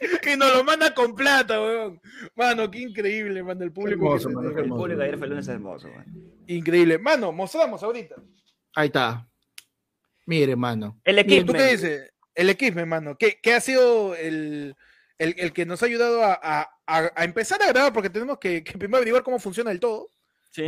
[0.22, 2.00] que nos lo manda con plata, weón.
[2.34, 4.06] Mano, qué increíble, mano, el público.
[4.06, 6.06] Hermoso, mano, el público ayer fue lunes hermoso, man.
[6.46, 6.98] Increíble.
[6.98, 8.16] Mano, mostramos ahorita.
[8.74, 9.28] Ahí está.
[10.26, 11.00] Mire, mano.
[11.04, 11.46] El equipo.
[11.46, 12.12] ¿Tú qué dices?
[12.36, 14.76] el equipo, hermano, ¿qué, ha sido el,
[15.54, 16.70] que nos ha ayudado a,
[17.24, 17.92] empezar a grabar?
[17.92, 20.10] Porque tenemos que, primero averiguar cómo funciona el todo.
[20.52, 20.64] Sí.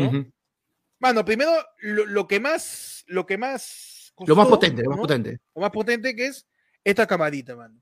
[0.98, 4.12] Mano, primero, lo, que más, lo que más.
[4.26, 5.38] lo más potente, lo más potente.
[5.54, 6.46] Lo más potente que es
[6.82, 7.78] esta camarita, mano.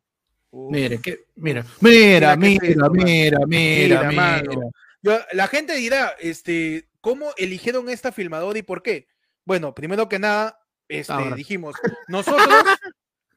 [0.52, 0.98] Mira,
[1.34, 8.62] mira, mira, mira, mira, mira, mira, la gente dirá, este, ¿cómo eligieron esta filmadora y
[8.62, 9.08] por qué?
[9.44, 10.58] Bueno, primero que nada,
[10.88, 11.76] este, dijimos,
[12.08, 12.48] nosotros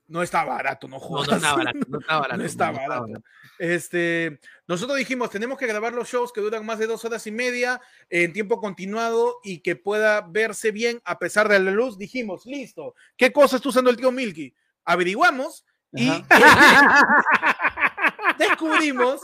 [0.08, 1.28] no está barato, no jodas.
[1.28, 2.38] No, está barato, no está barato.
[2.38, 3.24] no está barato.
[3.60, 7.32] Este, nosotros dijimos, tenemos que grabar los shows que duran más de dos horas y
[7.32, 11.98] media en tiempo continuado y que pueda verse bien a pesar de la luz.
[11.98, 14.54] Dijimos, listo, ¿qué cosa está usando el tío Milky?
[14.86, 16.24] Averiguamos y
[18.38, 19.22] descubrimos,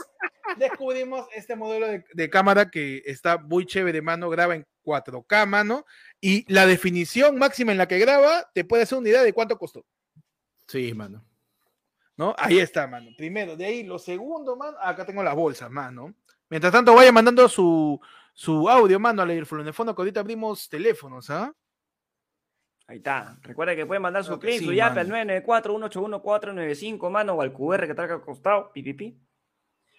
[0.56, 5.84] descubrimos este modelo de, cámara que está muy chévere, mano, graba en 4K, mano,
[6.20, 9.58] y la definición máxima en la que graba te puede hacer una idea de cuánto
[9.58, 9.84] costó.
[10.66, 11.24] Sí, mano.
[12.16, 12.34] ¿No?
[12.38, 13.10] Ahí está, mano.
[13.16, 16.14] Primero, de ahí, lo segundo, mano, acá tengo la bolsa, mano.
[16.48, 18.00] Mientras tanto, vaya mandando su,
[18.32, 21.52] su audio, mano, al el fondo que ahorita abrimos teléfonos, ¿ah?
[22.88, 23.36] Ahí está.
[23.42, 27.94] Recuerda que pueden mandar su clip, su YAP al 994-181-495, mano, o al QR que
[27.94, 29.18] trae al costado, pipipi.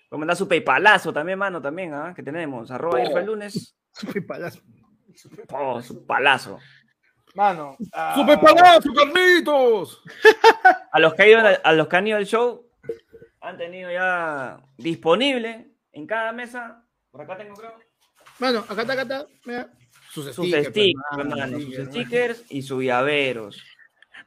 [0.10, 2.14] Pueden mandar su paypalazo también, mano, también, ¿ah?
[2.16, 3.18] Que tenemos, arroba oh.
[3.18, 3.78] el lunes.
[3.92, 4.62] Su paypalazo.
[5.52, 6.60] Oh, su palazo.
[7.36, 7.76] Mano.
[7.80, 8.16] Uh...
[8.16, 10.02] ¡Super palazo, Carlitos!
[10.92, 12.70] a los que han ido, a los que han ido al show,
[13.42, 16.86] han tenido ya disponible en cada mesa.
[17.12, 17.76] Por acá tengo, creo.
[18.40, 19.28] Mano, acá está, acá está.
[19.46, 19.70] Mira
[20.12, 20.74] sus stickers,
[21.76, 23.62] sus stickers y sus llaveros.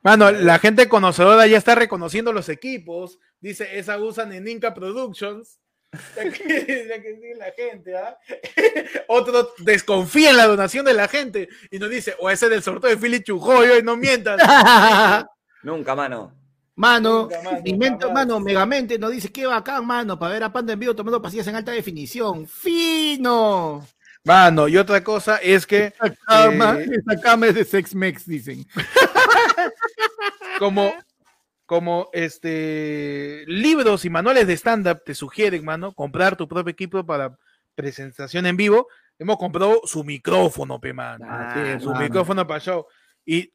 [0.02, 3.18] Mano, la gente conocedora ya está reconociendo los equipos.
[3.40, 5.58] Dice, esa usan en Inca Productions.
[5.92, 8.16] la gente, ¿ah?
[9.08, 12.90] Otro desconfía en la donación de la gente y nos dice, o ese del sorteo
[12.90, 14.38] de Philly Chujoyo y no mientan.
[15.62, 16.32] Nunca, mano.
[16.76, 17.28] Mano,
[17.64, 21.20] invento, mano, Megamente nos dice, qué bacán, mano, para ver a Panda en vivo tomando
[21.20, 22.46] pastillas en alta definición.
[22.46, 23.86] ¡Fino!
[24.24, 25.86] Mano, y otra cosa es que.
[25.86, 28.66] Esa cama, eh, esa cama es de Sex Mex, dicen.
[30.58, 30.92] como,
[31.64, 37.38] como este libros y manuales de stand-up te sugieren, mano, comprar tu propio equipo para
[37.74, 38.88] presentación en vivo.
[39.18, 41.26] Hemos comprado su micrófono, pe, mano.
[41.28, 42.86] Ah, su micrófono para show.
[43.24, 43.52] Y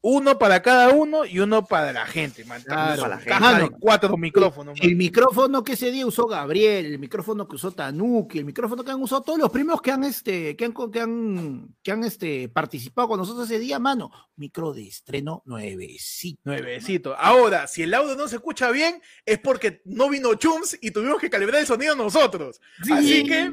[0.00, 2.62] uno para cada uno y uno para la gente, man.
[2.62, 3.76] Claro, la gente.
[3.80, 4.78] cuatro micrófonos.
[4.80, 8.92] El, micrófono que ese día usó Gabriel, el micrófono que usó Tanuki, el micrófono que
[8.92, 12.48] han usado todos los primos que han este, que han, que han, que han este,
[12.48, 14.10] participado con nosotros ese día, mano.
[14.36, 16.40] Micro de estreno nuevecito.
[16.44, 17.16] Nuevecito.
[17.16, 21.20] Ahora, si el audio no se escucha bien, es porque no vino Chums y tuvimos
[21.20, 22.60] que calibrar el sonido nosotros.
[22.90, 23.52] Así que.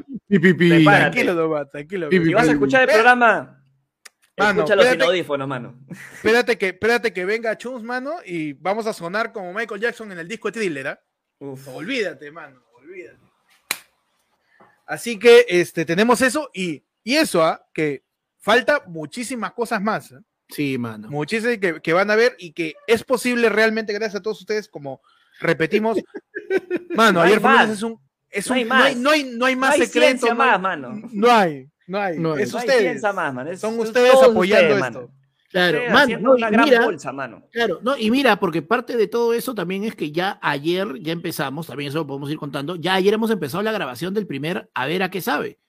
[0.83, 2.09] tranquilo, tranquilo.
[2.11, 3.64] Si vas a escuchar el programa
[4.37, 5.79] Mano, Escucha los audífonos, mano.
[6.13, 10.19] Espérate que, espérate que venga Chums, mano, y vamos a sonar como Michael Jackson en
[10.19, 11.01] el disco de Thriller, ¿ah?
[11.39, 13.19] Olvídate, mano, olvídate.
[14.85, 17.65] Así que este, tenemos eso y, y eso, ¿ah?
[17.73, 18.03] Que
[18.39, 20.11] falta muchísimas cosas más.
[20.11, 20.19] ¿eh?
[20.49, 21.09] Sí, mano.
[21.09, 24.67] Muchísimas que, que, van a ver y que es posible realmente, gracias a todos ustedes,
[24.67, 25.01] como
[25.39, 25.97] repetimos.
[26.95, 27.99] Mano, ayer fue es un.
[28.29, 28.95] Es no, hay más.
[28.95, 30.33] No, hay, no, hay, más secreto.
[30.35, 31.01] más, mano.
[31.11, 31.69] No hay.
[31.87, 32.17] No hay.
[32.19, 33.01] No es ustedes.
[33.59, 35.11] Son ustedes apoyando esto.
[35.49, 35.79] Claro,
[36.19, 37.47] no, una gran bolsa, mano.
[37.51, 41.13] Claro, no, y mira, porque parte de todo eso también es que ya ayer ya
[41.13, 44.69] empezamos, también eso lo podemos ir contando, ya ayer hemos empezado la grabación del primer
[44.73, 45.59] A ver a qué sabe.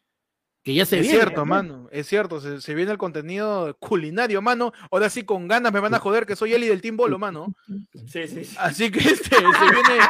[0.66, 4.72] Que ya se es cierto, mano, es cierto, se, viene el contenido culinario, mano.
[4.90, 7.54] Ahora sí, con ganas me van a joder que soy Eli del Team Bolo, mano.
[8.08, 8.42] Sí, sí.
[8.58, 10.00] Así que este, se viene,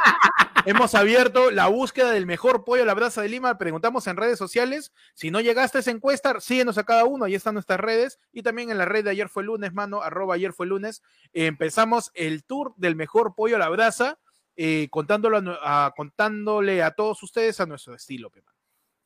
[0.64, 3.58] hemos abierto la búsqueda del mejor pollo a la brasa de Lima.
[3.58, 4.94] Preguntamos en redes sociales.
[5.12, 8.18] Si no llegaste a esa encuesta, síguenos a cada uno, ahí están nuestras redes.
[8.32, 11.02] Y también en la red de ayer fue lunes, mano, arroba ayer fue lunes.
[11.34, 14.18] empezamos el tour del mejor pollo a la brasa,
[14.56, 18.32] eh, contándolo a, contándole a todos ustedes a nuestro estilo,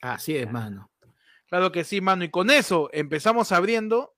[0.00, 0.88] Así es, mano.
[1.50, 2.24] Claro que sí, mano.
[2.24, 4.14] Y con eso empezamos abriendo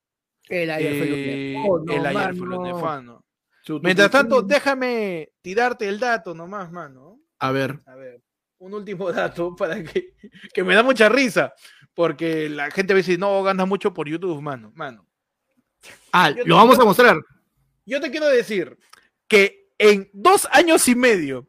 [0.49, 7.21] el ayer eh, oh, el ayer fue Mientras tanto, déjame tirarte el dato nomás, mano.
[7.39, 7.79] A ver.
[7.87, 8.23] A ver.
[8.59, 10.15] Un último dato para que,
[10.53, 11.55] que me da mucha risa.
[11.95, 14.73] Porque la gente a veces no gana mucho por YouTube, mano.
[14.75, 15.07] Mano.
[16.13, 17.17] Ah, lo vamos a mostrar.
[17.85, 18.79] Yo te quiero decir
[19.27, 21.49] que en dos años y medio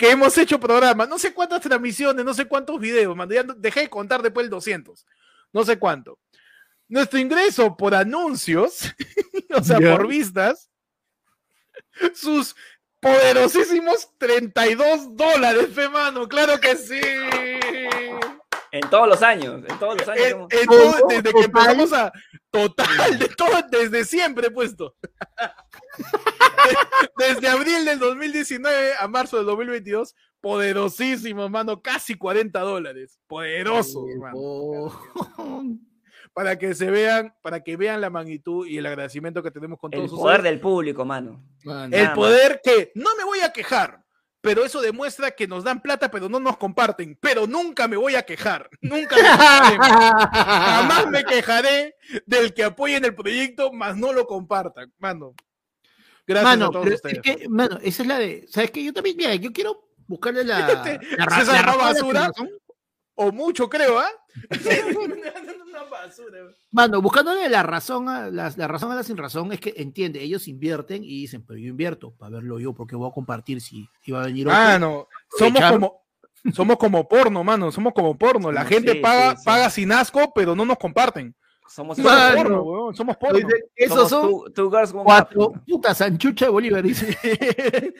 [0.00, 3.14] que hemos hecho programas, no sé cuántas transmisiones, no sé cuántos videos,
[3.58, 5.06] dejé de contar después el 200,
[5.52, 6.18] no sé cuánto.
[6.88, 8.94] Nuestro ingreso por anuncios,
[9.54, 10.70] o sea, por vistas,
[12.14, 12.56] sus
[12.98, 16.98] poderosísimos 32 dólares, fe mano, claro que sí.
[18.72, 20.48] En todos los años, en todos los años.
[21.08, 22.12] desde que empezamos a.
[22.50, 24.96] Total, de todo, desde siempre puesto.
[27.16, 33.18] Desde abril del 2019 a marzo del 2022, poderosísimo, hermano, casi 40 dólares.
[33.26, 34.92] Poderoso, hermano.
[36.32, 39.90] Para que se vean, para que vean la magnitud y el agradecimiento que tenemos con
[39.90, 41.42] todos El poder del público, mano.
[41.90, 44.04] el poder que no me voy a quejar,
[44.40, 47.18] pero eso demuestra que nos dan plata, pero no nos comparten.
[47.20, 48.70] Pero nunca me voy a quejar.
[48.80, 49.76] Nunca me quejaré.
[50.32, 51.96] Jamás me quejaré
[52.26, 54.92] del que apoyen el proyecto, más no lo compartan.
[54.98, 55.34] Mano.
[56.26, 57.48] Gracias a todos ustedes.
[57.48, 58.46] mano, esa es la de.
[58.48, 58.84] ¿Sabes qué?
[58.84, 60.60] Yo también, mira, yo quiero buscarle la.
[60.60, 62.30] la, la, basura.
[63.14, 64.10] O mucho, creo, ¿ah?
[66.70, 70.48] Mano, buscándole la razón, a la, razón a la sin razón es que entiende, ellos
[70.48, 74.22] invierten y dicen, pero yo invierto para verlo yo, porque voy a compartir si iba
[74.22, 74.58] a venir otro.
[74.58, 76.02] Mano, somos como,
[76.54, 78.52] somos como porno, mano, somos como porno.
[78.52, 81.34] La gente paga, paga sin asco, pero no nos comparten.
[81.68, 83.48] Somos, porno, somos porno.
[83.76, 87.16] Esos son cuatro putas anchucha de Bolívar, dice.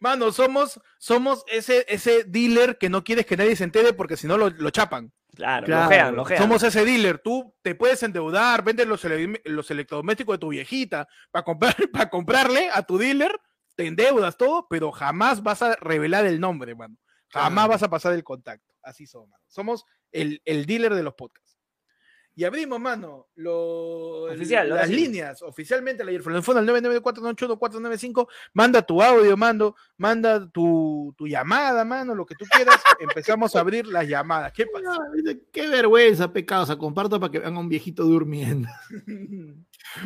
[0.00, 4.26] Mano, somos, somos ese, ese dealer que no quieres que nadie se entere porque si
[4.26, 5.12] no lo, lo chapan.
[5.34, 6.16] Claro, claro.
[6.16, 7.18] Lo Somos ese dealer.
[7.18, 9.04] Tú te puedes endeudar, vendes los,
[9.44, 13.34] los electrodomésticos de tu viejita para comprar, para comprarle a tu dealer,
[13.76, 16.96] te endeudas todo, pero jamás vas a revelar el nombre, mano.
[17.30, 18.72] Jamás vas a pasar el contacto.
[18.82, 19.42] Así somos, mano.
[19.48, 21.43] Somos el, el dealer de los podcasts.
[22.36, 29.36] Y abrimos, mano, lo, las líneas oficialmente la el fondo al 994 Manda tu audio,
[29.36, 32.82] mando, manda tu, tu, llamada, mano, lo que tú quieras.
[32.98, 34.52] Empezamos a abrir las llamadas.
[34.52, 34.98] ¿Qué pasa?
[35.52, 36.64] qué vergüenza, pecado.
[36.64, 38.68] O sea, comparto para que vean a un viejito durmiendo.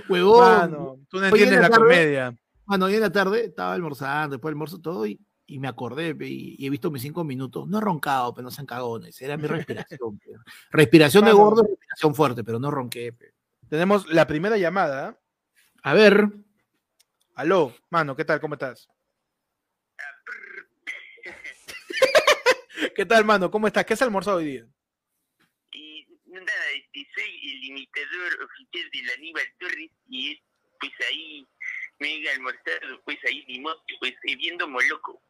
[0.09, 0.49] Huevón.
[0.49, 2.37] Mano, tú no entiendes la, comedia.
[2.67, 5.19] Mano, hoy en la tarde estaba almorzando, después almuerzo todo y
[5.49, 7.67] y me acordé y, he visto mis cinco minutos.
[7.67, 9.21] No he roncado, pero no sean cagones.
[9.21, 10.21] Era mi respiración.
[10.71, 13.17] respiración de gordo, respiración fuerte, pero no ronqué.
[13.69, 15.19] Tenemos la primera llamada.
[15.83, 16.29] A ver.
[17.35, 18.41] Aló, mano, ¿qué tal?
[18.41, 18.89] ¿Cómo estás?
[22.95, 23.51] ¿Qué tal, mano?
[23.51, 23.87] ¿Cómo estás?
[23.87, 24.67] ¿Qué has almorzado hoy día?
[25.73, 26.53] Y nada,
[26.93, 30.39] soy el imitador oficial de la Aníbal Torres y
[30.79, 31.49] pues ahí
[32.01, 33.63] me he almorzado, pues ahí
[33.99, 35.23] pues viendo Moloco.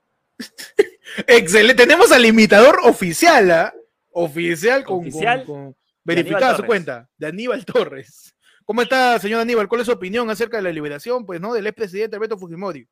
[1.27, 1.83] Excelente.
[1.83, 3.75] Tenemos al imitador oficial, ¿ah?
[4.11, 8.35] Oficial con, verificada su cuenta, de Aníbal Torres.
[8.65, 9.69] ¿Cómo está, señor Aníbal?
[9.69, 12.87] ¿Cuál es su opinión acerca de la liberación, pues, no, del expresidente Alberto Fujimori?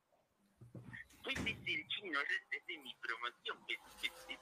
[1.23, 2.19] Pues desde el chino,
[2.51, 4.35] desde mi promoción, pues, este,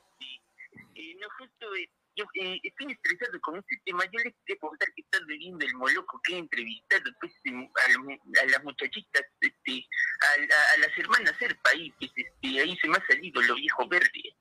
[0.95, 4.05] eh, no justo eh, yo eh, estoy estresado con este tema.
[4.05, 8.65] Yo les quiero contar que está viviendo el moloco que he entrevistado pues, a, las
[8.65, 9.87] muchachitas, este,
[10.23, 14.37] a, las hermanas Serpa ahí, pues, este, ahí se me ha salido lo viejo verde.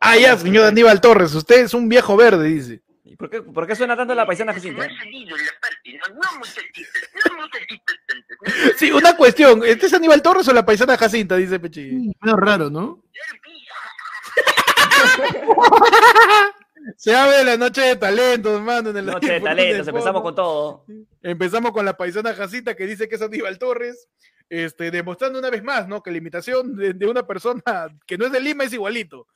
[0.00, 2.82] Ah, ya, señor Aníbal Torres, usted es un viejo verde, dice.
[3.04, 4.86] ¿Y por qué, por qué suena tanto la paisana Jacinta?
[4.86, 8.78] No ha salido la parte, no, no muchachitas, no muchachitas tantas.
[8.78, 11.36] sí, una cuestión, ¿este es Aníbal Torres o la paisana Jacinta?
[11.36, 11.90] Dice Pechi.
[11.90, 13.04] Sí, raro, ¿no?
[16.96, 18.90] Se abre la noche de talentos, hermano.
[18.90, 20.84] En noche de talentos, empezamos con todo.
[21.22, 24.08] Empezamos con la paisana Jacita que dice que es Aníbal Torres,
[24.48, 26.02] este, demostrando una vez más, ¿no?
[26.02, 27.62] Que la imitación de, una persona
[28.06, 29.26] que no es de Lima es igualito.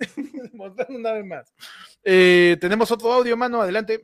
[0.52, 1.54] demostrando una vez más.
[2.02, 4.00] Eh, tenemos otro audio, mano, adelante.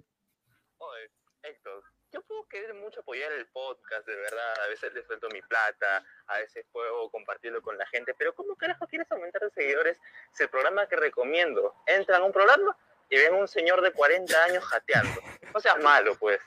[0.78, 1.10] Oye,
[1.42, 4.54] Héctor, yo puedo querer mucho apoyar el podcast, de verdad.
[4.64, 8.54] A veces le suelto mi plata, a veces puedo compartirlo con la gente, pero ¿cómo
[8.54, 9.98] carajo quieres aumentar de seguidores
[10.32, 12.76] si el programa que recomiendo entra en un programa
[13.10, 15.20] y ven un señor de 40 años jateando.
[15.52, 16.40] No seas malo, pues.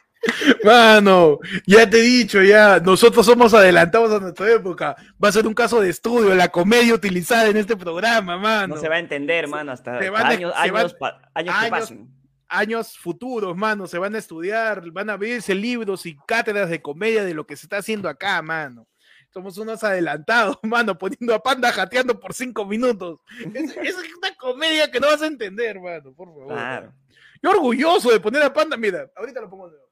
[0.64, 4.96] Mano, ya te he dicho, ya, nosotros somos adelantados a nuestra época.
[5.22, 8.76] Va a ser un caso de estudio, la comedia utilizada en este programa, mano.
[8.76, 10.96] No se va a entender, mano, hasta años, años,
[11.34, 12.17] años, que pasen.
[12.50, 17.24] Años futuros, mano, se van a estudiar, van a abrirse libros y cátedras de comedia
[17.26, 18.88] de lo que se está haciendo acá, mano.
[19.34, 23.20] Somos unos adelantados, mano, poniendo a Panda jateando por cinco minutos.
[23.54, 26.48] Es, es una comedia que no vas a entender, mano, por favor.
[26.48, 26.94] Claro.
[27.42, 29.88] Yo orgulloso de poner a Panda, mira, ahorita lo pongo de nuevo.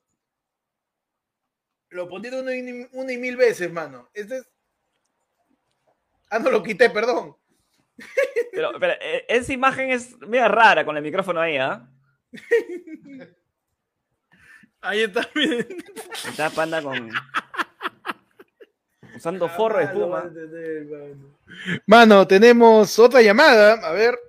[1.90, 4.10] Lo pondí una y, una y mil veces, mano.
[4.14, 4.50] Este es...
[6.30, 7.36] Ah, no lo quité, perdón.
[8.52, 11.88] Pero, pero e, esa imagen es media rara con el micrófono ahí, ¿ah?
[14.82, 15.68] Ahí está, miren.
[16.28, 17.10] Está Panda con...
[19.16, 20.32] Usando forro de espuma.
[21.86, 23.74] Mano, tenemos otra llamada.
[23.74, 24.20] A ver.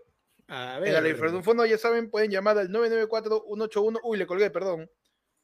[0.49, 0.95] A ver.
[0.95, 4.01] En la fondo, ya saben, pueden llamar al 994-181.
[4.05, 4.89] Uy, le colgué, perdón.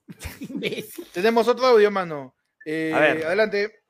[1.13, 2.37] tenemos otro audio, mano.
[2.65, 3.82] Eh, adelante.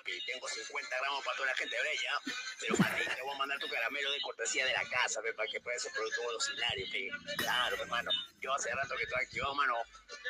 [0.00, 2.12] Papi, tengo 50 gramos para toda la gente bella,
[2.60, 5.48] pero para ti te voy a mandar tu caramelo de cortesía de la casa, para
[5.48, 6.22] que pueda ser producto
[6.90, 7.10] pe.
[7.36, 8.10] Claro, hermano.
[8.40, 9.74] Yo hace rato que estoy activado, mano.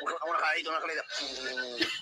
[0.01, 1.05] Una, jalita, una jalita.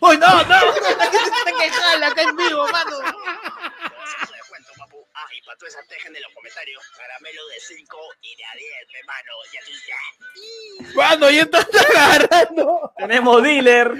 [0.01, 0.79] ¡Uy, no, no!
[0.97, 2.99] ¡La gente se está en vivo, mano!
[2.99, 5.08] Eso de cuento, papu.
[5.21, 8.55] Ah, y para toda esa tejen de los comentarios, caramelo de 5 y de a
[8.55, 9.31] 10, hermano.
[9.53, 10.95] Ya tú ya.
[10.95, 11.65] Mano, ya están
[11.97, 12.93] agarrando.
[12.97, 13.91] Tenemos dealer.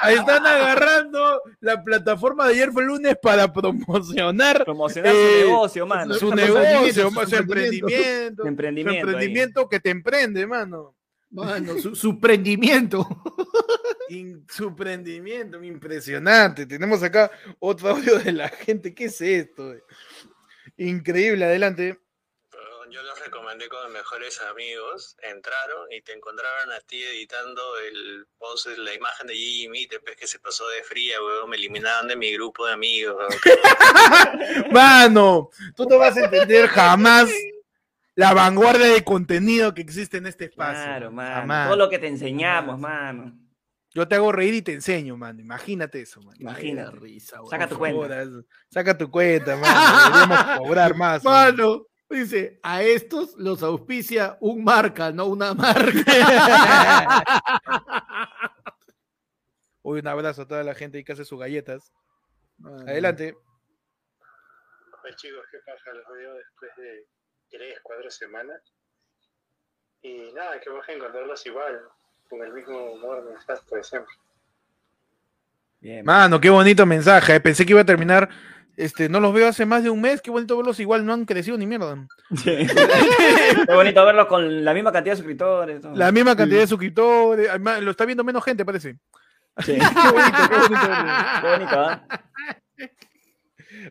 [0.00, 5.48] Ahí están agarrando la plataforma de ayer fue el lunes para promocionar Promocionar Eh, su
[5.48, 6.14] negocio, mano.
[6.14, 8.42] su Su negocio, emprendimiento, su su emprendimiento.
[8.42, 10.94] Su emprendimiento emprendimiento que te emprende, mano.
[11.30, 13.06] Mano, su, su prendimiento.
[14.08, 16.66] In- su emprendimiento, impresionante.
[16.66, 17.30] Tenemos acá
[17.60, 18.92] otro audio de la gente.
[18.94, 19.74] ¿Qué es esto?
[20.80, 22.00] Increíble, adelante.
[22.50, 28.26] Perdón, Yo los recomendé con mejores amigos, entraron y te encontraron a ti editando el
[28.38, 32.08] post, la imagen de Gigi Mite, pues que se pasó de fría, weón, me eliminaron
[32.08, 34.72] de mi grupo de amigos, weón.
[34.72, 37.30] Mano, tú no vas a entender jamás
[38.14, 40.82] la vanguardia de contenido que existe en este espacio.
[40.82, 41.34] Claro, mano.
[41.34, 41.68] Jamás.
[41.68, 43.38] Todo lo que te enseñamos, mano.
[43.92, 45.40] Yo te hago reír y te enseño, mano.
[45.40, 46.36] Imagínate eso, mano.
[46.38, 46.96] Imagínate.
[46.96, 48.24] risa, Saca tu cuenta.
[48.68, 50.04] Saca tu cuenta, mano.
[50.04, 51.24] Deberíamos cobrar más.
[51.24, 51.56] mano.
[51.56, 56.04] Mano, dice, a estos los auspicia un marca, no una marca.
[59.82, 61.92] Hoy un abrazo a toda la gente ahí que hace sus galletas.
[62.86, 63.34] Adelante.
[65.02, 67.06] Pues chicos, qué paja, los veo después de
[67.48, 68.60] tres, cuatro semanas.
[70.02, 71.80] Y nada, que baja encontrarlos igual,
[72.30, 74.14] con el mismo humor nefasto de siempre.
[75.80, 76.04] Bien.
[76.04, 77.34] Mano, qué bonito mensaje.
[77.34, 77.40] eh.
[77.40, 78.28] Pensé que iba a terminar.
[78.76, 80.22] Este, no los veo hace más de un mes.
[80.22, 81.04] Qué bonito verlos igual.
[81.04, 82.06] No han crecido ni mierda.
[82.44, 85.84] Qué bonito verlos con la misma cantidad de suscriptores.
[85.94, 87.48] La misma cantidad de suscriptores.
[87.50, 88.96] Además, Lo está viendo menos gente, parece.
[89.58, 89.74] Sí.
[89.78, 90.88] Qué bonito, qué bonito.
[91.42, 92.06] Qué bonito, ¿ah?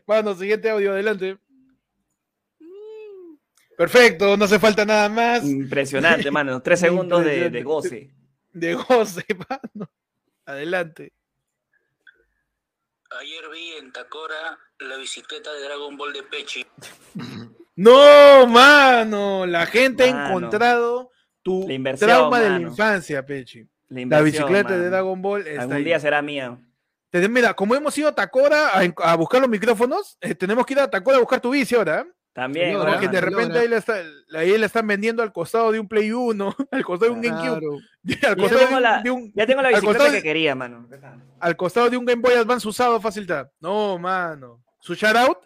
[0.06, 1.38] Mano, siguiente audio, adelante.
[3.76, 5.44] Perfecto, no hace falta nada más.
[5.44, 6.60] Impresionante, mano.
[6.62, 8.10] Tres segundos de, de goce.
[8.52, 9.90] De goce, mano.
[10.46, 11.12] Adelante.
[13.18, 16.66] Ayer vi en Tacora la bicicleta de Dragon Ball de Pechi.
[17.76, 19.46] No, mano.
[19.46, 21.10] La gente ha encontrado
[21.42, 21.66] tu
[21.98, 23.66] trauma de la infancia, Pechi.
[23.88, 24.90] La, La bicicleta de.
[24.90, 25.84] Dragon Ball está Algún ahí.
[25.84, 26.58] día será mía.
[27.08, 30.80] Te- Mira, como hemos ido a Tacora a buscar los micrófonos, eh, tenemos que ir
[30.80, 32.00] a Tacora a buscar tu bici ahora.
[32.00, 32.12] ¿eh?
[32.40, 32.66] También.
[32.70, 34.02] Señora, Porque de repente ahí la, está-
[34.34, 37.66] ahí la están vendiendo al costado de un Play 1, al costado de un GameCube,
[38.06, 40.22] al Ya tengo de un- la- de un, Ya tengo la al bicicleta costado- que
[40.22, 40.88] quería, mano.
[41.38, 43.50] al costado de un Game Boy Advance usado, fácil está.
[43.60, 44.62] No, mano.
[44.80, 45.38] Su shout out,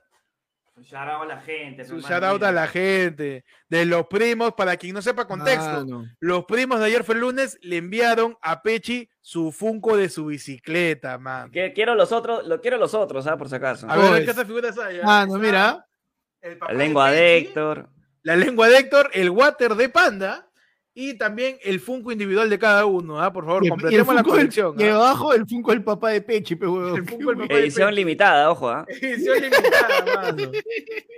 [0.83, 1.85] Shout out a la gente.
[1.85, 5.87] su shout out a la gente, de los primos, para quien no sepa contexto.
[6.21, 10.27] Los primos de ayer fue el lunes, le enviaron a Pechi su Funko de su
[10.27, 11.51] bicicleta, man.
[11.53, 13.37] Que- Quiero los otros, lo quiero los otros, ¿ah?
[13.37, 13.87] Por si acaso.
[13.89, 14.35] A ver, Pues.
[14.37, 14.99] ¿qué figuras hay?
[15.01, 15.05] ah?
[15.05, 15.87] Mano, Está mira.
[16.45, 17.89] El papá La lengua Pechi, de Héctor.
[18.23, 20.49] La lengua de Héctor, el water de Panda
[20.97, 23.33] y también el Funko individual de cada uno, ¿ah?
[23.33, 24.81] Por favor, Y el- y el completemos la colección.
[24.81, 24.95] Y ¿ah?
[24.95, 26.55] abajo el Funko del papá de Pechi.
[26.55, 28.85] El Funko del papá de Edición limitada, ojo, ¿ah?
[28.89, 30.53] Edición limitada, mano.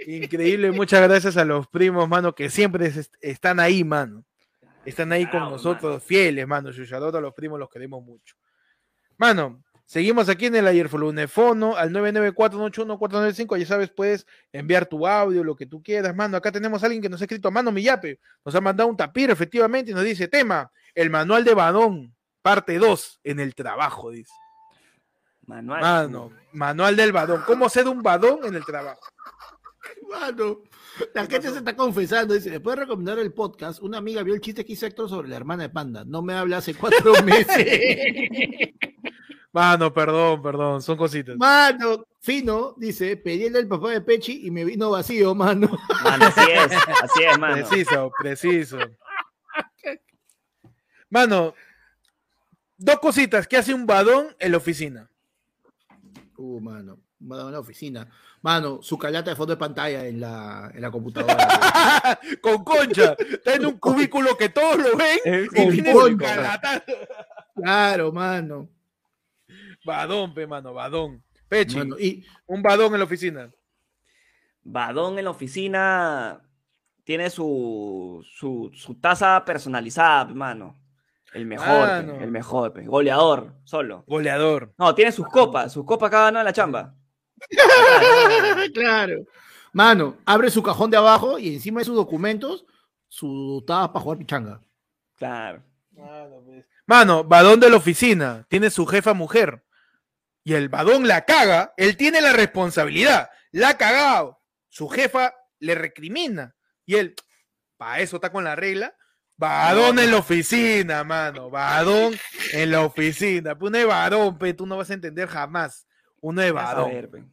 [0.07, 4.25] Increíble, muchas gracias a los primos, mano, que siempre es- están ahí, mano.
[4.85, 6.73] Están ahí con nosotros, fieles, mano.
[6.73, 8.37] Chucharoto a los primos los queremos mucho.
[9.19, 13.59] Mano, seguimos aquí en el Ayer fue lunes fono al 994-981-495.
[13.59, 16.37] Ya sabes, puedes enviar tu audio, lo que tú quieras, mano.
[16.37, 18.21] Acá tenemos a alguien que nos ha escrito, mano Millape.
[18.45, 22.79] Nos ha mandado un tapir, efectivamente, y nos dice: tema, el manual de Badón, parte
[22.79, 24.33] 2, en el trabajo, dice.
[25.47, 25.81] Manual.
[25.81, 27.43] Mano, manual del Badón.
[27.47, 29.01] ¿Cómo ser un Badón en el trabajo?
[30.09, 30.63] Mano,
[31.15, 32.35] la gente se está confesando.
[32.35, 33.81] Dice, ¿le puedes recomendar el podcast?
[33.81, 36.05] Una amiga vio el chiste que hizo Héctor sobre la hermana de Panda.
[36.05, 37.57] No me habla hace cuatro meses.
[39.57, 41.35] Mano, perdón, perdón, son cositas.
[41.39, 45.71] Mano, fino, dice, pedí el del papá de Pechi y me vino vacío, mano.
[46.05, 46.73] Mano, así es,
[47.03, 47.67] así es, mano.
[47.67, 48.79] Preciso, preciso.
[51.09, 51.55] Mano,
[52.77, 55.09] dos cositas que hace un badón en la oficina.
[56.37, 58.07] Uh, mano, mano en la oficina.
[58.43, 62.21] Mano, su calata de fondo de pantalla en la, en la computadora.
[62.43, 63.17] Con concha.
[63.19, 66.85] Está en un cubículo que todos lo ven Eh, y con tiene su calata.
[67.55, 68.69] claro, mano.
[69.87, 71.23] Badón, pe, mano, badón.
[71.49, 73.53] Pechi, Mano, y un badón en la oficina.
[74.65, 76.43] Badón en la oficina
[77.05, 80.77] tiene su, su, su taza personalizada, mano.
[81.33, 82.85] El mejor, pe, el mejor, pe.
[82.87, 84.05] goleador, solo.
[84.09, 84.75] Goleador.
[84.77, 86.95] No, tiene sus copas, sus copas cada uno en la chamba.
[88.75, 89.25] claro.
[89.73, 92.67] Mano, abre su cajón de abajo y encima de sus documentos,
[93.09, 94.61] su taza para jugar pichanga.
[95.17, 95.63] Claro.
[96.87, 98.47] Mano, badón de la oficina.
[98.49, 99.63] Tiene su jefa mujer.
[100.47, 105.75] Y el badón la caga, él tiene la responsabilidad, la ha cagado, su jefa le
[105.75, 106.55] recrimina
[106.85, 107.17] y él,
[107.77, 108.95] para eso está con la regla,
[109.39, 111.51] Badón en la oficina, mano.
[111.51, 112.15] Badón
[112.53, 113.59] en la oficina.
[113.59, 115.87] Pues uno es varón, pe, tú no vas a entender jamás.
[116.21, 117.31] Uno es varón.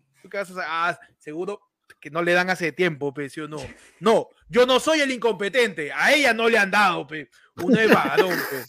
[0.67, 1.61] Ah, seguro
[2.01, 3.59] que no le dan hace tiempo, pe, ¿sí o no?
[4.01, 5.93] No, yo no soy el incompetente.
[5.93, 7.29] A ella no le han dado, pe.
[7.55, 8.65] Uno es varón, pe.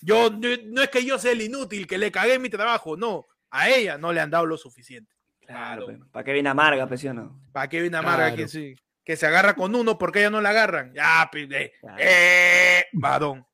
[0.00, 2.96] Yo, no, es que yo sea el inútil, que le cagué mi trabajo.
[2.96, 5.12] No, a ella no le han dado lo suficiente.
[5.46, 7.40] Claro, ¿para qué viene amarga, no?
[7.52, 8.34] ¿Para qué viene amarga?
[8.34, 8.74] Que sí
[9.04, 10.92] que se agarra con uno porque ellos no la agarran.
[10.94, 11.72] Ya, pide.
[11.98, 13.46] Eh, varón.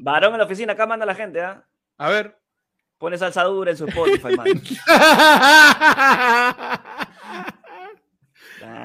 [0.00, 1.64] varón en la oficina, acá manda la gente, ¿ah?
[1.96, 2.36] A ver.
[2.98, 4.54] Pone salsa dura en su Spotify, mano.
[4.88, 6.80] ah,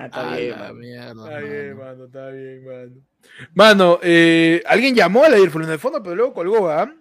[0.05, 1.25] está bien, mano.
[1.25, 2.91] está bien, mano, está bien, mano.
[3.53, 6.93] Mano, eh, alguien llamó a la en el fondo, pero luego colgó, ¿ah?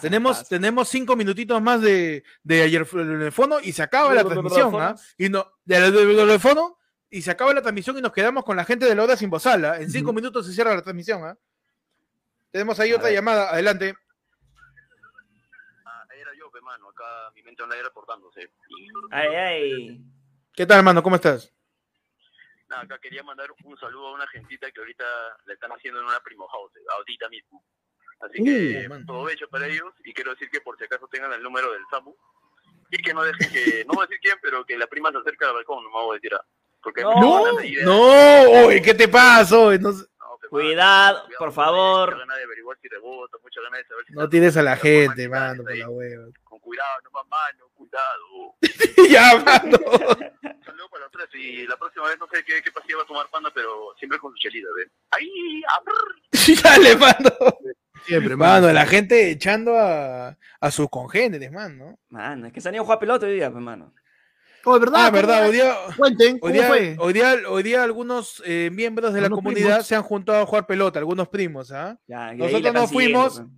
[0.00, 4.74] Tenemos, tenemos cinco minutitos más de, de ayer el fondo y se acaba la transmisión.
[4.80, 4.94] ¿ah?
[5.16, 6.78] Y no, de, fondo
[7.10, 9.30] y se acaba la transmisión y nos quedamos con la gente de la hora sin
[9.30, 9.80] bozala.
[9.80, 11.24] En cinco minutos se cierra la transmisión.
[11.24, 11.36] ¿ah?
[12.50, 13.50] Tenemos ahí otra llamada.
[13.50, 13.94] Adelante.
[15.84, 16.88] Ah, era yo, hermano.
[16.90, 18.50] Acá mi mente online reportándose.
[19.10, 20.04] Ay, ay.
[20.52, 21.02] ¿Qué tal, hermano?
[21.02, 21.52] ¿Cómo estás?
[22.68, 25.04] Nada, acá quería mandar un saludo a una gentita que ahorita
[25.46, 27.64] le están haciendo en una primo house, ahorita mismo.
[28.20, 31.42] Así que todo hecho para ellos y quiero decir que por si acaso tengan el
[31.42, 32.14] número del SAMU
[32.90, 35.18] y que no dejen que, no voy a decir quién, pero que la prima se
[35.18, 36.38] acerque al balcón, no me voy a decir.
[36.82, 37.14] Porque no,
[37.84, 39.56] no, oye, ¿qué te pasa?
[39.78, 39.92] No,
[40.48, 42.16] Cuidado, por favor.
[44.08, 46.26] no tienes a la gente, mano, por la hueva.
[46.42, 48.56] Con cuidado, no más mano, cuidado.
[49.08, 49.78] ya, mano.
[50.64, 53.06] Saludos para los tres y la próxima vez no sé qué, qué pasilla va a
[53.06, 54.90] tomar panda, pero siempre con su chelita, ¿ven?
[55.12, 55.62] ¡Ahí!
[56.62, 57.30] Dale, mano.
[58.06, 61.98] Siempre, mano, la gente echando a, a sus congéneres, man, ¿no?
[62.08, 63.92] Mano, es que se han ido a jugar pelota hoy día, pues, mano.
[64.64, 65.06] Oh, ¿verdad?
[65.06, 66.96] Ah, verdad, hoy día, Cuenten, hoy día, fue?
[66.98, 70.66] Hoy día, hoy día algunos eh, miembros de la comunidad se han juntado a jugar
[70.66, 71.98] pelota, algunos primos, ¿ah?
[72.36, 73.48] nosotros no fuimos, pues.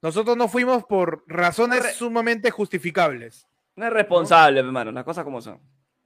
[0.00, 3.48] nosotros no fuimos por razones sumamente justificables.
[3.74, 5.60] No es responsable, hermano, las cosas como son.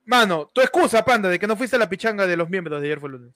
[0.06, 2.86] Mano, tu excusa, panda, de que no fuiste a la pichanga de los miembros de
[2.86, 3.34] ayer fue lunes.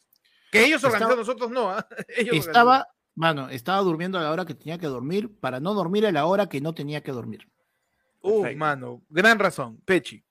[0.51, 1.87] Que ellos organizaron, nosotros no, ¿ah?
[2.09, 6.13] Estaba, Mano, estaba durmiendo a la hora que tenía que dormir para no dormir a
[6.13, 7.49] la hora que no tenía que dormir.
[8.23, 9.81] Uh, mano, gran razón.
[9.85, 10.25] Pechi.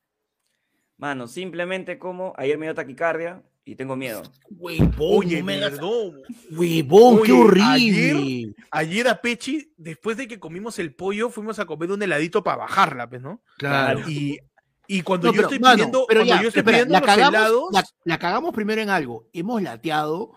[0.98, 4.24] Mano, simplemente como ayer me dio taquicardia y tengo miedo.
[4.50, 6.22] Huevón, Oye, perdón.
[6.52, 8.56] Huevón, qué horrible.
[8.72, 12.58] Ayer, a Pechi, después de que comimos el pollo, fuimos a comer un heladito para
[12.58, 13.42] bajarla, pues, ¿no?
[13.58, 14.08] Claro.
[14.10, 14.40] Y,
[14.88, 17.64] y cuando yo estoy pidiendo, pero cuando yo estoy pidiendo los helados...
[17.72, 19.28] La, la, cagamos primero en algo.
[19.34, 20.32] Hemos lateado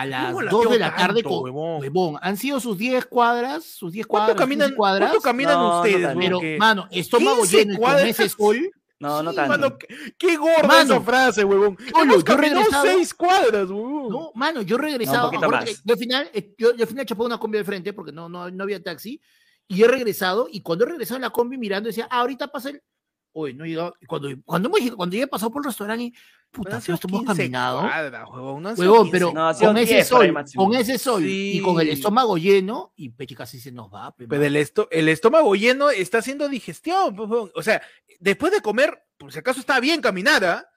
[0.00, 2.18] a las 2 de la tarde con huevón.
[2.20, 4.36] Han sido sus 10 cuadras, sus 10 cuadras.
[4.36, 5.10] Caminan, cuadras?
[5.10, 6.16] ¿Cuánto caminan ustedes?
[6.18, 8.70] pero, mano, estómago lleno con ese sol.
[8.98, 9.50] No, no tanto.
[9.50, 9.76] Mano,
[10.16, 11.76] qué, gorda mano, esa frase, huevón.
[12.00, 14.08] Hemos yo regresado seis cuadras, huevón.
[14.10, 15.32] No, mano, yo he regresado.
[15.32, 18.12] No, yo al final, eh, yo, yo al final chapé una combi de frente porque
[18.12, 19.20] no, no, no había taxi.
[19.66, 22.70] Y he regresado, y cuando he regresado en la combi mirando, decía, ah, ahorita pasa
[22.70, 22.82] el,
[23.34, 23.94] Uy, no he llegado.
[24.06, 26.14] Cuando, cuando, cuando llegué pasado por el restaurante, y,
[26.50, 27.82] puta, si hemos caminado.
[28.76, 33.34] huevón, pero con, ese sol, con ese sol y con el estómago lleno, y Peche
[33.34, 34.14] casi se nos va.
[34.16, 37.16] Pero el, esto, el estómago lleno está haciendo digestión.
[37.54, 37.80] O sea,
[38.20, 40.71] después de comer, por si acaso está bien caminada,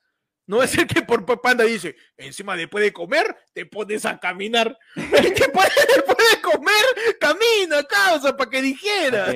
[0.47, 4.77] no es el que por panda dice, encima después de comer, te pones a caminar.
[4.95, 9.33] después, de comer, camina, causa, para que dijera.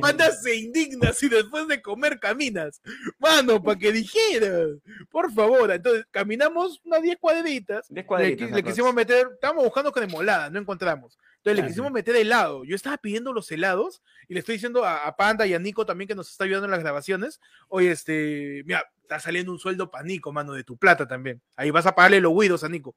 [0.00, 2.82] Panda, se indigna si después de comer caminas.
[3.18, 4.66] Mano, para que dijera.
[5.10, 7.86] Por favor, entonces caminamos unas 10 cuadritas.
[7.88, 8.50] 10 cuadritas.
[8.50, 11.18] Le, quisimos meter, estábamos buscando con molada, no encontramos.
[11.36, 12.64] Entonces le quisimos meter helado.
[12.64, 15.86] Yo estaba pidiendo los helados y le estoy diciendo a, a, Panda y a Nico
[15.86, 17.40] también que nos está ayudando en las grabaciones.
[17.68, 21.40] Oye, este, mira, está saliendo un sueldo para Nico, mano, de tu plata también.
[21.56, 22.94] Ahí vas a pagarle los huidos a Nico.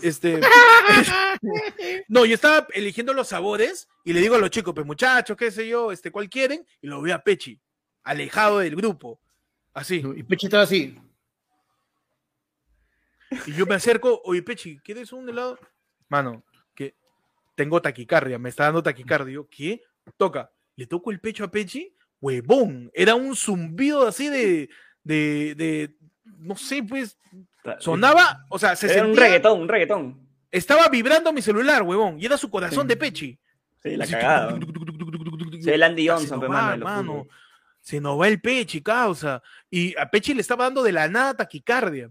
[0.00, 0.40] Este,
[2.08, 5.50] no, yo estaba eligiendo los sabores y le digo a los chicos, pues muchachos, qué
[5.50, 6.64] sé yo, este, ¿cuál quieren?
[6.80, 7.60] Y lo veo a Pechi,
[8.04, 9.20] alejado del grupo.
[9.74, 10.00] Así.
[10.16, 10.96] Y Pechi estaba así.
[13.46, 15.58] Y yo me acerco, oye Pechi, ¿quieres un helado?
[16.08, 16.44] Mano,
[16.76, 16.94] que
[17.56, 19.40] tengo taquicardia, me está dando taquicardia.
[19.50, 19.82] ¿Qué?
[20.16, 20.52] Toca.
[20.76, 22.90] Le toco el pecho a Pechi, huevón.
[22.94, 24.70] Era un zumbido así de,
[25.04, 25.96] de, de
[26.38, 27.16] no sé, pues,
[27.78, 30.28] sonaba, o sea, se era un reggaetón, un reggaetón.
[30.50, 33.38] Estaba vibrando mi celular, huevón, y era su corazón de Pechi.
[33.82, 34.58] Sí, la cagada.
[35.60, 37.28] Sí, el Andy Johnson,
[37.80, 39.42] Se nos va el Pechi, causa.
[39.70, 42.10] Y a Pechi le estaba dando de la nada taquicardia.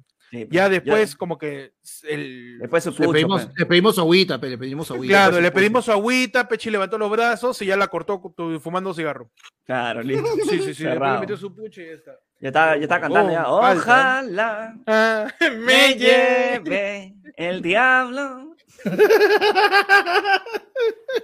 [0.50, 1.74] ya después como que
[2.08, 2.60] el...
[2.60, 3.54] Después su Le pedimos, pe.
[3.58, 5.12] le pedimos agüita, le pedimos agüita.
[5.12, 8.22] Claro, le pedimos su agüita, Pechi levantó los brazos y ya la cortó
[8.62, 9.30] fumando cigarro.
[9.66, 10.28] Claro, listo.
[10.50, 10.84] Sí, sí, sí.
[10.86, 12.14] Después le metió su pucho y ya está.
[12.42, 13.50] Ya está, ya está cantando ya.
[13.50, 13.58] Oh.
[13.58, 15.28] Ojalá Ah,
[15.60, 18.56] me lleve el diablo.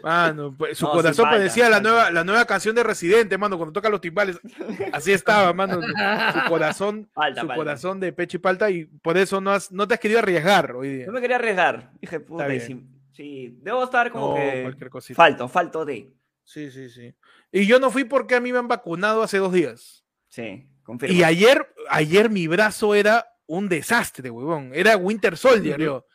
[0.03, 3.73] Mano, pues, su No, corazón parecía la nueva, la nueva canción de Residente, mano, cuando
[3.73, 4.39] toca los timbales.
[4.91, 5.81] Así estaba, mano.
[5.81, 5.87] Su
[6.49, 7.09] corazón,
[7.39, 10.73] su corazón de Pechi Palta y por eso no, has, no te has querido arriesgar
[10.75, 11.05] hoy día.
[11.07, 11.91] No me quería arriesgar.
[12.01, 15.15] Dije, puta, y si- sí, debo estar como No, que cualquier cosita.
[15.15, 16.11] falto, falto de.
[16.43, 17.13] Sí, sí, sí.
[17.51, 20.03] Y yo no fui porque a mí me han vacunado hace dos días.
[20.27, 20.67] Sí,
[21.13, 24.71] Y ayer, ayer mi brazo era un desastre, huevón.
[24.73, 26.05] Era Winter Soldier, yo.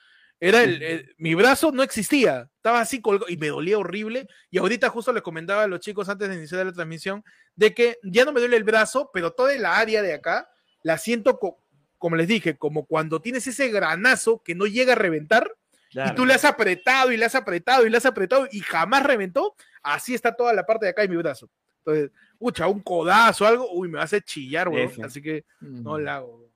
[0.42, 2.48] Era el, el- mi brazo no existía.
[2.56, 4.26] Estaba así colgado y me dolía horrible.
[4.50, 7.22] Y ahorita justo les comentaba a los chicos antes de iniciar la transmisión
[7.56, 10.48] de que ya no me duele el brazo, pero toda la área de acá
[10.82, 11.58] la siento, co-
[11.98, 15.52] como les dije, como cuando tienes ese granazo que no llega a reventar
[15.90, 16.12] Claro.
[16.12, 19.02] y tú le has apretado y le has apretado y le has apretado y jamás
[19.02, 19.54] reventó.
[19.82, 21.50] Así está toda la parte de acá de mi brazo.
[21.84, 24.90] Entonces, ucha, un codazo, algo, uy, me va a hacer chillar, weón.
[25.04, 26.48] Así que no la hago.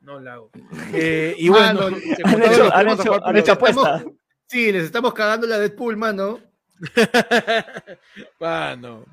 [0.00, 0.50] No la hago.
[0.94, 4.16] Eh, y bueno, Mano, Han hecho, han hecho, hecho.
[4.46, 6.40] Sí, les estamos cagando la Deadpool, mano.
[8.40, 9.04] Mano.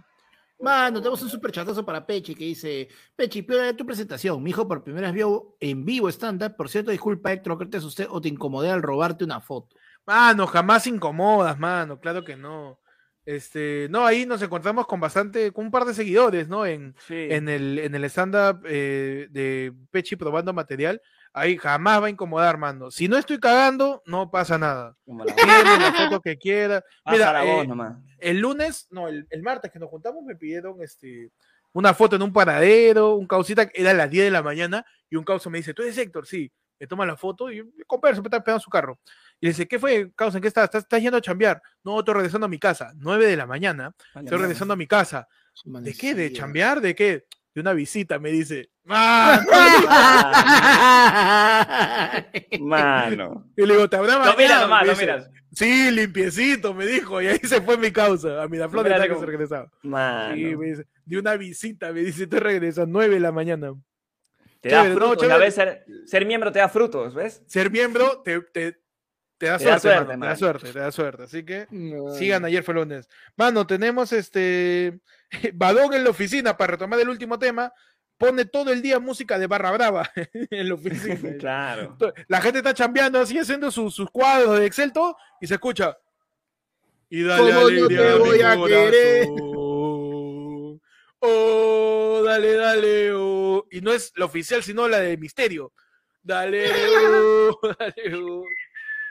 [0.60, 4.44] Mano, tenemos un super chatazo para Pechi que dice: Pechi, piola tu presentación.
[4.44, 6.56] Mi hijo por primera vez vio en vivo stand-up.
[6.56, 9.76] Por cierto, disculpa, Héctor, que te asusté o te incomodé al robarte una foto.
[10.06, 12.80] Mano, jamás incomodas, mano, claro que no.
[13.26, 16.66] Este, no, ahí nos encontramos con bastante, con un par de seguidores, ¿no?
[16.66, 17.28] En, Sí.
[17.30, 21.02] en el, en el stand-up eh, de Pechi probando material.
[21.34, 22.92] Ahí jamás va a incomodar, mano.
[22.92, 24.98] Si no estoy cagando, no pasa nada.
[25.06, 26.84] Pídeme la foto que quiera.
[27.06, 27.98] Mira, eh, nomás.
[28.18, 31.32] el lunes, no, el, el martes que nos juntamos me pidieron este,
[31.72, 35.16] una foto en un paradero, un causita, era a las 10 de la mañana, y
[35.16, 36.26] un causa me dice, ¿tú eres Héctor?
[36.26, 36.52] Sí.
[36.80, 39.00] Me toma la foto y converso, me está pegando su carro.
[39.42, 40.38] Y le dice, ¿qué fue, causa?
[40.38, 40.66] ¿En qué estás?
[40.66, 41.62] ¿Estás, estás yendo a chambear?
[41.84, 42.94] No, estoy regresando a mi casa.
[42.96, 45.28] 9 de la mañana, estoy regresando a mi casa.
[45.66, 46.14] ¿De qué?
[46.14, 46.80] ¿De chambear?
[46.80, 47.26] ¿De qué?
[47.54, 48.70] De una visita, me dice.
[48.88, 49.42] ¡Ah!
[52.60, 53.50] Mano.
[53.58, 55.30] Y le digo, ¿te habrá Lo bañado?" miras nomás, lo miras.
[55.54, 57.22] Sí, limpiecito, me dijo.
[57.22, 58.42] Y ahí se fue mi causa.
[58.44, 59.70] A Miraflores Mira, ya que como- se regresaba.
[59.84, 60.36] Mano.
[60.36, 63.74] Sí, me dice, de una visita, me dice, te regresas 9 de la mañana.
[64.62, 65.40] Te da Chévere, no, frutos.
[65.40, 67.42] veces ser, ser miembro te da frutos, ¿ves?
[67.48, 68.80] Ser miembro te, te,
[69.42, 71.24] te da Te da suerte, suerte, mano, te da suerte, te da suerte.
[71.24, 71.68] Así que
[72.16, 73.10] sigan ayer fue lunes.
[73.36, 75.00] Mano, tenemos este
[75.56, 77.74] Badón en la oficina para retomar el último tema.
[78.20, 80.12] Pone todo el día música de barra brava
[80.52, 81.18] en la oficina.
[81.40, 81.98] Claro.
[82.28, 85.98] La gente está chambeando así, haciendo sus, sus cuadros de Excel, todo, y se escucha.
[87.10, 89.28] Y dale ¿Cómo no alegría te a mi voy a querer?
[89.28, 90.82] corazón.
[91.24, 93.66] Oh, dale, dale, oh.
[93.72, 95.74] Y no es la oficial, sino la de misterio.
[96.22, 98.46] Dale, oh, dale, oh.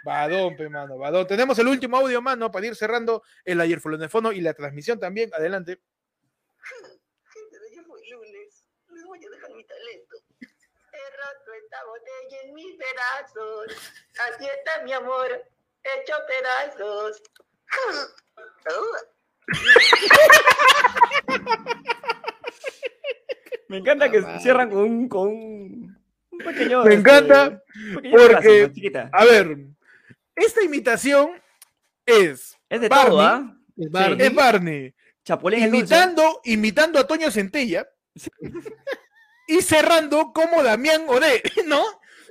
[0.05, 1.27] Badón, pe, mano, badón.
[1.27, 5.31] Tenemos el último audio, mano, para ir cerrando el ayer fono y la transmisión también.
[5.35, 5.81] Adelante.
[7.33, 8.65] Gente de ayer fue lunes.
[8.93, 10.17] Les voy a dejar mi talento.
[10.41, 13.67] He roto esta botella en mis pedazos.
[14.29, 15.45] Así está mi amor,
[15.83, 17.23] hecho pedazos.
[23.69, 25.97] Me encanta que cierran con un, con un,
[26.45, 26.83] pequeño.
[26.83, 27.63] Me este, encanta
[28.11, 29.57] frase, porque, a ver,
[30.41, 31.31] esta imitación
[32.07, 33.57] es Es de Barney, todo, ¿ah?
[33.77, 34.27] Es Barney.
[34.27, 34.95] es Barney
[35.25, 37.87] Chapulín imitando, imitando a Toño Centella
[39.47, 41.83] y cerrando como Damián Ode, ¿no?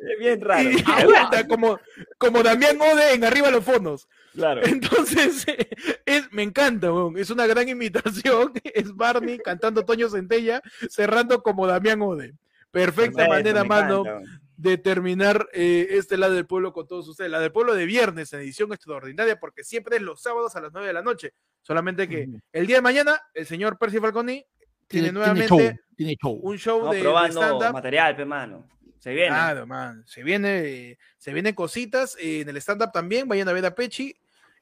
[0.02, 0.70] Es bien raro.
[0.70, 1.80] Y vuelta como,
[2.18, 4.08] como Damián Ode en arriba los fondos.
[4.34, 4.66] Claro.
[4.66, 5.46] Entonces,
[6.06, 8.54] es, me encanta, es una gran imitación.
[8.64, 12.36] Es Barney cantando Toño Centella, cerrando como Damián Ode.
[12.72, 14.42] Perfecta Perfecto, manera, me mano, encanta.
[14.62, 17.32] De terminar eh, este lado del pueblo con todos ustedes.
[17.32, 20.74] La del pueblo de viernes, en edición extraordinaria, porque siempre es los sábados a las
[20.74, 21.34] 9 de la noche.
[21.62, 24.46] Solamente que el día de mañana, el señor Percy Falconi
[24.88, 25.80] tiene, Tiene, nuevamente tiene show.
[25.96, 26.40] Tiene show.
[26.44, 28.68] un show No, de, de probando material, pe, mano.
[29.00, 29.30] Se viene.
[29.30, 30.04] Claro, man.
[30.06, 33.30] Se viene, se vienen cositas eh, en el stand-up también.
[33.30, 34.14] Vayan a ver a Pechi.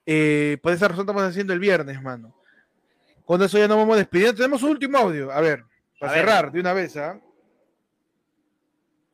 [0.06, 2.36] Eh, por esa razón estamos haciendo el viernes, mano.
[3.26, 4.36] Con eso ya nos vamos despidiendo.
[4.36, 5.32] Tenemos un último audio.
[5.32, 5.64] A ver,
[5.99, 6.24] para A ver.
[6.26, 7.19] cerrar de una vez, ¿ah?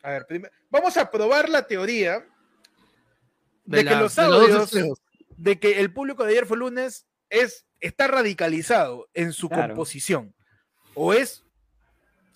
[0.02, 2.26] A ver, prim- vamos a probar la teoría
[3.66, 5.02] de, que la- los de dos audios, extremos.
[5.38, 9.68] de que el público de ayer fue lunes, es, está radicalizado en su Claro.
[9.70, 10.34] composición.
[10.96, 11.44] O es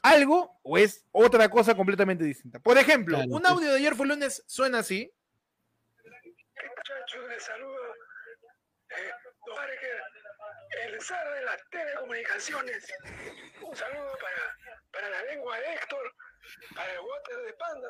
[0.03, 2.59] algo o es otra cosa completamente distinta.
[2.59, 3.51] Por ejemplo, Claro, un pues.
[3.53, 5.11] audio de ayer fue lunes suena así.
[6.03, 7.87] Muchachos, les saluda
[8.89, 9.11] eh,
[10.87, 12.85] el zar de las telecomunicaciones.
[13.61, 14.55] Un saludo para,
[14.91, 16.13] para la lengua de Héctor,
[16.75, 17.89] para el water de Panda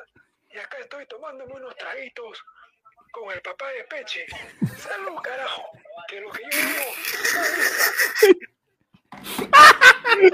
[0.50, 2.42] y acá estoy tomándome unos traguitos
[3.12, 4.26] con el papá de Peche.
[4.76, 5.70] Salud, carajo,
[6.08, 6.84] que lo que yo digo.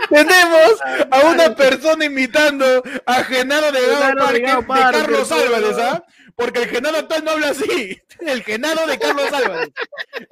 [0.08, 0.80] Tenemos
[1.10, 6.04] a una persona imitando a Genaro de Gao de, Carlos Álvarez, ¿ah?
[6.36, 8.00] Porque el Genaro actual no habla así.
[8.20, 9.70] El Genaro de Carlos Álvarez.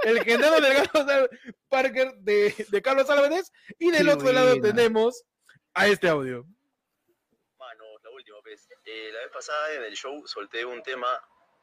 [0.05, 1.31] El Genaro de Carlos
[1.69, 3.53] Parker de, de, Carlos Álvarez.
[3.79, 5.25] Y del otro lado tenemos
[5.75, 6.45] a este audio.
[7.57, 8.69] Mano, la última vez.
[8.93, 11.07] Eh, la vez pasada en el show solté un tema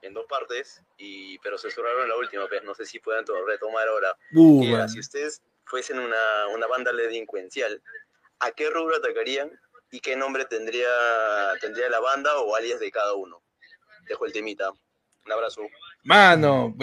[0.02, 2.64] en dos partes, y, pero se cerraron la última vez.
[2.64, 4.18] No sé si puedan retomar ahora.
[4.34, 7.82] Uh, si ustedes fuesen una, una banda delincuencial,
[8.40, 9.52] ¿a qué rubro atacarían
[9.92, 10.90] y qué nombre tendría,
[11.62, 13.44] tendría la banda o alias de cada uno?
[14.08, 14.72] Dejo el temita.
[15.26, 15.62] Un abrazo.
[16.04, 16.76] Mano,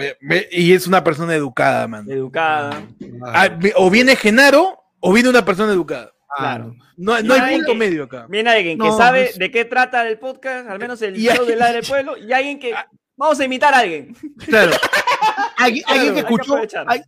[0.51, 2.09] y es una persona educada, mano.
[2.09, 2.87] Educada.
[3.25, 6.13] Ah, o viene Genaro o viene una persona educada.
[6.35, 6.75] Claro.
[6.97, 8.27] No, no hay punto medio acá.
[8.29, 11.83] Viene alguien que sabe de qué trata el podcast, al menos el show del del
[11.83, 12.87] pueblo, y alguien que ah.
[13.17, 14.15] Vamos a imitar a alguien.
[14.45, 14.73] Claro.
[15.57, 15.83] alguien,
[16.13, 16.55] que escuchó,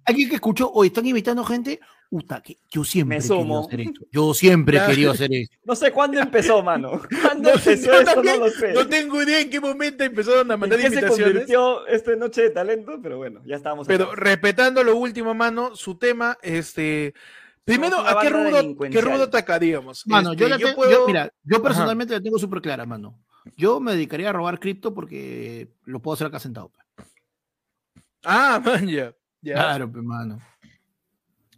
[0.05, 1.79] alguien que escuchó, hoy están invitando gente.
[2.09, 4.01] Uta, que yo siempre he querido hacer esto.
[4.11, 5.55] Yo siempre he querido hacer esto.
[5.63, 6.99] No sé cuándo empezó, mano.
[7.21, 8.23] ¿Cuándo empezó eso?
[8.23, 8.73] no lo sé.
[8.73, 11.17] No tengo idea en qué momento empezaron a mandar ¿En qué invitaciones.
[11.17, 12.99] se convirtió esta noche de talento?
[13.03, 13.85] Pero bueno, ya estábamos.
[13.85, 17.13] Pero respetando lo último, mano, su tema, este.
[17.69, 20.07] Primero, ¿a qué rubro, qué rubro atacaríamos?
[20.07, 23.19] Mano, yo, este, yo, mira, yo personalmente la tengo súper clara, mano.
[23.55, 26.71] Yo me dedicaría a robar cripto porque lo puedo hacer acá sentado.
[28.23, 29.13] Ah, man, ya.
[29.43, 30.39] Claro, hermano.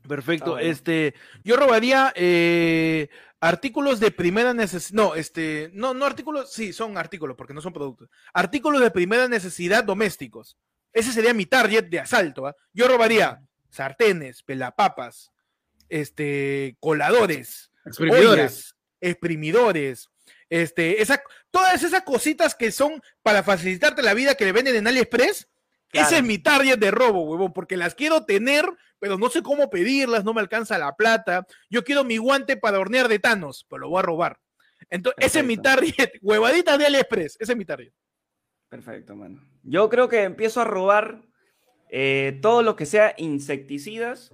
[0.05, 0.57] Perfecto.
[0.57, 1.13] Este,
[1.45, 3.07] yo robaría eh,
[3.39, 4.95] artículos de primera necesidad.
[4.95, 8.09] No, este, no, no artículos, sí, son artículos, porque no son productos.
[8.33, 10.57] Artículos de primera necesidad domésticos.
[10.91, 12.47] Ese sería mi target de asalto.
[12.47, 12.55] ¿ah?
[12.73, 15.31] Yo robaría sartenes, pelapapas,
[15.91, 20.09] este, coladores, exprimidores, exprimidores,
[20.49, 24.87] este, esa, todas esas cositas que son para facilitarte la vida que le venden en
[24.87, 25.47] AliExpress,
[25.93, 28.65] ese es mi target de robo, huevón, porque las quiero tener,
[28.97, 31.45] pero no sé cómo pedirlas, no me alcanza la plata.
[31.69, 34.39] Yo quiero mi guante para hornear de Thanos, pero lo voy a robar.
[34.89, 37.91] Entonces, ese es mi target, huevaditas de AliExpress, ese es mi target.
[38.69, 39.45] Perfecto, mano.
[39.63, 41.23] Yo creo que empiezo a robar
[41.89, 44.31] eh, todo lo que sea insecticidas.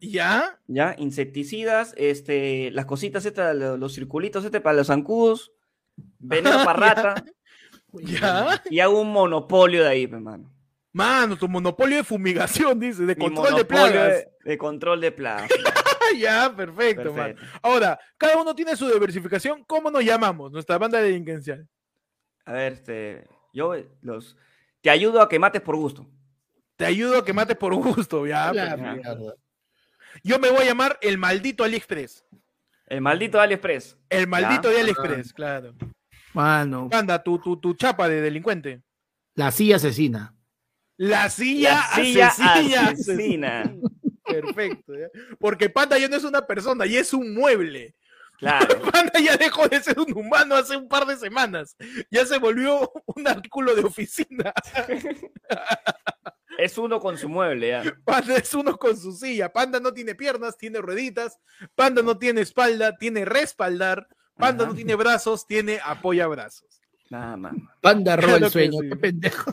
[0.00, 0.58] ¿Ya?
[0.66, 5.52] Ya, insecticidas, este, las cositas estas, los, circulitos este para los zancudos,
[6.18, 7.24] veneno para rata.
[7.92, 8.62] ¿Ya?
[8.70, 10.52] Y hago un monopolio de ahí, hermano.
[10.92, 14.26] Mano, tu monopolio de fumigación, dice, de control de plagas.
[14.44, 15.48] De, control de plagas.
[16.18, 17.34] ya, perfecto, mano.
[17.62, 19.64] Ahora, cada uno tiene su diversificación.
[19.64, 20.50] ¿Cómo nos llamamos?
[20.50, 21.64] Nuestra banda de delincuencia.
[22.44, 24.36] A ver, este, yo los
[24.80, 26.06] te ayudo a que mates por gusto.
[26.76, 28.52] Te ayudo a que mates por gusto, ya.
[30.22, 32.24] Yo me voy a llamar el maldito AliExpress.
[32.86, 33.96] El maldito AliExpress.
[34.08, 35.74] El maldito de AliExpress, claro.
[36.32, 36.88] Mano.
[36.92, 38.82] Anda, tu, tu, tu chapa de delincuente.
[39.34, 40.34] La silla asesina.
[40.96, 41.80] La silla,
[42.88, 43.72] asesina.
[44.24, 44.92] Perfecto.
[45.38, 47.94] Porque Panda ya no es una persona, ya es un mueble.
[48.38, 48.80] Claro.
[48.92, 51.76] Panda ya dejó de ser un humano hace un par de semanas.
[52.10, 54.52] Ya se volvió un artículo de oficina.
[56.58, 57.84] Es uno con su mueble, ya.
[58.04, 59.52] Panda es uno con su silla.
[59.52, 61.38] Panda no tiene piernas, tiene rueditas.
[61.76, 64.08] Panda no tiene espalda, tiene respaldar.
[64.36, 66.82] Panda no tiene brazos, tiene apoyabrazos.
[67.10, 67.54] Nada más.
[67.80, 69.52] Panda roba el sueño, qué pendejo.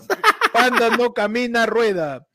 [0.51, 2.25] Panda no camina, rueda.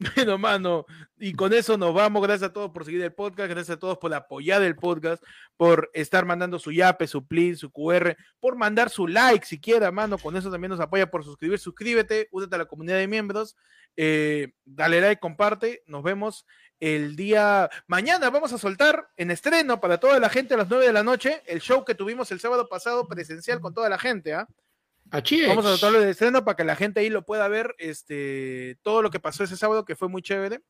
[0.16, 0.86] Bueno, mano,
[1.18, 2.22] y con eso nos vamos.
[2.22, 5.22] Gracias a todos por seguir el podcast, gracias a todos por apoyar el podcast,
[5.58, 10.16] por estar mandando su yape, su plin, su QR, por mandar su like siquiera, mano.
[10.16, 11.58] Con eso también nos apoya por suscribir.
[11.58, 13.56] Suscríbete, únete a la comunidad de miembros.
[13.96, 15.82] Eh, dale like, comparte.
[15.86, 16.46] Nos vemos
[16.78, 18.30] el día mañana.
[18.30, 21.42] Vamos a soltar en estreno para toda la gente a las 9 de la noche
[21.46, 24.32] el show que tuvimos el sábado pasado presencial con toda la gente.
[24.32, 24.48] ¿ah?
[25.48, 27.74] Vamos a soltarlo de estreno para que la gente ahí lo pueda ver.
[27.78, 30.62] Este, todo lo que pasó ese sábado que fue muy chévere.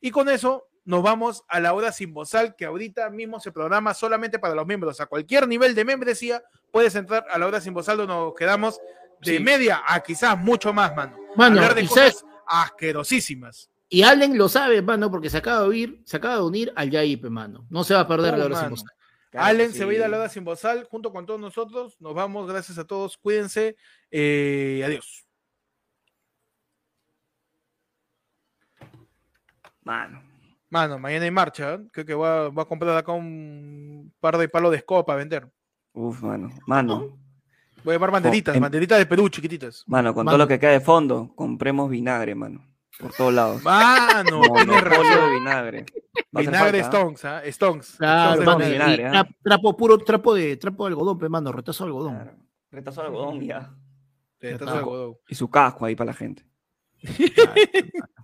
[0.00, 3.92] Y con eso nos vamos a la hora sin bozal, que ahorita mismo se programa
[3.92, 5.00] solamente para los miembros.
[5.00, 8.80] A cualquier nivel de membresía puedes entrar a la hora sin bozal donde nos quedamos
[9.20, 11.16] de media a quizás mucho más, mano.
[11.36, 13.70] mano Hablar de cosas asquerosísimas.
[13.88, 16.90] Y Allen lo sabe, mano, porque se acaba de unir, se acaba de unir al
[16.90, 17.66] Yaip, mano.
[17.70, 18.90] No se va a perder la hora sin bozal.
[19.36, 21.96] Allen se va a ir a la hora sin bozal junto con todos nosotros.
[22.00, 23.16] Nos vamos, gracias a todos.
[23.16, 23.76] Cuídense.
[24.10, 25.26] Eh, adiós.
[29.82, 30.22] Mano.
[30.68, 31.74] Mano, mañana hay marcha.
[31.74, 31.80] ¿eh?
[31.92, 35.48] Creo que voy a, a, comprar acá un par de palos de escoba para vender.
[35.92, 36.50] Uf, mano.
[36.66, 37.18] Mano.
[37.84, 39.84] Voy a llevar banderitas, banderitas de Perú chiquititas.
[39.86, 42.66] Mano, con todo lo que cae de fondo, compremos vinagre, mano.
[42.98, 43.62] Por todos lados.
[43.62, 45.86] Mano, tiene de vinagre.
[46.32, 47.42] vinagre Stones, ¿ah?
[47.44, 47.96] Stones.
[47.98, 49.28] Claro, vinagre, ¿ah?
[49.42, 52.46] trapo puro, trapo de, trapo de algodón, pe, mano, retazo de algodón.
[52.70, 53.74] Retazo de algodón ya.
[54.40, 55.16] Retazo de algodón.
[55.28, 56.46] Y su casco ahí para la gente.